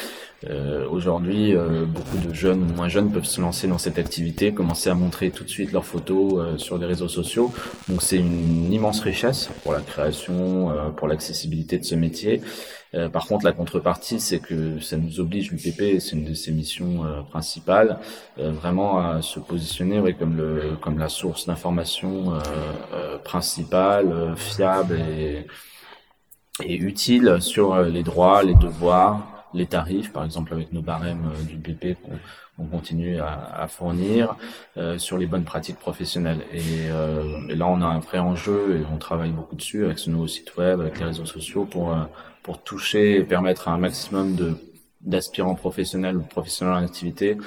Euh, 0.49 0.87
Aujourd'hui, 0.89 1.55
euh, 1.55 1.85
beaucoup 1.85 2.17
de 2.17 2.33
jeunes 2.33 2.63
ou 2.63 2.75
moins 2.75 2.87
jeunes 2.87 3.11
peuvent 3.11 3.25
se 3.25 3.41
lancer 3.41 3.67
dans 3.67 3.77
cette 3.77 3.97
activité, 3.97 4.53
commencer 4.53 4.89
à 4.89 4.95
montrer 4.95 5.31
tout 5.31 5.43
de 5.43 5.49
suite 5.49 5.71
leurs 5.71 5.85
photos 5.85 6.33
euh, 6.35 6.57
sur 6.57 6.77
les 6.77 6.85
réseaux 6.85 7.07
sociaux. 7.07 7.51
Donc 7.89 8.01
c'est 8.01 8.17
une 8.17 8.71
immense 8.71 9.01
richesse 9.01 9.49
pour 9.63 9.73
la 9.73 9.79
création, 9.81 10.69
euh, 10.71 10.89
pour 10.89 11.07
l'accessibilité 11.07 11.77
de 11.77 11.85
ce 11.85 11.95
métier. 11.95 12.41
par 13.11 13.25
contre, 13.25 13.43
la 13.43 13.53
contrepartie, 13.53 14.19
c'est 14.19 14.39
que 14.39 14.79
ça 14.79 14.97
nous 14.97 15.19
oblige, 15.19 15.51
l'UPP, 15.51 15.99
c'est 15.99 16.15
une 16.15 16.25
de 16.25 16.35
ses 16.35 16.51
missions 16.51 17.01
principales, 17.31 17.97
vraiment 18.37 18.99
à 18.99 19.23
se 19.23 19.39
positionner 19.39 19.99
ouais, 19.99 20.13
comme, 20.13 20.37
le, 20.37 20.77
comme 20.79 20.99
la 20.99 21.09
source 21.09 21.47
d'information 21.47 22.33
principale, 23.23 24.35
fiable 24.37 24.99
et 24.99 25.47
et 26.61 26.75
utile 26.75 27.37
sur 27.39 27.73
euh, 27.73 27.89
les 27.89 28.03
droits, 28.03 28.43
les 28.43 28.55
devoirs, 28.55 29.32
les 29.53 29.65
tarifs, 29.65 30.11
par 30.11 30.23
exemple 30.23 30.53
avec 30.53 30.71
nos 30.71 30.81
barèmes 30.81 31.31
euh, 31.33 31.43
du 31.43 31.55
BP 31.57 31.97
qu'on 32.55 32.65
continue 32.65 33.19
à, 33.19 33.67
fournir, 33.67 34.35
euh, 34.77 34.97
sur 34.99 35.17
les 35.17 35.25
bonnes 35.25 35.43
pratiques 35.43 35.79
professionnelles. 35.79 36.41
Et, 36.51 36.89
euh, 36.89 37.47
et, 37.49 37.55
là, 37.55 37.67
on 37.67 37.81
a 37.81 37.85
un 37.85 37.99
vrai 37.99 38.19
enjeu 38.19 38.81
et 38.81 38.85
on 38.93 38.97
travaille 38.97 39.31
beaucoup 39.31 39.55
dessus 39.55 39.85
avec 39.85 39.97
ce 39.97 40.09
nouveau 40.11 40.27
site 40.27 40.55
web, 40.55 40.79
avec 40.79 40.99
les 40.99 41.05
réseaux 41.05 41.25
sociaux 41.25 41.65
pour 41.65 41.95
pour 42.43 42.61
toucher 42.61 43.17
et 43.17 43.23
permettre 43.23 43.69
à 43.69 43.71
un 43.71 43.77
maximum 43.77 44.35
de 44.35 44.53
d'aspirants 45.01 45.55
professionnels 45.55 46.17
ou 46.17 46.21
professionnels 46.21 46.75
en 46.75 46.85
activité 46.85 47.37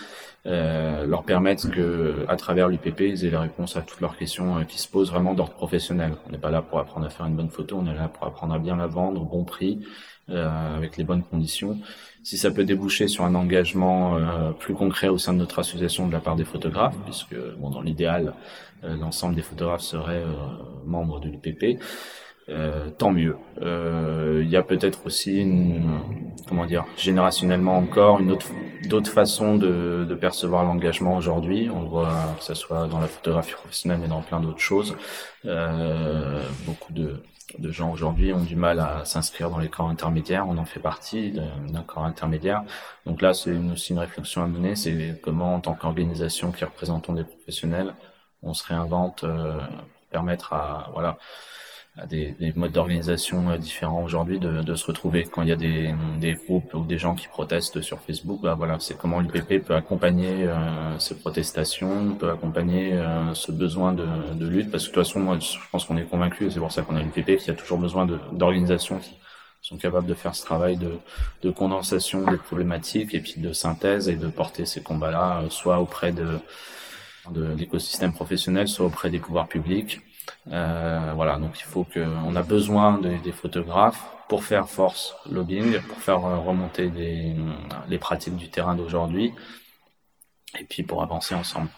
euh, 0.47 1.07
leur 1.07 1.25
permettre 1.25 1.69
que, 1.71 2.25
à 2.29 2.37
travers 2.37 2.69
l'UPP, 2.69 3.01
ils 3.01 3.25
aient 3.25 3.31
les 3.31 3.37
réponses 3.37 3.77
à 3.77 3.83
toutes 3.83 4.01
leurs 4.01 4.17
questions 4.17 4.59
euh, 4.59 4.63
qui 4.63 4.79
se 4.79 4.87
posent 4.87 5.11
vraiment 5.11 5.35
d'ordre 5.35 5.55
professionnel. 5.55 6.13
On 6.29 6.31
n'est 6.31 6.39
pas 6.39 6.51
là 6.51 6.63
pour 6.63 6.79
apprendre 6.79 7.05
à 7.05 7.11
faire 7.11 7.27
une 7.27 7.35
bonne 7.35 7.51
photo, 7.51 7.79
on 7.81 7.87
est 7.91 7.95
là 7.95 8.09
pour 8.09 8.27
apprendre 8.27 8.55
à 8.55 8.61
bien 8.61 8.77
la 8.77 8.87
vendre 8.87 9.21
au 9.21 9.25
bon 9.25 9.45
prix, 9.45 9.85
euh, 10.31 10.77
avec 10.77 10.97
les 10.97 11.05
bonnes 11.05 11.23
conditions. 11.23 11.79
Si 12.23 12.37
ça 12.39 12.51
peut 12.51 12.65
déboucher 12.65 13.09
sur 13.09 13.25
un 13.25 13.35
engagement 13.35 14.17
euh, 14.17 14.51
plus 14.53 14.75
concret 14.75 15.09
au 15.09 15.19
sein 15.19 15.33
de 15.33 15.39
notre 15.39 15.59
association 15.59 16.07
de 16.07 16.13
la 16.13 16.21
part 16.21 16.37
des 16.37 16.45
photographes, 16.45 16.97
puisque 17.05 17.37
bon, 17.59 17.71
dans 17.71 17.83
l'idéal, 17.83 18.35
l'ensemble 18.83 19.35
des 19.35 19.43
photographes 19.43 19.81
seraient 19.81 20.25
membres 20.85 21.19
de 21.21 21.29
l'UPP. 21.29 21.81
Euh, 22.49 22.91
tant 22.91 23.11
mieux. 23.11 23.37
Euh, 23.61 24.41
il 24.45 24.49
y 24.49 24.57
a 24.57 24.63
peut-être 24.63 25.05
aussi, 25.05 25.41
une, 25.41 25.99
comment 26.49 26.65
dire, 26.65 26.85
générationnellement 26.97 27.77
encore, 27.77 28.21
une 28.21 28.31
autre, 28.31 28.47
d'autres 28.89 29.11
façons 29.11 29.57
de, 29.57 30.07
de 30.09 30.15
percevoir 30.15 30.63
l'engagement 30.63 31.17
aujourd'hui. 31.17 31.69
On 31.75 31.83
voit 31.89 32.37
que 32.39 32.45
ce 32.45 32.55
soit 32.55 32.87
dans 32.87 33.01
la 33.01 33.09
photographie 33.09 33.55
professionnelle, 33.55 33.99
mais 34.01 34.07
dans 34.07 34.21
plein 34.21 34.39
d'autres 34.39 34.61
choses. 34.61 34.97
Euh, 35.45 36.41
beaucoup 36.67 36.93
de, 36.93 37.21
de 37.59 37.71
gens 37.71 37.91
aujourd'hui 37.93 38.33
ont 38.33 38.43
du 38.43 38.57
mal 38.57 38.81
à 38.81 39.05
s'inscrire 39.05 39.51
dans 39.51 39.59
les 39.59 39.69
corps 39.69 39.89
intermédiaires. 39.89 40.47
On 40.49 40.59
en 40.59 40.65
fait 40.65 40.81
partie 40.81 41.33
d'un 41.33 41.83
corps 41.83 42.05
intermédiaire. 42.05 42.65
Donc 43.07 43.23
là, 43.23 43.35
c'est 43.35 43.57
aussi 43.57 43.93
une 43.93 43.99
réflexion 43.99 44.43
à 44.43 44.47
mener. 44.47 44.77
C'est 44.77 45.21
comment, 45.23 45.55
en 45.55 45.61
tant 45.61 45.75
qu'organisation 45.75 46.53
qui 46.53 46.65
représentons 46.65 47.13
des 47.13 47.25
professionnels, 47.25 47.95
on 48.43 48.55
se 48.55 48.65
réinvente, 48.67 49.25
euh, 49.25 49.59
permettre 50.11 50.53
à 50.53 50.91
voilà 50.93 51.19
des, 52.05 52.33
des 52.33 52.53
modes 52.55 52.73
d'organisation 52.73 53.49
euh, 53.49 53.57
différents 53.57 54.03
aujourd'hui 54.03 54.39
de, 54.39 54.63
de, 54.63 54.75
se 54.75 54.85
retrouver 54.87 55.25
quand 55.25 55.43
il 55.43 55.49
y 55.49 55.53
a 55.53 55.57
des, 55.57 55.95
des, 56.21 56.35
groupes 56.35 56.75
ou 56.75 56.85
des 56.85 56.99
gens 56.99 57.15
qui 57.15 57.27
protestent 57.27 57.81
sur 57.81 58.01
Facebook 58.01 58.43
bah 58.43 58.55
voilà 58.55 58.79
c'est 58.81 58.99
comment 58.99 59.21
l'UPP 59.21 59.65
peut 59.65 59.75
accompagner 59.75 60.45
euh, 60.45 60.99
ces 60.99 61.17
protestations 61.19 62.15
peut 62.15 62.31
accompagner 62.31 62.93
euh, 62.93 63.33
ce 63.33 63.51
besoin 63.51 63.95
de, 63.95 64.07
de, 64.35 64.47
lutte 64.47 64.71
parce 64.71 64.85
que 64.85 64.91
de 64.91 64.95
toute 64.95 65.05
façon 65.05 65.21
moi 65.21 65.39
je 65.39 65.57
pense 65.73 65.87
qu'on 65.87 65.97
est 65.97 66.05
convaincu 66.05 66.47
et 66.47 66.51
c'est 66.51 66.59
pour 66.59 66.71
ça 66.71 66.83
qu'on 66.83 66.97
a 66.97 67.03
l'UPP 67.03 67.39
qu'il 67.39 67.49
y 67.49 67.51
a 67.51 67.55
toujours 67.55 67.79
besoin 67.79 68.07
d'organisations 68.33 68.99
qui 68.99 69.17
sont 69.63 69.79
capables 69.79 70.07
de 70.07 70.15
faire 70.15 70.35
ce 70.35 70.45
travail 70.45 70.77
de, 70.77 70.99
de, 71.43 71.51
condensation 71.51 72.31
des 72.31 72.37
problématiques 72.37 73.15
et 73.15 73.21
puis 73.21 73.37
de 73.39 73.53
synthèse 73.55 74.11
et 74.11 74.17
de 74.17 74.29
porter 74.29 74.67
ces 74.67 74.83
combats 74.83 75.11
là 75.11 75.41
euh, 75.41 75.49
soit 75.49 75.81
auprès 75.81 76.13
de 76.13 76.39
de 77.31 77.55
l'écosystème 77.57 78.13
professionnel 78.13 78.69
soit 78.69 78.85
auprès 78.85 79.09
des 79.09 79.19
pouvoirs 79.19 79.49
publics 79.49 80.03
euh, 80.53 81.13
voilà, 81.15 81.39
donc 81.39 81.59
il 81.59 81.65
faut 81.65 81.85
que, 81.85 82.01
on 82.27 82.37
a 82.37 82.43
besoin 82.43 82.99
des 82.99 83.33
photographes 83.33 84.05
pour 84.29 84.45
faire 84.45 84.69
force 84.69 85.15
lobbying, 85.31 85.81
pour 85.83 85.99
faire 85.99 86.25
euh, 86.25 86.39
remonter 86.39 86.91
les 87.89 87.99
pratiques 87.99 88.37
du 88.37 88.49
terrain 88.49 88.75
d'aujourd'hui, 88.75 89.33
et 90.59 90.65
puis 90.65 90.83
pour 90.83 91.03
avancer 91.03 91.35
ensemble. 91.35 91.69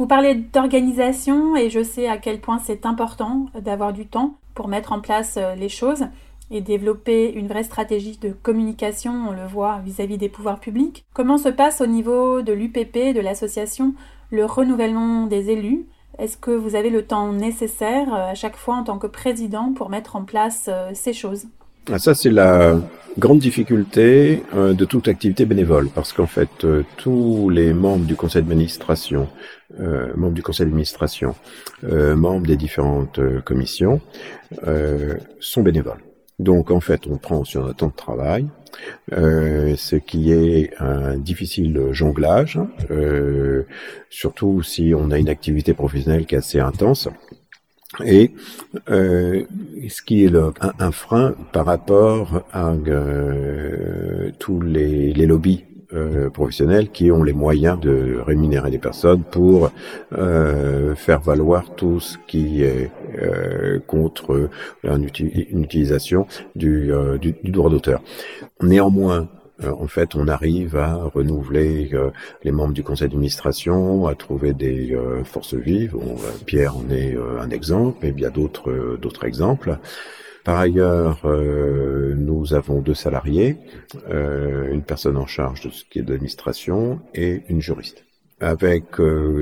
Vous 0.00 0.06
parlez 0.06 0.34
d'organisation 0.34 1.56
et 1.56 1.68
je 1.68 1.82
sais 1.82 2.08
à 2.08 2.16
quel 2.16 2.40
point 2.40 2.58
c'est 2.58 2.86
important 2.86 3.50
d'avoir 3.54 3.92
du 3.92 4.06
temps 4.06 4.38
pour 4.54 4.66
mettre 4.66 4.92
en 4.92 5.00
place 5.00 5.36
euh, 5.36 5.54
les 5.54 5.68
choses 5.68 6.06
et 6.50 6.62
développer 6.62 7.32
une 7.32 7.46
vraie 7.46 7.62
stratégie 7.64 8.16
de 8.16 8.30
communication, 8.30 9.28
on 9.28 9.32
le 9.32 9.46
voit 9.46 9.78
vis-à-vis 9.84 10.14
-vis 10.14 10.18
des 10.18 10.28
pouvoirs 10.30 10.58
publics. 10.58 11.04
Comment 11.12 11.36
se 11.38 11.50
passe 11.50 11.82
au 11.82 11.86
niveau 11.86 12.40
de 12.42 12.52
l'UPP, 12.52 13.14
de 13.14 13.20
l'association, 13.20 13.94
le 14.30 14.46
renouvellement 14.46 15.26
des 15.26 15.50
élus 15.50 15.86
est-ce 16.20 16.36
que 16.36 16.50
vous 16.50 16.74
avez 16.74 16.90
le 16.90 17.02
temps 17.02 17.32
nécessaire 17.32 18.12
euh, 18.12 18.30
à 18.30 18.34
chaque 18.34 18.56
fois 18.56 18.76
en 18.76 18.84
tant 18.84 18.98
que 18.98 19.06
président 19.06 19.72
pour 19.72 19.88
mettre 19.88 20.16
en 20.16 20.24
place 20.24 20.66
euh, 20.68 20.90
ces 20.92 21.12
choses? 21.12 21.46
Ah, 21.90 21.98
Ça, 21.98 22.14
c'est 22.14 22.30
la 22.30 22.78
grande 23.18 23.38
difficulté 23.38 24.42
euh, 24.54 24.74
de 24.74 24.84
toute 24.84 25.08
activité 25.08 25.46
bénévole, 25.46 25.88
parce 25.88 26.12
qu'en 26.12 26.26
fait, 26.26 26.66
tous 26.98 27.48
les 27.48 27.72
membres 27.72 28.04
du 28.04 28.16
conseil 28.16 28.42
d'administration, 28.42 29.28
membres 29.78 30.34
du 30.34 30.42
conseil 30.42 30.66
d'administration, 30.66 31.34
membres 31.82 32.46
des 32.46 32.56
différentes 32.56 33.20
commissions, 33.44 34.00
sont 35.40 35.62
bénévoles. 35.62 36.02
Donc, 36.40 36.70
en 36.70 36.80
fait, 36.80 37.06
on 37.06 37.18
prend 37.18 37.44
sur 37.44 37.62
notre 37.62 37.76
temps 37.76 37.88
de 37.88 37.92
travail, 37.92 38.46
ce 39.10 39.96
qui 39.96 40.32
est 40.32 40.72
un 40.80 41.16
difficile 41.18 41.88
jonglage, 41.92 42.58
surtout 44.08 44.62
si 44.62 44.92
on 44.96 45.10
a 45.10 45.18
une 45.18 45.28
activité 45.28 45.74
professionnelle 45.74 46.24
qui 46.24 46.34
est 46.34 46.38
assez 46.38 46.60
intense. 46.60 47.08
Et 48.04 48.30
euh, 48.88 49.44
ce 49.88 50.00
qui 50.02 50.24
est 50.24 50.32
un, 50.78 50.92
frein 50.92 51.34
par 51.52 51.66
rapport 51.66 52.44
à 52.52 52.70
euh, 52.70 54.30
tous 54.38 54.60
les 54.60 55.12
lobbies 55.26 55.64
euh, 55.94 56.30
professionnels 56.30 56.90
qui 56.90 57.10
ont 57.10 57.22
les 57.22 57.32
moyens 57.32 57.78
de 57.78 58.18
rémunérer 58.24 58.70
des 58.70 58.78
personnes 58.78 59.22
pour 59.22 59.70
euh, 60.12 60.94
faire 60.94 61.20
valoir 61.20 61.74
tout 61.74 62.00
ce 62.00 62.16
qui 62.26 62.62
est 62.62 62.90
euh, 63.20 63.78
contre 63.86 64.48
une, 64.84 65.04
utilisation 65.04 66.26
du, 66.54 66.92
du, 67.20 67.34
du 67.42 67.50
droit 67.50 67.70
d'auteur. 67.70 68.02
Néanmoins, 68.62 69.28
euh, 69.64 69.72
en 69.78 69.86
fait, 69.86 70.14
on 70.14 70.28
arrive 70.28 70.76
à 70.76 70.94
renouveler 70.94 71.90
euh, 71.92 72.10
les 72.44 72.50
membres 72.50 72.72
du 72.72 72.82
conseil 72.82 73.08
d'administration, 73.08 74.06
à 74.06 74.14
trouver 74.14 74.52
des 74.52 74.94
euh, 74.94 75.24
forces 75.24 75.54
vives. 75.54 75.96
Pierre 76.46 76.76
en 76.76 76.88
est 76.90 77.16
un 77.40 77.50
exemple, 77.50 78.06
et 78.06 78.10
il 78.10 78.20
y 78.20 78.26
a 78.26 78.30
d'autres 78.30 78.98
d'autres 79.00 79.24
exemples. 79.24 79.78
Par 80.44 80.58
ailleurs, 80.58 81.26
nous 81.26 82.54
avons 82.54 82.80
deux 82.80 82.94
salariés, 82.94 83.58
une 84.10 84.82
personne 84.82 85.16
en 85.16 85.26
charge 85.26 85.62
de 85.62 85.70
ce 85.70 85.84
qui 85.84 85.98
est 85.98 86.02
de 86.02 86.12
l'administration 86.12 87.00
et 87.14 87.42
une 87.48 87.60
juriste. 87.60 88.04
Avec 88.40 88.84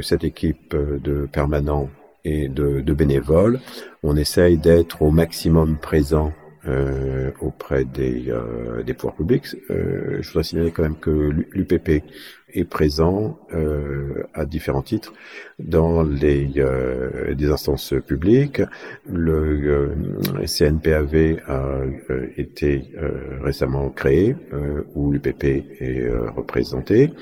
cette 0.03 0.25
équipe 0.25 0.75
de 0.75 1.27
permanents 1.31 1.89
et 2.25 2.49
de, 2.49 2.93
bénévoles, 2.93 3.61
on 4.03 4.17
essaye 4.17 4.59
d'être 4.59 5.03
au 5.03 5.11
maximum 5.11 5.77
présent 5.77 6.33
euh, 6.67 7.31
auprès 7.41 7.85
des, 7.85 8.27
euh, 8.29 8.83
des 8.83 8.93
pouvoirs 8.93 9.15
publics. 9.15 9.47
Euh, 9.71 10.19
je 10.21 10.29
voudrais 10.29 10.43
signaler 10.43 10.71
quand 10.71 10.83
même 10.83 10.99
que 10.99 11.11
l'UPP 11.53 12.03
est 12.59 12.65
présent 12.65 13.39
euh, 13.55 14.25
à 14.35 14.45
différents 14.45 14.83
titres 14.83 15.13
dans 15.59 16.03
les 16.03 16.51
euh, 16.57 17.35
des 17.35 17.51
instances 17.51 17.95
publiques. 18.07 18.63
Le 19.07 19.95
CNPAV 20.47 21.41
a 21.47 21.81
été 22.37 22.93
récemment 23.43 23.91
créé 23.91 24.37
où 24.95 25.13
l'UPP 25.13 25.45
est 25.81 26.11
représenté. 26.37 27.13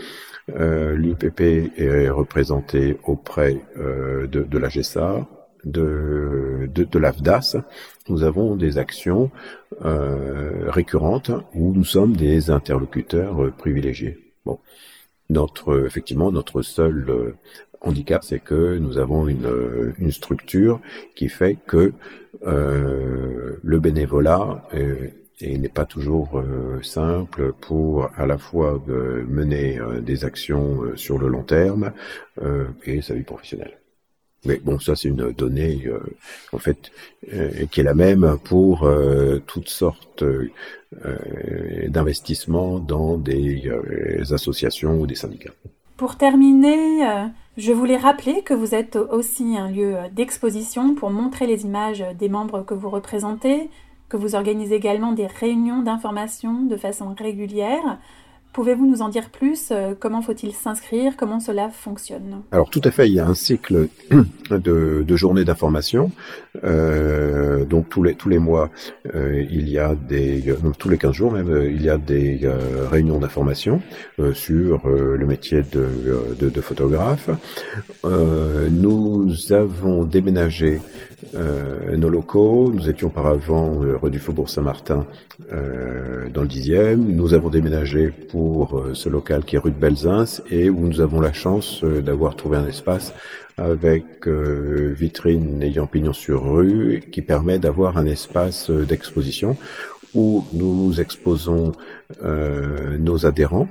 L'UPP 0.49 1.41
est 1.77 2.09
représenté 2.09 2.99
auprès 3.05 3.61
de, 3.77 4.43
de 4.43 4.59
la 4.59 4.69
GESA, 4.69 5.27
de, 5.65 6.69
de, 6.73 6.85
de 6.85 6.99
l'AFDAS, 6.99 7.57
nous 8.09 8.23
avons 8.23 8.57
des 8.57 8.79
actions 8.79 9.31
euh, 9.85 10.71
récurrentes 10.71 11.33
où 11.55 11.73
nous 11.73 11.85
sommes 11.85 12.17
des 12.17 12.51
interlocuteurs 12.51 13.45
euh, 13.45 13.51
privilégiés. 13.51 14.19
Bon, 14.45 14.61
notre 15.31 15.87
effectivement 15.87 16.31
notre 16.33 16.63
seul 16.63 17.07
euh, 17.09 17.35
handicap, 17.81 18.25
c'est 18.25 18.39
que 18.39 18.79
nous 18.79 18.99
avons 18.99 19.29
une, 19.29 19.47
euh, 19.47 20.11
structure 20.11 20.81
qui 21.15 21.29
fait 21.29 21.57
que 21.67 21.93
le 22.43 23.79
bénévolat 23.81 24.63
n'est 25.41 25.69
pas 25.69 25.87
toujours 25.87 26.43
simple 26.83 27.53
pour 27.61 28.11
à 28.17 28.27
la 28.27 28.39
fois 28.39 28.83
mener 28.87 29.81
des 30.03 30.25
actions 30.25 30.81
sur 30.97 31.19
le 31.19 31.29
long 31.29 31.43
terme 31.43 31.93
et 32.85 33.01
sa 33.01 33.15
vie 33.15 33.23
professionnelle. 33.23 33.79
Mais 34.45 34.61
bon, 34.63 34.79
ça 34.79 34.95
c'est 34.95 35.09
une 35.09 35.33
donnée 35.33 35.83
euh, 35.87 35.99
en 36.53 36.59
fait 36.59 36.93
euh, 37.33 37.67
qui 37.71 37.81
est 37.81 37.85
la 37.85 37.95
même 37.95 38.39
pour 38.45 38.85
euh, 38.85 39.43
toutes 39.47 39.69
sortes 39.69 40.25
d'investissements 41.89 42.79
dans 42.79 43.19
des 43.19 43.71
associations 44.31 45.01
ou 45.01 45.07
des 45.07 45.17
syndicats. 45.17 45.53
Pour 45.97 46.17
terminer, 46.17 47.29
je 47.57 47.73
voulais 47.73 47.97
rappeler 47.97 48.43
que 48.43 48.55
vous 48.55 48.75
êtes 48.75 48.97
aussi 48.97 49.57
un 49.59 49.71
lieu 49.71 49.97
d'exposition 50.13 50.95
pour 50.95 51.11
montrer 51.11 51.47
les 51.47 51.65
images 51.65 52.05
des 52.19 52.29
membres 52.29 52.63
que 52.63 52.73
vous 52.73 52.89
représentez, 52.89 53.69
que 54.09 54.17
vous 54.17 54.35
organisez 54.35 54.77
également 54.77 55.13
des 55.13 55.27
réunions 55.27 55.83
d'information 55.83 56.63
de 56.63 56.77
façon 56.77 57.15
régulière. 57.19 57.99
Pouvez-vous 58.57 58.87
nous 58.87 59.03
en 59.03 59.11
dire 59.11 59.29
plus 59.29 59.69
euh, 59.71 59.93
Comment 60.01 60.23
faut-il 60.23 60.55
s'inscrire 60.55 61.19
Comment 61.19 61.41
cela 61.41 61.69
fonctionne? 61.69 62.41
Alors 62.53 62.71
tout 62.71 62.81
à 62.85 62.91
fait, 62.91 63.07
il 63.07 63.13
y 63.13 63.21
a 63.21 63.27
un 63.27 63.35
cycle 63.35 63.89
de, 64.51 65.05
journées 65.15 65.45
d'information. 65.45 66.11
Euh, 66.65 67.67
donc 67.67 67.91
tous 67.91 68.03
les 68.03 68.15
tous 68.15 68.31
les 68.31 68.39
mois, 68.39 68.71
euh, 69.15 69.45
il 69.51 69.69
y 69.69 69.79
a 69.79 69.95
des 69.95 70.55
tous 70.79 70.89
les 70.89 70.97
15 70.97 71.13
jours 71.13 71.33
même, 71.33 71.65
il 71.67 71.83
y 71.83 71.91
a 71.91 71.99
des 71.99 72.51
réunions 72.91 73.19
d'information 73.19 73.83
sur 74.33 74.89
le 74.89 75.27
métier 75.27 75.61
de 75.61 76.61
photographe. 76.63 77.29
nous 78.05 79.53
avons 79.53 80.05
déménagé 80.05 80.81
nos 81.35 82.09
locaux. 82.09 82.73
Nous 82.73 82.89
étions 82.89 83.09
auparavant 83.09 83.79
rue 84.01 84.11
du 84.11 84.19
Faubourg 84.19 84.49
Saint-Martin 84.49 85.07
dans 85.51 86.43
le 86.43 86.49
dixième. 86.49 87.13
Nous 87.15 87.35
avons 87.35 87.51
déménagé 87.51 88.11
pour 88.11 88.79
euh, 88.79 88.95
ce 88.95 89.09
local 89.09 89.45
qui 89.45 89.57
est 89.57 89.59
rue 89.59 89.71
de 89.71 89.79
Belzins 89.79 90.43
et 90.51 90.71
où 90.71 90.87
nous 90.87 91.01
avons 91.01 91.21
la 91.21 91.33
chance 91.33 91.83
euh, 91.85 92.03
d'avoir 92.03 92.37
trouvé 92.37 92.57
un 92.57 92.67
espace 92.67 93.15
avec 93.57 94.27
euh, 94.27 94.95
vitrine 94.97 95.63
ayant 95.63 95.87
pignon 95.87 96.13
sur 96.13 96.45
rue 96.45 97.03
qui 97.11 97.23
permet 97.23 97.59
d'avoir 97.59 97.97
un 97.97 98.07
espace 98.07 98.71
d'exposition 98.71 99.57
où 100.15 100.45
nous 100.53 101.01
exposons 101.01 101.73
nos 102.23 103.27
adhérents. 103.27 103.69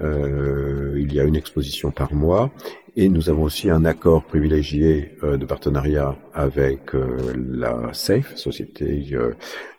il 0.00 1.12
y 1.12 1.20
a 1.20 1.24
une 1.24 1.36
exposition 1.36 1.90
par 1.90 2.14
mois 2.14 2.50
et 2.96 3.08
nous 3.08 3.30
avons 3.30 3.44
aussi 3.44 3.70
un 3.70 3.84
accord 3.84 4.24
privilégié 4.24 5.16
de 5.22 5.44
partenariat 5.46 6.16
avec 6.34 6.90
la 7.34 7.90
SAFE, 7.92 8.36
Société 8.36 9.06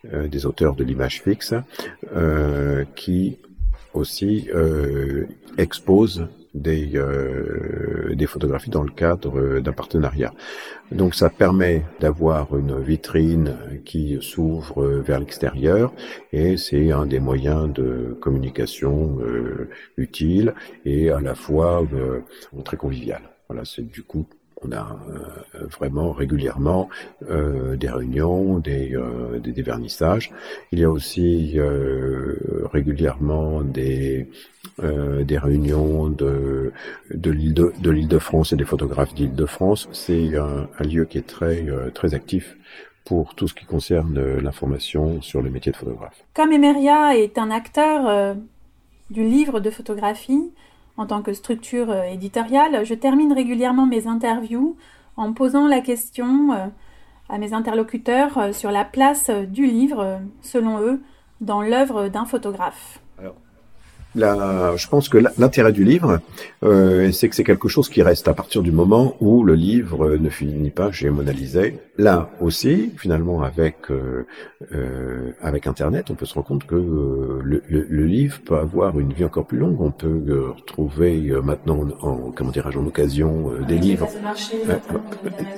des 0.03 0.45
auteurs 0.45 0.76
de 0.76 0.84
l'image 0.84 1.22
fixe, 1.22 1.53
qui 2.95 3.38
aussi 3.94 4.50
euh, 4.54 5.26
expose 5.58 6.28
des, 6.54 6.91
euh, 6.96 8.14
des 8.16 8.28
photographies 8.28 8.70
dans 8.70 8.84
le 8.84 8.91
cadre 8.91 9.60
d'un 9.60 9.72
partenariat. 9.72 10.34
Donc 10.91 11.16
ça 11.16 11.30
permet 11.30 11.84
d'avoir 12.00 12.56
une 12.56 12.80
vitrine 12.80 13.56
qui 13.86 14.18
s'ouvre 14.22 14.84
vers 14.86 15.20
l'extérieur 15.20 15.94
et 16.32 16.58
c'est 16.58 16.91
un 16.91 17.06
des 17.06 17.20
moyens 17.20 17.72
de 17.74 18.18
communication 18.22 19.18
euh, 19.22 19.70
utile 19.98 20.54
et 20.86 21.10
à 21.10 21.20
la 21.20 21.36
fois 21.36 21.86
euh, 21.94 22.22
très 22.64 22.78
convivial. 22.78 23.22
Voilà, 23.50 23.66
c'est 23.66 23.88
du 23.88 24.04
coup 24.04 24.28
on 24.66 24.72
a 24.72 24.97
euh, 25.09 25.66
vraiment 25.68 26.11
régulièrement 26.11 26.89
euh, 27.30 27.76
des 27.76 27.89
réunions, 27.89 28.59
des, 28.59 28.95
euh, 28.95 29.41
vernissages. 29.57 30.32
Il 30.72 30.80
y 30.80 30.84
a 30.84 30.89
aussi 30.89 31.57
régulièrement 32.72 33.61
des, 33.61 34.28
réunions 34.80 36.09
de, 36.09 36.72
de 37.11 37.32
l'île 37.32 37.53
de, 37.53 37.74
de 37.80 37.91
l'île 37.91 38.07
de 38.07 38.20
France 38.20 38.53
et 38.53 38.55
des 38.55 38.66
photographes 38.66 39.14
d'île 39.14 39.36
de 39.36 39.45
France. 39.45 39.88
C'est 39.91 40.36
un, 40.36 40.68
un, 40.78 40.84
lieu 40.84 41.05
qui 41.05 41.18
est 41.18 41.28
très, 41.28 41.66
très 41.93 42.14
actif 42.14 42.57
pour 43.05 43.36
tout 43.36 43.47
ce 43.47 43.53
qui 43.53 43.66
concerne 43.66 44.38
l'information 44.38 45.22
sur 45.22 45.41
le 45.41 45.49
métier 45.49 45.72
de 45.72 45.78
photographe. 45.78 46.24
Comme 46.34 46.51
Emeria 46.51 47.18
est 47.18 47.38
un 47.38 47.51
acteur 47.51 48.36
du 49.09 49.24
livre 49.24 49.59
de 49.59 49.70
photographie, 49.70 50.51
en 50.98 51.06
tant 51.06 51.22
que 51.22 51.34
structure 51.34 51.89
euh, 51.89 52.04
éditoriale, 52.04 52.86
je 52.86 52.94
termine 52.94 53.34
régulièrement 53.34 53.86
mes 53.86 54.08
interviews 54.08 54.76
en 55.18 55.34
posant 55.34 55.68
la 55.68 55.82
question 55.82 56.54
euh, 56.54 56.68
à 57.30 57.38
mes 57.38 57.54
interlocuteurs 57.54 58.38
euh, 58.38 58.54
sur 58.54 58.72
la 58.72 58.86
place 58.86 59.30
du 59.30 59.66
livre, 59.66 60.22
selon 60.41 60.80
eux, 60.80 61.02
dans 61.41 61.62
l'œuvre 61.62 62.08
d'un 62.08 62.26
photographe. 62.26 63.03
La, 64.16 64.76
je 64.76 64.88
pense 64.88 65.09
que 65.09 65.18
l'intérêt 65.38 65.72
du 65.72 65.84
livre, 65.84 66.20
euh, 66.64 67.11
c'est 67.11 67.30
que 67.30 67.36
c'est 67.36 67.43
quelque 67.43 67.68
chose 67.68 67.89
qui 67.89 68.01
reste 68.01 68.28
à 68.28 68.34
partir 68.34 68.61
du 68.61 68.72
moment 68.72 69.16
où 69.20 69.43
le 69.43 69.55
livre 69.55 70.18
ne 70.18 70.30
finit 70.30 70.70
pas 70.70 70.91
chez 70.91 71.09
Mona 71.09 71.32
Lisa. 71.32 71.64
Là 71.97 72.30
aussi, 72.41 72.91
finalement, 72.97 73.43
avec 73.43 73.91
euh, 73.91 74.26
euh, 74.74 75.32
avec 75.41 75.68
Internet, 75.68 76.09
on 76.09 76.16
peut 76.16 76.26
se 76.26 76.34
rendre 76.34 76.47
compte 76.47 76.66
que 76.66 76.76
euh, 76.76 77.39
le, 77.43 77.61
le, 77.70 77.86
le, 77.88 78.05
livre 78.05 78.39
peut 78.43 78.57
avoir 78.57 78.99
une 78.99 79.14
vie 79.14 79.24
encore 79.26 79.45
plus 79.45 79.59
longue. 79.59 79.80
On 79.80 79.91
peut 79.91 80.24
euh, 80.28 80.49
retrouver 80.55 81.30
euh, 81.30 81.41
maintenant, 81.41 81.86
en, 82.01 82.32
comment 82.32 82.51
dirais-je, 82.51 82.80
en 82.80 82.86
occasion 82.88 83.51
des 83.68 83.78
livres. 83.78 84.09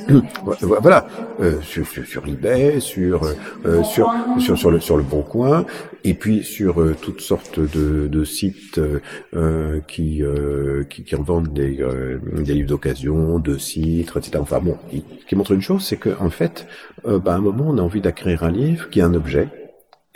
voilà, 0.62 1.08
sur, 1.62 1.88
sur, 1.88 2.06
sur, 2.06 2.28
eBay, 2.28 2.80
sur 2.80 3.26
sur 3.84 4.12
sur 4.40 4.58
sur 4.58 4.72
le 4.72 4.80
sur 4.80 4.98
le 4.98 5.04
Bon 5.04 5.22
Coin, 5.22 5.66
et 6.04 6.14
puis 6.14 6.44
sur 6.44 6.84
toutes 7.02 7.22
sortes 7.22 7.60
de, 7.60 8.08
de 8.08 8.24
sites 8.26 8.45
euh, 9.36 9.80
qui, 9.88 10.24
euh, 10.24 10.84
qui, 10.84 11.04
qui 11.04 11.16
revendent 11.16 11.54
des, 11.54 11.82
euh, 11.82 12.20
des 12.38 12.54
livres 12.54 12.70
d'occasion, 12.70 13.40
de 13.40 13.58
citres, 13.58 14.18
etc. 14.18 14.38
Enfin 14.40 14.60
bon, 14.60 14.78
qui, 14.90 15.04
qui 15.28 15.36
montre 15.36 15.52
une 15.54 15.62
chose, 15.62 15.84
c'est 15.84 15.98
qu'en 15.98 16.26
en 16.26 16.30
fait, 16.30 16.68
bah, 17.04 17.34
à 17.34 17.36
un 17.36 17.42
moment, 17.42 17.66
on 17.68 17.78
a 17.78 17.82
envie 17.82 18.02
d'acquérir 18.02 18.44
un 18.44 18.52
livre 18.52 18.90
qui 18.90 19.00
est 19.00 19.04
un 19.04 19.14
objet. 19.14 19.48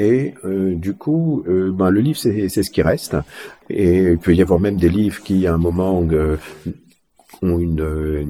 Et 0.01 0.33
du 0.45 0.93
coup, 0.93 1.43
ben, 1.45 1.89
le 1.89 1.99
livre, 1.99 2.17
c'est 2.17 2.47
ce 2.47 2.71
qui 2.71 2.81
reste. 2.81 3.17
Et 3.69 4.11
il 4.11 4.17
peut 4.17 4.33
y 4.33 4.41
avoir 4.41 4.57
même 4.61 4.77
des 4.77 4.87
livres 4.87 5.21
qui, 5.21 5.45
à 5.45 5.53
un 5.53 5.57
moment, 5.57 6.07
ont 7.41 7.59
une, 7.59 7.81
euh, 7.81 8.23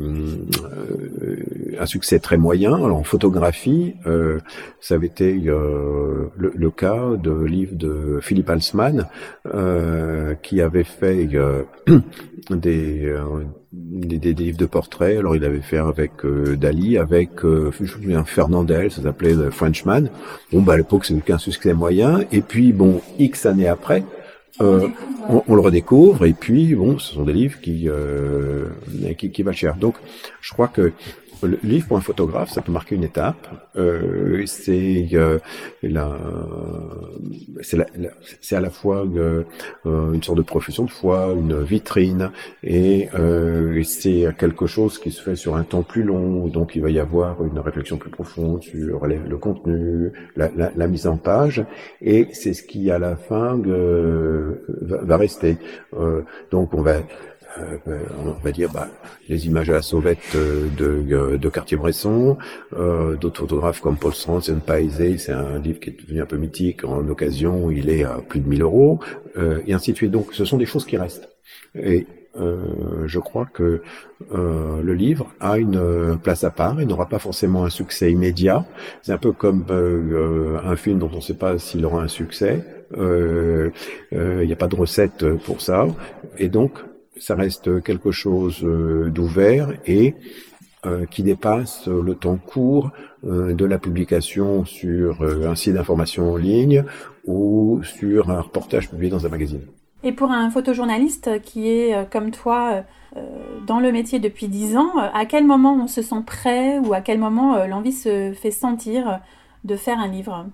un 1.80 1.86
succès 1.86 2.20
très 2.20 2.38
moyen. 2.38 2.74
Alors 2.74 2.98
en 2.98 3.04
photographie, 3.04 3.96
euh, 4.06 4.40
ça 4.82 4.96
avait 4.96 5.08
été 5.08 5.42
euh, 5.48 6.28
le, 6.38 6.52
le, 6.56 6.72
cas 6.72 7.16
de 7.22 7.44
livre 7.44 7.76
de 7.76 8.20
Philippe 8.22 8.50
Halsman 8.50 9.08
euh, 9.54 10.36
qui 10.36 10.62
avait 10.62 10.84
fait 10.84 11.28
des, 12.50 13.14
des, 13.72 14.18
des, 14.18 14.34
livres 14.34 14.58
de 14.58 14.66
portraits. 14.66 15.18
Alors 15.18 15.36
il 15.36 15.44
avait 15.44 15.62
fait 15.62 15.78
avec 15.78 16.12
Dali, 16.58 16.98
avec 16.98 17.32
Fernandel, 18.26 18.92
ça 18.92 19.02
s'appelait 19.02 19.36
Frenchman. 19.52 20.10
Bon 20.52 20.62
bah 20.62 20.74
à 20.74 20.78
l'époque 20.78 21.06
c'était 21.06 21.22
qu'un 21.22 21.38
succès 21.38 21.74
moyen. 21.74 22.22
Et 22.32 22.42
puis 22.42 22.74
bon 22.74 23.02
X 23.18 23.46
années 23.46 23.68
après. 23.68 24.04
Euh, 24.62 24.90
on, 25.30 25.44
on, 25.48 25.56
le 25.56 25.62
redécouvre 25.62 26.26
et 26.26 26.34
puis 26.34 26.76
bon, 26.76 27.00
ce 27.00 27.14
sont 27.14 27.24
des 27.24 27.34
livres 27.34 27.62
qui 27.62 27.88
euh, 27.88 28.66
qui, 29.18 29.32
qui 29.32 29.44
valent 29.44 29.56
cher. 29.56 29.76
Donc, 29.78 29.96
je 30.42 30.52
crois 30.52 30.68
que 30.68 30.92
le 31.44 31.60
livre 31.64 31.88
pour 31.88 31.98
un 31.98 32.02
photographe, 32.02 32.50
ça 32.50 32.62
peut 32.62 32.72
marquer 32.72 32.96
une 32.96 33.04
étape. 33.04 33.48
Euh, 33.76 34.44
c'est 34.46 35.08
euh, 35.14 35.40
c'est 37.62 38.56
à 38.56 38.60
la 38.60 38.70
fois 38.70 39.06
euh, 39.06 39.44
une 39.86 40.24
sorte 40.24 40.38
de 40.38 40.44
profession 40.44 40.84
de 40.84 40.90
foi, 40.90 41.34
une 41.34 41.62
vitrine, 41.62 42.32
et 42.64 43.10
euh, 43.16 43.82
c'est 43.84 44.28
quelque 44.38 44.68
chose 44.68 45.00
qui 45.00 45.12
se 45.12 45.22
fait 45.22 45.36
sur 45.36 45.56
un 45.56 45.64
temps 45.64 45.84
plus 45.84 46.04
long. 46.04 46.48
Donc 46.48 46.76
il 46.76 46.82
va 46.82 46.90
y 46.90 47.00
avoir 47.00 47.44
une 47.44 47.60
réflexion 47.60 47.98
plus 47.98 48.12
profonde 48.12 48.62
sur 48.64 49.06
le 49.06 49.38
contenu, 49.38 50.12
la, 50.36 50.50
la, 50.56 50.72
la, 50.76 50.88
mise 50.88 51.08
en 51.08 51.18
page, 51.18 51.64
et 52.02 52.28
c'est 52.34 52.54
ce 52.54 52.64
qui 52.64 52.92
à 52.92 53.00
la 53.00 53.16
fin 53.16 53.58
va, 54.82 54.98
va, 55.04 55.18
rester. 55.18 55.58
donc 56.52 56.74
on 56.74 56.82
va 56.82 56.90
euh, 56.90 57.02
on 57.58 58.32
va 58.44 58.52
dire 58.52 58.72
bah, 58.72 58.88
les 59.28 59.48
images 59.48 59.70
à 59.70 59.74
la 59.74 59.82
sauvette 59.82 60.20
euh, 60.36 60.68
de, 60.78 61.06
euh, 61.14 61.38
de 61.38 61.50
Cartier-Bresson, 61.50 62.38
d'autres 63.20 63.42
photographes 63.42 63.82
comme 63.82 63.98
Paul 63.98 64.14
Strand, 64.14 64.42
Paisé, 64.66 65.18
c'est 65.18 65.32
un 65.32 65.60
livre 65.60 65.80
qui 65.80 65.90
est 65.90 66.02
devenu 66.02 66.22
un 66.22 66.26
peu 66.26 66.38
mythique 66.38 66.84
en 66.84 67.08
occasion, 67.08 67.72
il 67.72 67.90
est 67.90 68.04
à 68.04 68.20
plus 68.28 68.40
de 68.40 68.48
1000 68.48 68.62
euros, 68.62 69.00
et 69.68 69.74
ainsi 69.74 69.92
de 69.92 69.98
suite. 69.98 70.12
Donc 70.12 70.34
ce 70.34 70.46
sont 70.46 70.58
des 70.58 70.66
choses 70.66 70.86
qui 70.86 70.98
restent. 70.98 71.30
Et 71.76 72.06
je 72.36 73.20
crois 73.20 73.46
que 73.46 73.82
le 74.32 74.94
livre 74.94 75.34
a 75.40 75.58
une 75.58 76.18
place 76.22 76.44
à 76.44 76.52
part. 76.52 76.82
Il 76.82 76.88
n'aura 76.88 77.08
pas 77.08 77.20
forcément 77.20 77.64
un 77.64 77.70
succès 77.70 78.12
immédiat. 78.12 78.66
C'est 79.02 79.12
un 79.12 79.18
peu 79.18 79.32
comme 79.32 79.66
un 80.64 80.76
film 80.76 81.00
dont 81.00 81.10
on 81.14 81.18
ne 81.18 81.22
sait 81.22 81.34
pas 81.34 81.58
s'il 81.58 81.86
aura 81.86 82.04
un 82.04 82.08
succès. 82.08 82.64
Il 82.98 83.72
n'y 84.12 84.54
a 84.54 84.58
pas 84.58 84.68
de 84.68 84.76
recette 84.76 85.26
pour 85.46 85.62
ça. 85.62 85.88
Et 86.38 86.50
donc, 86.50 86.74
ça 87.20 87.36
reste 87.36 87.84
quelque 87.84 88.12
chose 88.12 88.64
euh, 88.64 89.10
d'ouvert 89.10 89.74
et 89.86 90.16
euh, 90.86 91.06
qui 91.06 91.24
dépasse 91.24 91.88
le 91.88 92.16
temps 92.16 92.38
court 92.38 92.92
euh, 93.26 93.54
de 93.54 93.66
la 93.66 93.78
publication 93.78 94.66
sur 94.66 95.22
un 95.22 95.56
site 95.56 95.74
d'information 95.74 96.32
en 96.32 96.38
ligne 96.38 96.86
ou 97.26 97.82
sur 97.84 98.30
un 98.30 98.42
reportage 98.42 98.90
publié 98.90 99.12
dans 99.12 99.26
un 99.26 99.30
magazine. 99.30 99.62
Et 100.04 100.14
pour 100.14 100.32
un 100.32 100.50
photojournaliste 100.50 101.42
qui 101.42 101.68
est 101.68 102.10
comme 102.10 102.32
toi 102.32 102.86
dans 103.68 103.82
le 103.82 103.92
métier 103.92 104.20
depuis 104.20 104.48
dix 104.48 104.78
ans, 104.78 104.98
à 104.98 105.26
quel 105.26 105.46
moment 105.46 105.74
on 105.74 105.88
se 105.88 106.02
sent 106.02 106.24
prêt 106.26 106.80
ou 106.80 106.94
à 106.94 107.02
quel 107.02 107.20
moment 107.20 107.66
l'envie 107.66 107.92
se 107.92 108.32
fait 108.32 108.52
sentir 108.52 109.20
de 109.66 109.76
faire 109.76 110.00
un 110.00 110.08
livre? 110.08 110.46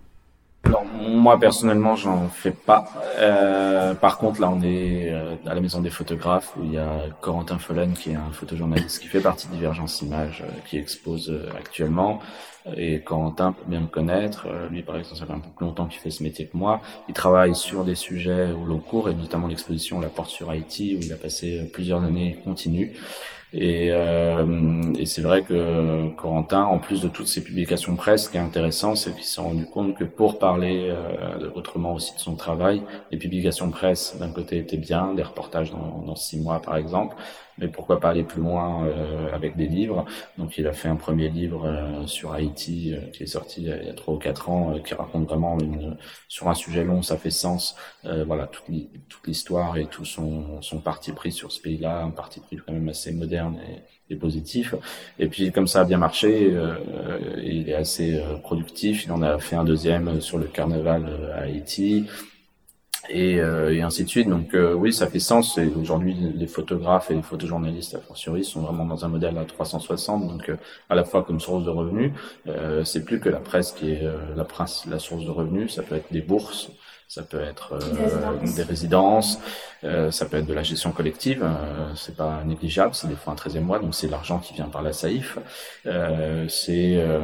Alors 0.65 0.83
moi 0.85 1.39
personnellement 1.39 1.95
j'en 1.95 2.27
fais 2.29 2.51
pas. 2.51 2.87
Euh, 3.17 3.93
par 3.93 4.17
contre 4.17 4.41
là 4.41 4.49
on 4.49 4.61
est 4.61 5.11
euh, 5.11 5.35
à 5.45 5.53
la 5.53 5.61
maison 5.61 5.81
des 5.81 5.89
photographes 5.89 6.53
où 6.57 6.63
il 6.63 6.73
y 6.73 6.77
a 6.77 6.89
Corentin 7.21 7.59
Follen 7.59 7.93
qui 7.93 8.11
est 8.11 8.15
un 8.15 8.31
photojournaliste 8.31 8.99
qui 8.99 9.07
fait 9.07 9.21
partie 9.21 9.47
de 9.47 9.53
Divergence 9.53 10.01
Images 10.01 10.43
euh, 10.43 10.51
qui 10.67 10.77
expose 10.77 11.33
actuellement 11.57 12.19
et 12.75 13.01
Corentin 13.01 13.51
peut 13.51 13.65
bien 13.67 13.81
me 13.81 13.87
connaître. 13.87 14.47
lui 14.71 14.81
par 14.81 14.97
exemple 14.97 15.19
ça 15.19 15.25
fait 15.27 15.33
un 15.33 15.39
peu 15.39 15.49
plus 15.55 15.65
longtemps 15.65 15.85
qu'il 15.85 15.99
fait 15.99 16.09
ce 16.09 16.23
métier 16.23 16.47
que 16.47 16.57
moi. 16.57 16.81
Il 17.07 17.13
travaille 17.13 17.53
sur 17.53 17.83
des 17.83 17.93
sujets 17.93 18.51
au 18.51 18.65
long 18.65 18.79
cours 18.79 19.07
et 19.07 19.13
notamment 19.13 19.47
l'exposition 19.47 19.99
La 19.99 20.09
Porte 20.09 20.31
sur 20.31 20.49
Haïti 20.49 20.97
où 20.99 21.03
il 21.03 21.13
a 21.13 21.15
passé 21.15 21.69
plusieurs 21.71 22.03
années 22.03 22.39
continues. 22.43 22.93
Et, 23.57 23.87
euh, 23.91 24.93
et 24.99 25.05
c'est 25.05 25.21
vrai 25.21 25.43
que 25.43 26.09
Corentin, 26.17 26.63
en 26.63 26.77
plus 26.77 27.01
de 27.01 27.07
toutes 27.07 27.29
ses 27.29 27.41
publications 27.41 27.95
presse, 27.95 28.25
ce 28.25 28.29
qui 28.29 28.35
est 28.35 28.41
intéressant, 28.41 28.95
c'est 28.95 29.13
qu'il 29.15 29.23
s'est 29.23 29.39
rendu 29.39 29.65
compte 29.65 29.95
que 29.97 30.03
pour 30.03 30.39
parler 30.39 30.89
euh, 30.89 31.49
autrement 31.55 31.93
aussi 31.93 32.13
de 32.13 32.19
son 32.19 32.35
travail, 32.35 32.83
les 33.11 33.17
publications 33.17 33.71
presse 33.71 34.17
d'un 34.19 34.29
côté 34.29 34.57
étaient 34.57 34.75
bien, 34.75 35.13
des 35.13 35.23
reportages 35.23 35.71
dans 35.71 36.15
six 36.17 36.37
mois 36.37 36.61
par 36.61 36.75
exemple, 36.75 37.15
mais 37.57 37.67
pourquoi 37.67 37.99
pas 37.99 38.09
aller 38.09 38.23
plus 38.23 38.41
loin 38.41 38.85
euh, 38.85 39.33
avec 39.33 39.55
des 39.55 39.67
livres. 39.67 40.05
Donc 40.37 40.57
il 40.57 40.67
a 40.67 40.73
fait 40.73 40.87
un 40.87 40.95
premier 40.95 41.29
livre 41.29 41.65
euh, 41.65 42.05
sur 42.07 42.33
Haïti 42.33 42.93
euh, 42.93 43.09
qui 43.11 43.23
est 43.23 43.27
sorti 43.27 43.61
il 43.61 43.67
y 43.67 43.89
a 43.89 43.93
trois 43.93 44.15
ou 44.15 44.17
quatre 44.17 44.49
ans, 44.49 44.77
qui 44.85 44.93
raconte 44.93 45.27
vraiment 45.27 45.57
une, 45.59 45.97
sur 46.27 46.49
un 46.49 46.53
sujet 46.53 46.83
long, 46.83 47.01
ça 47.01 47.17
fait 47.17 47.31
sens, 47.31 47.75
voilà 48.03 48.47
toute, 48.47 48.65
l'histoire 49.25 49.77
et 49.77 49.85
tout 49.85 50.05
son, 50.05 50.61
son 50.61 50.79
parti 50.79 51.11
pris 51.11 51.31
sur 51.31 51.51
ce 51.51 51.61
pays-là, 51.61 52.03
un 52.03 52.11
parti 52.11 52.39
pris 52.39 52.57
quand 52.57 52.73
même 52.73 52.89
assez 52.89 53.11
moderne 53.11 53.57
et, 54.09 54.13
et 54.13 54.17
positif. 54.17 54.75
Et 55.19 55.27
puis 55.27 55.51
comme 55.51 55.67
ça 55.67 55.81
a 55.81 55.85
bien 55.85 55.97
marché, 55.97 56.53
il 57.43 57.69
est 57.69 57.73
assez 57.73 58.21
productif. 58.43 59.05
Il 59.05 59.11
en 59.11 59.21
a 59.21 59.39
fait 59.39 59.55
un 59.55 59.63
deuxième 59.63 60.21
sur 60.21 60.37
le 60.37 60.45
carnaval 60.45 61.31
à 61.33 61.43
Haïti 61.43 62.07
et, 63.09 63.39
euh, 63.39 63.73
et, 63.73 63.81
ainsi 63.81 64.03
de 64.03 64.09
suite. 64.09 64.29
Donc 64.29 64.53
euh, 64.53 64.73
oui, 64.73 64.93
ça 64.93 65.07
fait 65.07 65.19
sens. 65.19 65.57
Et 65.57 65.67
aujourd'hui, 65.67 66.13
les 66.13 66.47
photographes 66.47 67.11
et 67.11 67.15
les 67.15 67.21
photojournalistes 67.21 67.95
à 67.95 67.99
fortiori 67.99 68.43
sont 68.43 68.61
vraiment 68.61 68.85
dans 68.85 69.05
un 69.05 69.07
modèle 69.07 69.37
à 69.37 69.45
360. 69.45 70.27
Donc 70.27 70.49
euh, 70.49 70.57
à 70.89 70.95
la 70.95 71.03
fois 71.03 71.23
comme 71.23 71.39
source 71.39 71.65
de 71.65 71.69
revenus, 71.69 72.11
c'est 72.83 73.03
plus 73.03 73.19
que 73.19 73.29
la 73.29 73.39
presse 73.39 73.71
qui 73.71 73.91
est 73.91 74.03
la, 74.35 74.47
la 74.89 74.99
source 74.99 75.25
de 75.25 75.31
revenus. 75.31 75.73
Ça 75.73 75.83
peut 75.83 75.95
être 75.95 76.11
des 76.11 76.21
bourses, 76.21 76.69
ça 77.15 77.23
peut 77.23 77.39
être 77.39 77.75
euh, 77.75 78.55
des 78.57 78.63
résidences, 78.63 79.39
euh, 79.85 80.11
ça 80.11 80.25
peut 80.25 80.35
être 80.35 80.45
de 80.45 80.53
la 80.53 80.63
gestion 80.63 80.91
collective, 80.91 81.43
euh, 81.43 81.93
c'est 81.95 82.17
pas 82.17 82.43
négligeable, 82.43 82.93
c'est 82.93 83.07
des 83.07 83.15
fois 83.15 83.31
un 83.31 83.37
13e 83.37 83.61
mois, 83.61 83.79
donc 83.79 83.95
c'est 83.95 84.09
l'argent 84.09 84.39
qui 84.39 84.53
vient 84.53 84.67
par 84.67 84.81
la 84.81 84.91
SAIF, 84.91 85.39
euh, 85.85 86.45
c'est 86.49 86.97
euh, 86.97 87.21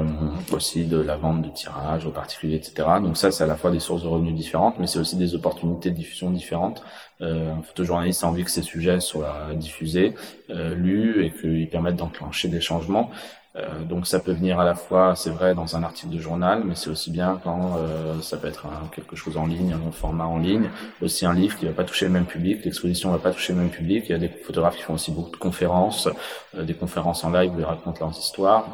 aussi 0.54 0.86
de 0.86 0.98
la 0.98 1.18
vente 1.18 1.42
de 1.42 1.50
tirages 1.50 2.06
aux 2.06 2.12
particuliers, 2.12 2.56
etc. 2.56 2.88
Donc 3.04 3.18
ça, 3.18 3.32
c'est 3.32 3.44
à 3.44 3.48
la 3.48 3.58
fois 3.58 3.70
des 3.70 3.82
sources 3.82 4.04
de 4.04 4.08
revenus 4.08 4.34
différentes, 4.34 4.80
mais 4.80 4.88
c'est 4.88 5.00
aussi 5.00 5.18
des 5.18 5.36
opportunités 5.36 5.90
de 5.90 5.96
diffusion 5.96 6.30
différentes. 6.32 6.82
un 7.20 7.62
photojournaliste 7.62 8.24
a 8.24 8.28
envie 8.28 8.46
que 8.46 8.50
ces 8.50 8.64
sujets 8.64 9.02
soient 9.02 9.50
diffusés, 9.56 10.16
lus 10.50 11.26
et 11.26 11.32
qu'ils 11.32 11.70
permettent 11.70 11.98
d'enclencher 11.98 12.48
des 12.48 12.62
changements. 12.62 13.12
Euh, 13.58 13.84
donc 13.84 14.08
ça 14.08 14.20
peut 14.20 14.32
venir 14.32 14.60
à 14.62 14.66
la 14.66 14.76
fois, 14.76 15.14
c'est 15.16 15.30
vrai, 15.30 15.54
dans 15.54 15.76
un 15.76 15.84
article 15.84 16.14
de 16.14 16.20
journal, 16.20 16.64
mais 16.66 16.74
c'est 16.76 16.90
aussi 16.90 17.12
bien 17.12 17.40
quand 17.44 17.76
euh, 17.78 18.22
ça 18.22 18.38
peut 18.38 18.48
être 18.48 18.66
un, 18.66 18.88
quelque 18.96 19.18
chose 19.18 19.36
en 19.36 19.46
ligne, 19.46 19.74
un 19.74 19.92
format 19.92 20.26
en 20.26 20.38
ligne, 20.38 20.70
aussi 21.02 21.26
un 21.26 21.34
livre 21.34 21.58
qui 21.58 21.66
va 21.66 21.74
pas 21.74 21.84
toucher 21.84 22.06
le 22.06 22.12
même 22.12 22.26
public, 22.26 22.64
l'exposition 22.64 23.12
va 23.12 23.18
pas 23.18 23.32
toucher 23.32 23.52
le 23.52 23.60
même 23.60 23.70
public. 23.70 24.06
Il 24.08 24.14
y 24.14 24.16
a 24.16 24.20
des 24.20 24.30
photographes 24.30 24.78
qui 24.78 24.84
font 24.84 24.94
aussi 24.94 25.12
beaucoup 25.12 25.32
de 25.32 25.36
conférences, 25.36 26.08
euh, 26.58 26.64
des 26.64 26.74
conférences 26.74 27.26
en 27.26 27.32
live 27.32 27.54
où 27.54 27.60
ils 27.60 27.66
racontent 27.66 28.00
leurs 28.00 28.18
histoires, 28.18 28.68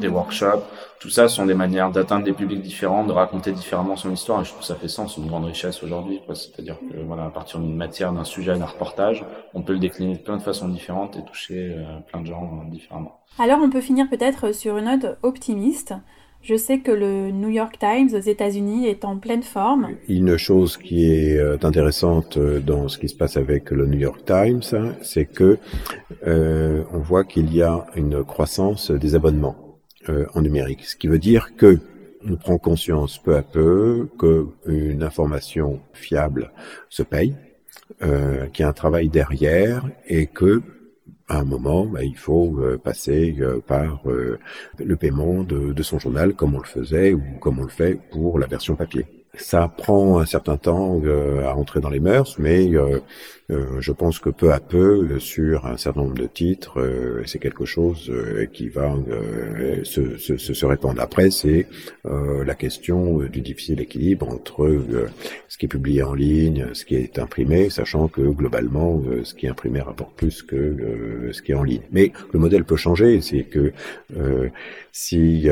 des 0.00 0.08
workshops. 0.08 0.64
Tout 0.98 1.10
ça 1.10 1.28
sont 1.28 1.44
des 1.44 1.54
manières 1.54 1.90
d'atteindre 1.90 2.24
des 2.24 2.32
publics 2.32 2.62
différents, 2.62 3.04
de 3.04 3.12
raconter 3.12 3.52
différemment 3.52 3.96
son 3.96 4.10
histoire. 4.10 4.40
Et 4.40 4.44
je 4.44 4.48
trouve 4.48 4.60
que 4.60 4.66
ça 4.66 4.74
fait 4.76 4.88
sens, 4.88 5.18
une 5.18 5.26
grande 5.26 5.44
richesse 5.44 5.82
aujourd'hui. 5.82 6.22
C'est-à-dire 6.32 6.78
que 6.90 6.96
voilà, 7.04 7.26
à 7.26 7.30
partir 7.30 7.60
d'une 7.60 7.76
matière, 7.76 8.12
d'un 8.14 8.24
sujet, 8.24 8.56
d'un 8.56 8.64
reportage, 8.64 9.22
on 9.52 9.60
peut 9.60 9.74
le 9.74 9.78
décliner 9.78 10.14
de 10.14 10.22
plein 10.22 10.38
de 10.38 10.42
façons 10.42 10.68
différentes 10.68 11.16
et 11.16 11.24
toucher 11.24 11.76
plein 12.08 12.22
de 12.22 12.26
gens 12.26 12.64
différemment. 12.70 13.20
Alors 13.38 13.60
on 13.62 13.70
peut 13.70 13.80
finir 13.80 14.08
peut-être 14.08 14.54
sur 14.54 14.78
une 14.78 14.86
note 14.86 15.18
optimiste. 15.22 15.94
Je 16.42 16.56
sais 16.56 16.78
que 16.78 16.92
le 16.92 17.32
New 17.32 17.48
York 17.48 17.76
Times 17.78 18.14
aux 18.14 18.20
États-Unis 18.20 18.86
est 18.86 19.04
en 19.04 19.18
pleine 19.18 19.42
forme. 19.42 19.96
Une 20.08 20.36
chose 20.36 20.76
qui 20.76 21.10
est 21.10 21.36
euh, 21.36 21.58
intéressante 21.62 22.36
euh, 22.36 22.60
dans 22.60 22.88
ce 22.88 22.98
qui 22.98 23.08
se 23.08 23.16
passe 23.16 23.36
avec 23.36 23.70
le 23.72 23.86
New 23.86 23.98
York 23.98 24.24
Times, 24.24 24.62
hein, 24.72 24.94
c'est 25.02 25.24
que 25.24 25.58
euh, 26.26 26.84
on 26.92 26.98
voit 26.98 27.24
qu'il 27.24 27.52
y 27.52 27.62
a 27.62 27.86
une 27.96 28.22
croissance 28.24 28.90
des 28.90 29.14
abonnements 29.14 29.56
en 30.34 30.42
numérique, 30.42 30.84
ce 30.84 30.94
qui 30.94 31.08
veut 31.08 31.18
dire 31.18 31.56
que 31.56 31.80
on 32.28 32.36
prend 32.36 32.58
conscience 32.58 33.18
peu 33.18 33.36
à 33.36 33.42
peu 33.42 34.08
qu'une 34.18 35.02
information 35.02 35.80
fiable 35.92 36.52
se 36.88 37.02
paye, 37.02 37.34
euh, 38.02 38.46
qu'il 38.48 38.62
y 38.62 38.66
a 38.66 38.68
un 38.68 38.72
travail 38.72 39.08
derrière 39.08 39.88
et 40.08 40.26
que 40.26 40.62
à 41.28 41.38
un 41.38 41.44
moment, 41.44 41.86
bah, 41.86 42.04
il 42.04 42.16
faut 42.16 42.56
euh, 42.58 42.78
passer 42.78 43.36
euh, 43.40 43.60
par 43.60 44.00
euh, 44.08 44.38
le 44.78 44.96
paiement 44.96 45.42
de, 45.42 45.72
de, 45.72 45.82
son 45.82 45.98
journal 45.98 46.34
comme 46.34 46.54
on 46.54 46.60
le 46.60 46.64
faisait 46.64 47.14
ou 47.14 47.22
comme 47.40 47.58
on 47.58 47.64
le 47.64 47.68
fait 47.68 47.98
pour 48.10 48.38
la 48.38 48.46
version 48.46 48.76
papier. 48.76 49.15
Ça 49.36 49.68
prend 49.68 50.18
un 50.18 50.26
certain 50.26 50.56
temps 50.56 51.00
à 51.44 51.54
entrer 51.54 51.80
dans 51.80 51.90
les 51.90 52.00
mœurs, 52.00 52.38
mais 52.38 52.70
euh, 53.50 53.80
je 53.80 53.92
pense 53.92 54.18
que 54.18 54.30
peu 54.30 54.52
à 54.52 54.58
peu, 54.58 55.20
sur 55.20 55.66
un 55.66 55.76
certain 55.76 56.00
nombre 56.00 56.16
de 56.16 56.26
titres, 56.26 56.80
euh, 56.80 57.22
c'est 57.26 57.38
quelque 57.38 57.64
chose 57.64 58.10
euh, 58.10 58.46
qui 58.46 58.68
va 58.68 58.92
se, 59.84 60.18
se, 60.18 60.36
se, 60.36 60.66
répandre. 60.66 61.00
Après, 61.00 61.30
c'est 61.30 61.66
la 62.04 62.54
question 62.54 63.18
du 63.18 63.40
difficile 63.40 63.80
équilibre 63.80 64.28
entre 64.28 64.82
ce 65.48 65.58
qui 65.58 65.66
est 65.66 65.68
publié 65.68 66.02
en 66.02 66.14
ligne, 66.14 66.66
ce 66.72 66.84
qui 66.84 66.96
est 66.96 67.18
imprimé, 67.18 67.70
sachant 67.70 68.08
que 68.08 68.20
globalement, 68.20 69.02
ce 69.22 69.34
qui 69.34 69.46
est 69.46 69.48
imprimé 69.48 69.80
rapporte 69.80 70.14
plus 70.16 70.42
que 70.42 71.30
ce 71.32 71.42
qui 71.42 71.52
est 71.52 71.54
en 71.54 71.62
ligne. 71.62 71.82
Mais 71.92 72.12
le 72.32 72.38
modèle 72.38 72.64
peut 72.64 72.76
changer, 72.76 73.20
c'est 73.20 73.42
que 73.42 73.72
si 74.92 75.48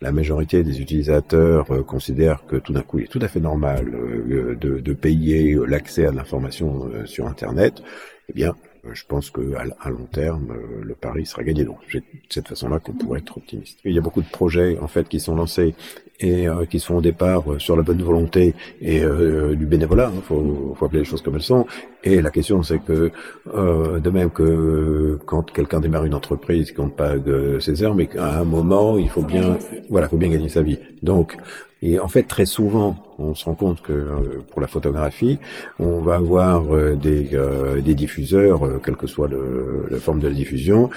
la 0.00 0.12
majorité 0.12 0.62
des 0.62 0.80
utilisateurs 0.80 1.70
euh, 1.70 1.82
considèrent 1.82 2.44
que 2.46 2.56
tout 2.56 2.72
d'un 2.72 2.82
coup, 2.82 2.98
il 2.98 3.04
est 3.04 3.08
tout 3.08 3.20
à 3.22 3.28
fait 3.28 3.40
normal 3.40 3.94
euh, 3.94 4.56
de, 4.56 4.78
de, 4.80 4.92
payer 4.92 5.56
l'accès 5.66 6.06
à 6.06 6.12
l'information 6.12 6.86
euh, 6.86 7.06
sur 7.06 7.26
Internet, 7.26 7.82
eh 8.28 8.32
bien, 8.32 8.54
je 8.90 9.04
pense 9.06 9.30
que 9.30 9.54
à, 9.54 9.90
long 9.90 10.06
terme, 10.10 10.54
le 10.82 10.94
pari 10.94 11.24
sera 11.24 11.44
gagné. 11.44 11.64
Donc, 11.64 11.78
c'est 11.90 12.00
de 12.00 12.04
cette 12.28 12.48
façon-là 12.48 12.80
qu'on 12.80 12.92
pourrait 12.92 13.20
être 13.20 13.36
optimiste. 13.36 13.78
Il 13.84 13.92
y 13.92 13.98
a 13.98 14.00
beaucoup 14.00 14.22
de 14.22 14.28
projets 14.28 14.78
en 14.80 14.88
fait 14.88 15.08
qui 15.08 15.20
sont 15.20 15.36
lancés 15.36 15.74
et 16.22 16.48
euh, 16.48 16.64
qui 16.66 16.80
sont 16.80 16.94
au 16.94 17.00
départ 17.00 17.52
euh, 17.52 17.58
sur 17.58 17.76
la 17.76 17.82
bonne 17.82 18.02
volonté 18.02 18.54
et 18.80 19.02
euh, 19.02 19.54
du 19.54 19.66
bénévolat. 19.66 20.10
Il 20.12 20.18
hein, 20.18 20.22
faut, 20.26 20.74
faut, 20.78 20.86
appeler 20.86 21.00
les 21.00 21.04
choses 21.04 21.22
comme 21.22 21.34
elles 21.34 21.42
sont. 21.42 21.66
Et 22.04 22.20
la 22.20 22.30
question, 22.30 22.62
c'est 22.62 22.80
que 22.80 23.10
de 23.46 24.10
même 24.10 24.30
que 24.30 25.18
quand 25.24 25.52
quelqu'un 25.52 25.80
démarre 25.80 26.04
une 26.04 26.14
entreprise, 26.14 26.70
il 26.70 26.74
compte 26.74 26.96
pas 26.96 27.14
ses 27.60 27.82
heures, 27.82 27.94
mais 27.94 28.06
qu'à 28.06 28.40
un 28.40 28.44
moment, 28.44 28.98
il 28.98 29.08
faut 29.08 29.22
bien, 29.22 29.56
voilà, 29.88 30.08
faut 30.08 30.16
bien 30.16 30.30
gagner 30.30 30.48
sa 30.48 30.62
vie. 30.62 30.78
Donc, 31.02 31.36
et 31.82 31.98
en 31.98 32.06
fait, 32.06 32.22
très 32.22 32.46
souvent, 32.46 32.96
on 33.18 33.34
se 33.34 33.44
rend 33.44 33.54
compte 33.54 33.82
que 33.82 33.92
euh, 33.92 34.42
pour 34.50 34.60
la 34.60 34.68
photographie, 34.68 35.38
on 35.80 36.00
va 36.00 36.14
avoir 36.14 36.72
euh, 36.72 36.94
des, 36.94 37.30
euh, 37.34 37.80
des 37.80 37.94
diffuseurs, 37.94 38.80
quelle 38.82 38.94
que 38.94 39.08
soit 39.08 39.26
le, 39.26 39.86
la 39.90 39.98
forme 39.98 40.20
de 40.20 40.28
la 40.28 40.34
diffusion, 40.34 40.90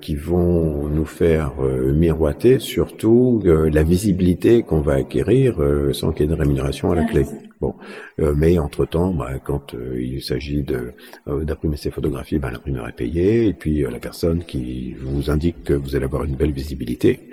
qui 0.00 0.14
vont 0.14 0.88
nous 0.88 1.04
faire 1.04 1.52
miroiter 1.60 2.58
surtout 2.58 3.42
la 3.44 3.82
visibilité 3.82 4.62
qu'on 4.62 4.80
va 4.80 4.94
acquérir 4.94 5.56
sans 5.92 6.12
qu'il 6.12 6.26
y 6.26 6.28
ait 6.28 6.34
de 6.34 6.38
rémunération 6.38 6.92
à 6.92 6.94
la 6.94 7.04
clé. 7.04 7.26
Bon, 7.60 7.74
mais 8.18 8.58
entre-temps, 8.58 9.12
bah, 9.12 9.38
quand 9.42 9.74
il 9.96 10.22
s'agit 10.22 10.62
de 10.62 10.92
d'imprimer 11.26 11.76
ces 11.76 11.90
photographies, 11.90 12.38
bah, 12.38 12.50
l'imprimeur 12.50 12.88
est 12.88 12.92
payé, 12.96 13.46
et 13.46 13.54
puis 13.54 13.82
la 13.82 13.98
personne 13.98 14.44
qui 14.44 14.94
vous 14.94 15.30
indique 15.30 15.64
que 15.64 15.74
vous 15.74 15.96
allez 15.96 16.04
avoir 16.04 16.24
une 16.24 16.36
belle 16.36 16.52
visibilité, 16.52 17.30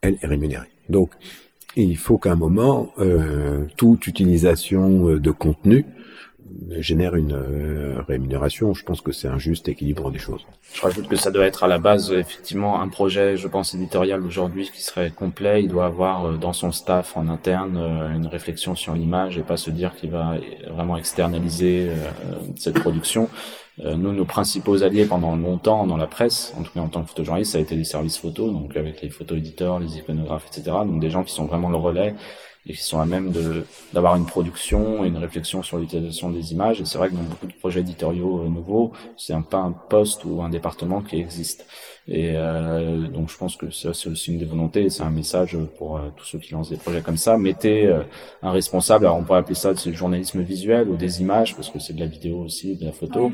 elle 0.00 0.16
est 0.22 0.26
rémunérée. 0.26 0.68
Donc, 0.88 1.10
il 1.76 1.96
faut 1.96 2.18
qu'à 2.18 2.32
un 2.32 2.36
moment, 2.36 2.92
euh, 2.98 3.66
toute 3.76 4.06
utilisation 4.06 5.08
euh, 5.08 5.20
de 5.20 5.30
contenu 5.30 5.86
génère 6.78 7.14
une 7.14 7.32
euh, 7.32 8.02
rémunération. 8.06 8.74
Je 8.74 8.84
pense 8.84 9.00
que 9.00 9.12
c'est 9.12 9.28
un 9.28 9.38
juste 9.38 9.68
équilibre 9.68 10.10
des 10.10 10.18
choses. 10.18 10.44
Je 10.74 10.82
rajoute 10.82 11.08
que 11.08 11.16
ça 11.16 11.30
doit 11.30 11.46
être 11.46 11.64
à 11.64 11.68
la 11.68 11.78
base 11.78 12.12
effectivement 12.12 12.80
un 12.80 12.88
projet, 12.88 13.36
je 13.36 13.48
pense 13.48 13.74
éditorial 13.74 14.22
aujourd'hui 14.22 14.70
qui 14.72 14.82
serait 14.82 15.10
complet. 15.10 15.62
Il 15.62 15.68
doit 15.68 15.86
avoir 15.86 16.26
euh, 16.26 16.36
dans 16.36 16.52
son 16.52 16.72
staff 16.72 17.16
en 17.16 17.28
interne 17.28 17.76
une 18.14 18.26
réflexion 18.26 18.74
sur 18.74 18.94
l'image 18.94 19.38
et 19.38 19.42
pas 19.42 19.56
se 19.56 19.70
dire 19.70 19.94
qu'il 19.94 20.10
va 20.10 20.36
vraiment 20.70 20.96
externaliser 20.96 21.90
cette 22.56 22.80
production. 22.80 23.28
Euh, 23.80 23.96
nous, 23.96 24.12
nos 24.12 24.26
principaux 24.26 24.82
alliés 24.82 25.06
pendant 25.06 25.34
longtemps 25.34 25.86
dans 25.86 25.96
la 25.96 26.06
presse, 26.06 26.52
en 26.58 26.62
tout 26.62 26.72
cas 26.72 26.80
en 26.80 26.88
tant 26.88 27.02
que 27.02 27.08
photojournaliste, 27.08 27.52
ça 27.52 27.58
a 27.58 27.60
été 27.62 27.74
les 27.74 27.84
services 27.84 28.18
photo, 28.18 28.50
donc 28.50 28.76
avec 28.76 29.00
les 29.00 29.08
photo-éditeurs, 29.08 29.78
les 29.78 29.96
iconographes, 29.96 30.46
etc. 30.48 30.76
Donc 30.84 31.00
des 31.00 31.10
gens 31.10 31.24
qui 31.24 31.32
sont 31.32 31.46
vraiment 31.46 31.70
le 31.70 31.76
relais 31.76 32.14
et 32.66 32.74
qui 32.74 32.82
sont 32.82 33.00
à 33.00 33.06
même 33.06 33.32
d'avoir 33.92 34.16
une 34.16 34.26
production 34.26 35.04
et 35.04 35.08
une 35.08 35.16
réflexion 35.16 35.62
sur 35.62 35.78
l'utilisation 35.78 36.30
des 36.30 36.52
images. 36.52 36.80
Et 36.80 36.84
c'est 36.84 36.98
vrai 36.98 37.08
que 37.08 37.14
dans 37.14 37.22
beaucoup 37.22 37.46
de 37.46 37.52
projets 37.54 37.80
éditoriaux 37.80 38.42
euh, 38.42 38.48
nouveaux, 38.48 38.92
c'est 39.16 39.32
un 39.32 39.42
pas 39.42 39.58
un 39.58 39.72
poste 39.72 40.24
ou 40.24 40.42
un 40.42 40.48
département 40.48 41.00
qui 41.00 41.16
existe. 41.16 41.66
Et 42.08 42.32
euh, 42.34 43.06
donc 43.06 43.30
je 43.30 43.36
pense 43.36 43.56
que 43.56 43.70
ça 43.70 43.94
c'est 43.94 44.08
aussi 44.08 44.32
une 44.32 44.38
des 44.38 44.44
volontés, 44.44 44.90
c'est 44.90 45.04
un 45.04 45.10
message 45.10 45.56
pour 45.78 45.96
euh, 45.98 46.08
tous 46.16 46.24
ceux 46.24 46.38
qui 46.38 46.52
lancent 46.52 46.70
des 46.70 46.76
projets 46.76 47.00
comme 47.00 47.16
ça. 47.16 47.38
Mettez 47.38 47.86
euh, 47.86 48.02
un 48.42 48.50
responsable, 48.50 49.06
alors 49.06 49.18
on 49.18 49.22
pourrait 49.22 49.38
appeler 49.38 49.54
ça 49.54 49.72
du 49.72 49.94
journalisme 49.94 50.40
visuel 50.40 50.88
ou 50.88 50.96
des 50.96 51.20
images, 51.20 51.54
parce 51.54 51.70
que 51.70 51.78
c'est 51.78 51.92
de 51.92 52.00
la 52.00 52.06
vidéo 52.06 52.38
aussi, 52.38 52.74
de 52.76 52.84
la 52.84 52.92
photo. 52.92 53.30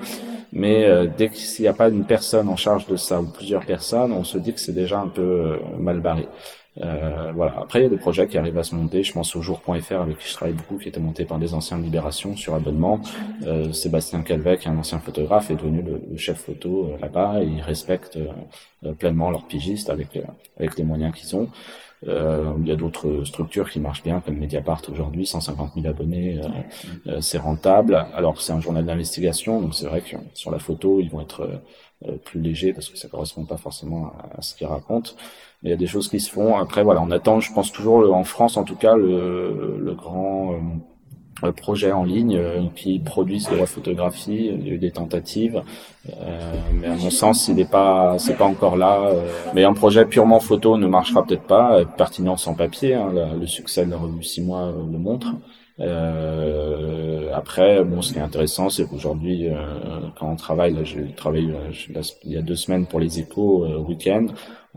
Mais 0.52 0.86
dès 1.18 1.28
qu'il 1.28 1.62
n'y 1.62 1.68
a 1.68 1.74
pas 1.74 1.88
une 1.88 2.04
personne 2.04 2.48
en 2.48 2.56
charge 2.56 2.86
de 2.86 2.96
ça 2.96 3.20
ou 3.20 3.26
plusieurs 3.26 3.66
personnes, 3.66 4.12
on 4.12 4.24
se 4.24 4.38
dit 4.38 4.54
que 4.54 4.60
c'est 4.60 4.72
déjà 4.72 4.98
un 4.98 5.08
peu 5.08 5.58
mal 5.78 6.00
barré. 6.00 6.26
Euh, 6.80 7.32
voilà. 7.34 7.54
Après, 7.60 7.80
il 7.80 7.82
y 7.82 7.86
a 7.86 7.88
des 7.88 7.96
projets 7.96 8.26
qui 8.28 8.38
arrivent 8.38 8.58
à 8.58 8.64
se 8.64 8.74
monter. 8.74 9.02
Je 9.02 9.12
pense 9.12 9.34
au 9.36 9.42
jour.fr 9.42 10.00
avec 10.00 10.18
qui 10.18 10.28
je 10.28 10.34
travaille 10.34 10.54
beaucoup, 10.54 10.78
qui 10.78 10.88
était 10.88 11.00
monté 11.00 11.24
par 11.24 11.38
des 11.38 11.54
anciens 11.54 11.78
de 11.78 11.82
Libération 11.82 12.36
sur 12.36 12.54
abonnement. 12.54 13.00
Euh, 13.46 13.72
Sébastien 13.72 14.22
est 14.28 14.66
un 14.66 14.78
ancien 14.78 14.98
photographe, 14.98 15.50
est 15.50 15.56
devenu 15.56 15.82
le, 15.82 16.16
chef 16.16 16.38
photo 16.38 16.86
euh, 16.92 16.98
là-bas 17.00 17.42
et 17.42 17.46
ils 17.46 17.62
respectent 17.62 18.18
euh, 18.84 18.92
pleinement 18.92 19.30
leurs 19.30 19.46
pigistes 19.46 19.90
avec 19.90 20.18
avec 20.58 20.76
les 20.76 20.84
moyens 20.84 21.14
qu'ils 21.14 21.34
ont. 21.36 21.48
Euh, 22.06 22.52
il 22.60 22.68
y 22.68 22.70
a 22.70 22.76
d'autres 22.76 23.24
structures 23.24 23.68
qui 23.68 23.80
marchent 23.80 24.04
bien, 24.04 24.20
comme 24.20 24.36
Mediapart 24.36 24.82
aujourd'hui, 24.88 25.26
150 25.26 25.72
000 25.74 25.86
abonnés, 25.86 26.40
c'est 27.20 27.38
rentable. 27.38 28.06
Alors 28.14 28.40
c'est 28.40 28.52
un 28.52 28.60
journal 28.60 28.86
d'investigation, 28.86 29.60
donc 29.60 29.74
c'est 29.74 29.86
vrai 29.86 30.00
que 30.00 30.16
sur 30.34 30.52
la 30.52 30.60
photo, 30.60 31.00
ils 31.00 31.10
vont 31.10 31.20
être 31.20 31.60
plus 32.24 32.40
légers 32.40 32.72
parce 32.72 32.88
que 32.88 32.96
ça 32.96 33.08
correspond 33.08 33.44
pas 33.44 33.56
forcément 33.56 34.06
à, 34.06 34.38
à 34.38 34.42
ce 34.42 34.54
qu'ils 34.54 34.68
racontent 34.68 35.10
il 35.62 35.70
y 35.70 35.72
a 35.72 35.76
des 35.76 35.86
choses 35.86 36.08
qui 36.08 36.20
se 36.20 36.30
font. 36.30 36.56
Après, 36.56 36.82
voilà, 36.82 37.00
on 37.02 37.10
attend, 37.10 37.40
je 37.40 37.52
pense 37.52 37.72
toujours 37.72 38.14
en 38.14 38.24
France, 38.24 38.56
en 38.56 38.64
tout 38.64 38.76
cas, 38.76 38.96
le, 38.96 39.78
le 39.80 39.94
grand 39.94 40.54
euh, 41.44 41.52
projet 41.52 41.92
en 41.92 42.04
ligne 42.04 42.36
euh, 42.36 42.62
qui 42.74 42.98
produisent 42.98 43.48
de 43.48 43.56
la 43.56 43.66
photographie. 43.66 44.50
Il 44.52 44.66
y 44.66 44.70
a 44.70 44.74
eu 44.74 44.78
des 44.78 44.90
tentatives, 44.90 45.62
euh, 46.08 46.52
mais 46.74 46.88
à 46.88 46.94
mon 46.94 47.10
sens, 47.10 47.48
il 47.48 47.56
n'est 47.56 47.64
pas, 47.64 48.18
c'est 48.18 48.36
pas 48.36 48.46
encore 48.46 48.76
là. 48.76 49.12
mais 49.54 49.64
un 49.64 49.72
projet 49.72 50.04
purement 50.04 50.40
photo 50.40 50.76
ne 50.76 50.86
marchera 50.86 51.24
peut-être 51.24 51.46
pas. 51.46 51.84
Pertinent 51.96 52.36
sans 52.36 52.54
papier, 52.54 52.94
hein, 52.94 53.12
le 53.38 53.46
succès 53.46 53.84
de 53.84 53.90
la 53.90 53.96
revue 53.96 54.22
6 54.22 54.42
mois 54.42 54.72
le 54.72 54.98
montre. 54.98 55.28
Euh, 55.80 57.30
après, 57.34 57.84
bon, 57.84 58.02
ce 58.02 58.12
qui 58.12 58.18
est 58.18 58.22
intéressant, 58.22 58.68
c'est 58.68 58.88
qu'aujourd'hui, 58.88 59.48
euh, 59.48 59.54
quand 60.18 60.30
on 60.30 60.36
travaille, 60.36 60.74
là, 60.74 60.82
j'ai 60.82 61.12
travaillé 61.12 61.52
il 62.24 62.32
y 62.32 62.36
a 62.36 62.42
deux 62.42 62.56
semaines 62.56 62.86
pour 62.86 63.00
les 63.00 63.20
échos 63.20 63.64
euh, 63.64 63.78
week-end. 63.78 64.26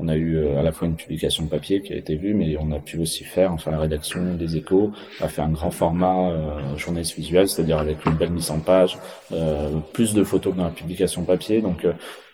On 0.03 0.07
a 0.07 0.15
eu 0.15 0.37
euh, 0.37 0.59
à 0.59 0.63
la 0.63 0.71
fois 0.71 0.87
une 0.87 0.95
publication 0.95 1.45
papier 1.45 1.83
qui 1.83 1.93
a 1.93 1.95
été 1.95 2.15
vue, 2.15 2.33
mais 2.33 2.57
on 2.59 2.71
a 2.71 2.79
pu 2.79 2.97
aussi 2.97 3.23
faire, 3.23 3.53
enfin 3.53 3.69
la 3.69 3.77
rédaction 3.77 4.33
des 4.33 4.57
échos 4.57 4.91
a 5.19 5.27
fait 5.27 5.43
un 5.43 5.49
grand 5.49 5.69
format 5.69 6.31
euh, 6.31 6.75
journaliste 6.75 7.15
visuel, 7.15 7.47
c'est-à-dire 7.47 7.77
avec 7.77 8.03
une 8.07 8.13
belle 8.13 8.31
mise 8.31 8.49
en 8.49 8.59
page, 8.59 8.97
euh, 9.31 9.69
plus 9.93 10.15
de 10.15 10.23
photos 10.23 10.53
que 10.53 10.57
dans 10.57 10.63
la 10.63 10.71
publication 10.71 11.23
papier. 11.23 11.61
Donc 11.61 11.85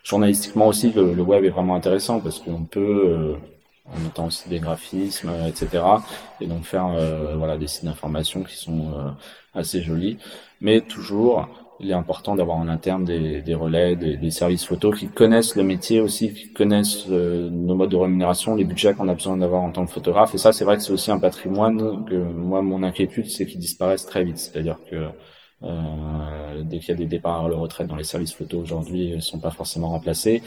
journalistiquement 0.01 0.67
aussi, 0.67 0.93
le, 0.93 1.13
le, 1.13 1.21
web 1.21 1.43
est 1.43 1.49
vraiment 1.49 1.75
intéressant 1.75 2.21
parce 2.21 2.39
qu'on 2.39 2.63
peut 2.63 3.35
en 3.85 3.99
mettant 3.99 4.27
aussi 4.27 4.47
des 4.47 4.59
graphismes, 4.59 5.31
etc. 5.45 5.83
Et 6.39 6.47
donc 6.47 6.63
faire 6.63 6.87
voilà 7.35 7.57
des 7.57 7.67
sites 7.67 7.83
d'information 7.83 8.43
qui 8.43 8.55
sont 8.55 8.93
assez 9.53 9.81
jolis, 9.81 10.17
mais 10.61 10.79
toujours 10.79 11.49
il 11.79 11.91
est 11.91 11.93
important 11.93 12.35
d'avoir 12.35 12.57
en 12.57 12.67
interne 12.67 13.05
des, 13.05 13.41
des 13.41 13.53
relais, 13.53 13.95
des, 13.95 14.17
des, 14.17 14.31
services 14.31 14.65
photos 14.65 14.97
qui 14.97 15.07
connaissent 15.07 15.55
le 15.55 15.63
métier 15.63 15.99
aussi, 16.01 16.33
qui 16.33 16.51
connaissent 16.51 17.05
euh, 17.09 17.49
nos 17.49 17.75
modes 17.75 17.91
de 17.91 17.95
rémunération, 17.95 18.55
les 18.55 18.63
budgets 18.63 18.93
qu'on 18.93 19.07
a 19.07 19.13
besoin 19.13 19.37
d'avoir 19.37 19.61
en 19.61 19.71
tant 19.71 19.85
que 19.85 19.91
photographe. 19.91 20.33
Et 20.33 20.37
ça, 20.37 20.53
c'est 20.53 20.65
vrai 20.65 20.77
que 20.77 20.83
c'est 20.83 20.93
aussi 20.93 21.11
un 21.11 21.19
patrimoine 21.19 22.05
que 22.05 22.15
moi, 22.15 22.61
mon 22.61 22.83
inquiétude, 22.83 23.29
c'est 23.29 23.45
qu'ils 23.45 23.59
disparaissent 23.59 24.05
très 24.05 24.23
vite. 24.23 24.37
C'est-à-dire 24.37 24.77
que 24.89 25.09
euh, 25.63 26.63
dès 26.63 26.79
qu'il 26.79 26.89
y 26.89 26.91
a 26.91 26.95
des 26.95 27.05
départs 27.05 27.45
à 27.45 27.49
la 27.49 27.57
retraite 27.57 27.87
dans 27.87 27.95
les 27.95 28.03
services 28.03 28.33
photos 28.33 28.61
aujourd'hui, 28.61 29.11
ils 29.15 29.21
sont 29.21 29.39
pas 29.39 29.51
forcément 29.51 29.89
remplacés. 29.89 30.41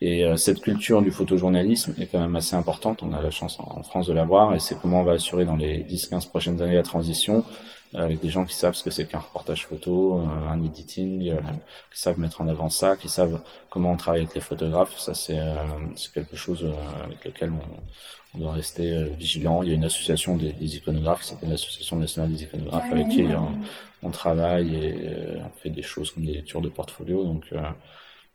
Et 0.00 0.24
euh, 0.24 0.36
cette 0.36 0.60
culture 0.60 1.02
du 1.02 1.10
photojournalisme 1.10 1.94
est 2.00 2.06
quand 2.06 2.20
même 2.20 2.36
assez 2.36 2.54
importante. 2.54 3.02
On 3.02 3.12
a 3.12 3.20
la 3.20 3.30
chance 3.30 3.58
en, 3.58 3.82
France 3.82 4.06
de 4.06 4.12
l'avoir 4.12 4.54
et 4.54 4.60
c'est 4.60 4.78
comment 4.80 5.00
on 5.00 5.04
va 5.04 5.12
assurer 5.12 5.44
dans 5.44 5.56
les 5.56 5.82
10-15 5.82 6.28
prochaines 6.28 6.62
années 6.62 6.76
la 6.76 6.84
transition 6.84 7.38
euh, 7.38 7.42
avec 7.94 8.20
des 8.20 8.28
gens 8.28 8.44
qui 8.44 8.54
savent 8.54 8.74
ce 8.74 8.84
que 8.84 8.90
c'est 8.90 9.06
qu'un 9.06 9.18
reportage 9.18 9.66
photo, 9.66 10.20
euh, 10.20 10.48
un 10.48 10.62
editing, 10.62 11.34
qui 11.92 12.00
savent 12.00 12.18
mettre 12.18 12.40
en 12.40 12.48
avant 12.48 12.68
ça, 12.68 12.96
qui 12.96 13.08
savent 13.08 13.40
comment 13.70 13.92
on 13.92 13.96
travaille 13.96 14.22
avec 14.22 14.34
les 14.34 14.40
photographes. 14.40 14.98
Ça, 14.98 15.14
c'est 15.14 15.38
quelque 16.12 16.36
chose 16.36 16.66
avec 17.04 17.24
lequel 17.24 17.52
on, 17.52 18.38
doit 18.38 18.52
rester 18.52 19.04
vigilant. 19.18 19.62
Il 19.62 19.70
y 19.70 19.72
a 19.72 19.74
une 19.74 19.84
association 19.84 20.36
des, 20.36 20.52
des 20.52 20.76
iconographes 20.76 21.22
s'appelle 21.22 21.48
l'Association 21.48 21.96
nationale 21.96 22.30
des 22.30 22.44
iconographes 22.44 22.92
avec 22.92 23.08
qui 23.08 23.24
on, 24.02 24.10
travaille 24.10 24.76
et 24.76 24.94
on 25.44 25.50
fait 25.58 25.70
des 25.70 25.82
choses 25.82 26.10
comme 26.12 26.24
des 26.24 26.34
lectures 26.34 26.60
de 26.60 26.68
portfolio. 26.68 27.24
Donc 27.24 27.52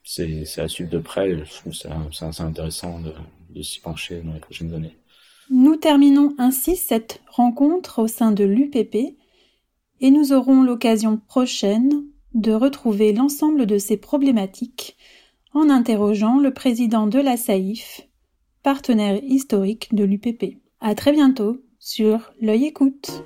c'est 0.04 0.44
à 0.58 0.68
suivre 0.68 0.90
de 0.90 0.98
près. 1.00 1.30
je 1.46 1.54
trouve 1.54 1.74
ça 1.74 1.90
c'est 2.12 2.42
intéressant 2.42 3.00
de 3.52 3.62
s'y 3.62 3.80
pencher 3.80 4.22
dans 4.22 4.34
les 4.34 4.40
prochaines 4.40 4.74
années. 4.74 4.98
Nous 5.50 5.76
terminons 5.76 6.34
ainsi 6.38 6.76
cette 6.76 7.22
rencontre 7.28 8.02
au 8.02 8.08
sein 8.08 8.32
de 8.32 8.44
l'UPP 8.44 9.16
et 10.02 10.12
nous 10.12 10.34
aurons 10.34 10.64
l'occasion 10.64 11.18
prochaine 11.18 12.04
de 12.34 12.52
retrouver 12.52 13.14
l'ensemble 13.14 13.66
de 13.66 13.78
ces 13.78 13.98
problématiques 13.98 14.98
en 15.54 15.70
interrogeant 15.70 16.40
le 16.40 16.52
président 16.52 17.08
de 17.08 17.20
la 17.20 17.38
SAIF, 17.38 18.08
partenaire 18.64 19.24
historique 19.24 19.94
de 19.94 20.04
l'UPP. 20.04 20.58
À 20.82 20.96
très 20.96 21.12
bientôt 21.12 21.58
sur 21.80 22.34
l'œil 22.42 22.66
écoute. 22.66 23.24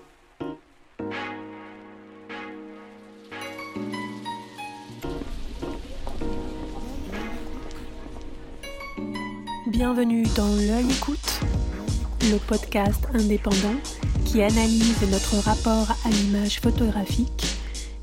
Bienvenue 9.67 10.23
dans 10.35 10.47
L'œil 10.55 10.89
écoute, 10.89 11.39
le 12.23 12.37
podcast 12.47 13.05
indépendant 13.13 13.75
qui 14.27 14.41
analyse 14.41 15.01
notre 15.09 15.37
rapport 15.37 15.95
à 16.05 16.09
l'image 16.09 16.59
photographique 16.59 17.45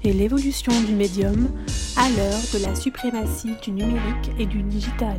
et 0.02 0.12
l'évolution 0.12 0.72
du 0.82 0.94
médium 0.94 1.50
à 1.98 2.08
l'heure 2.08 2.40
de 2.54 2.64
la 2.64 2.74
suprématie 2.74 3.54
du 3.62 3.72
numérique 3.72 4.30
et 4.38 4.46
du 4.46 4.62
digital. 4.62 5.18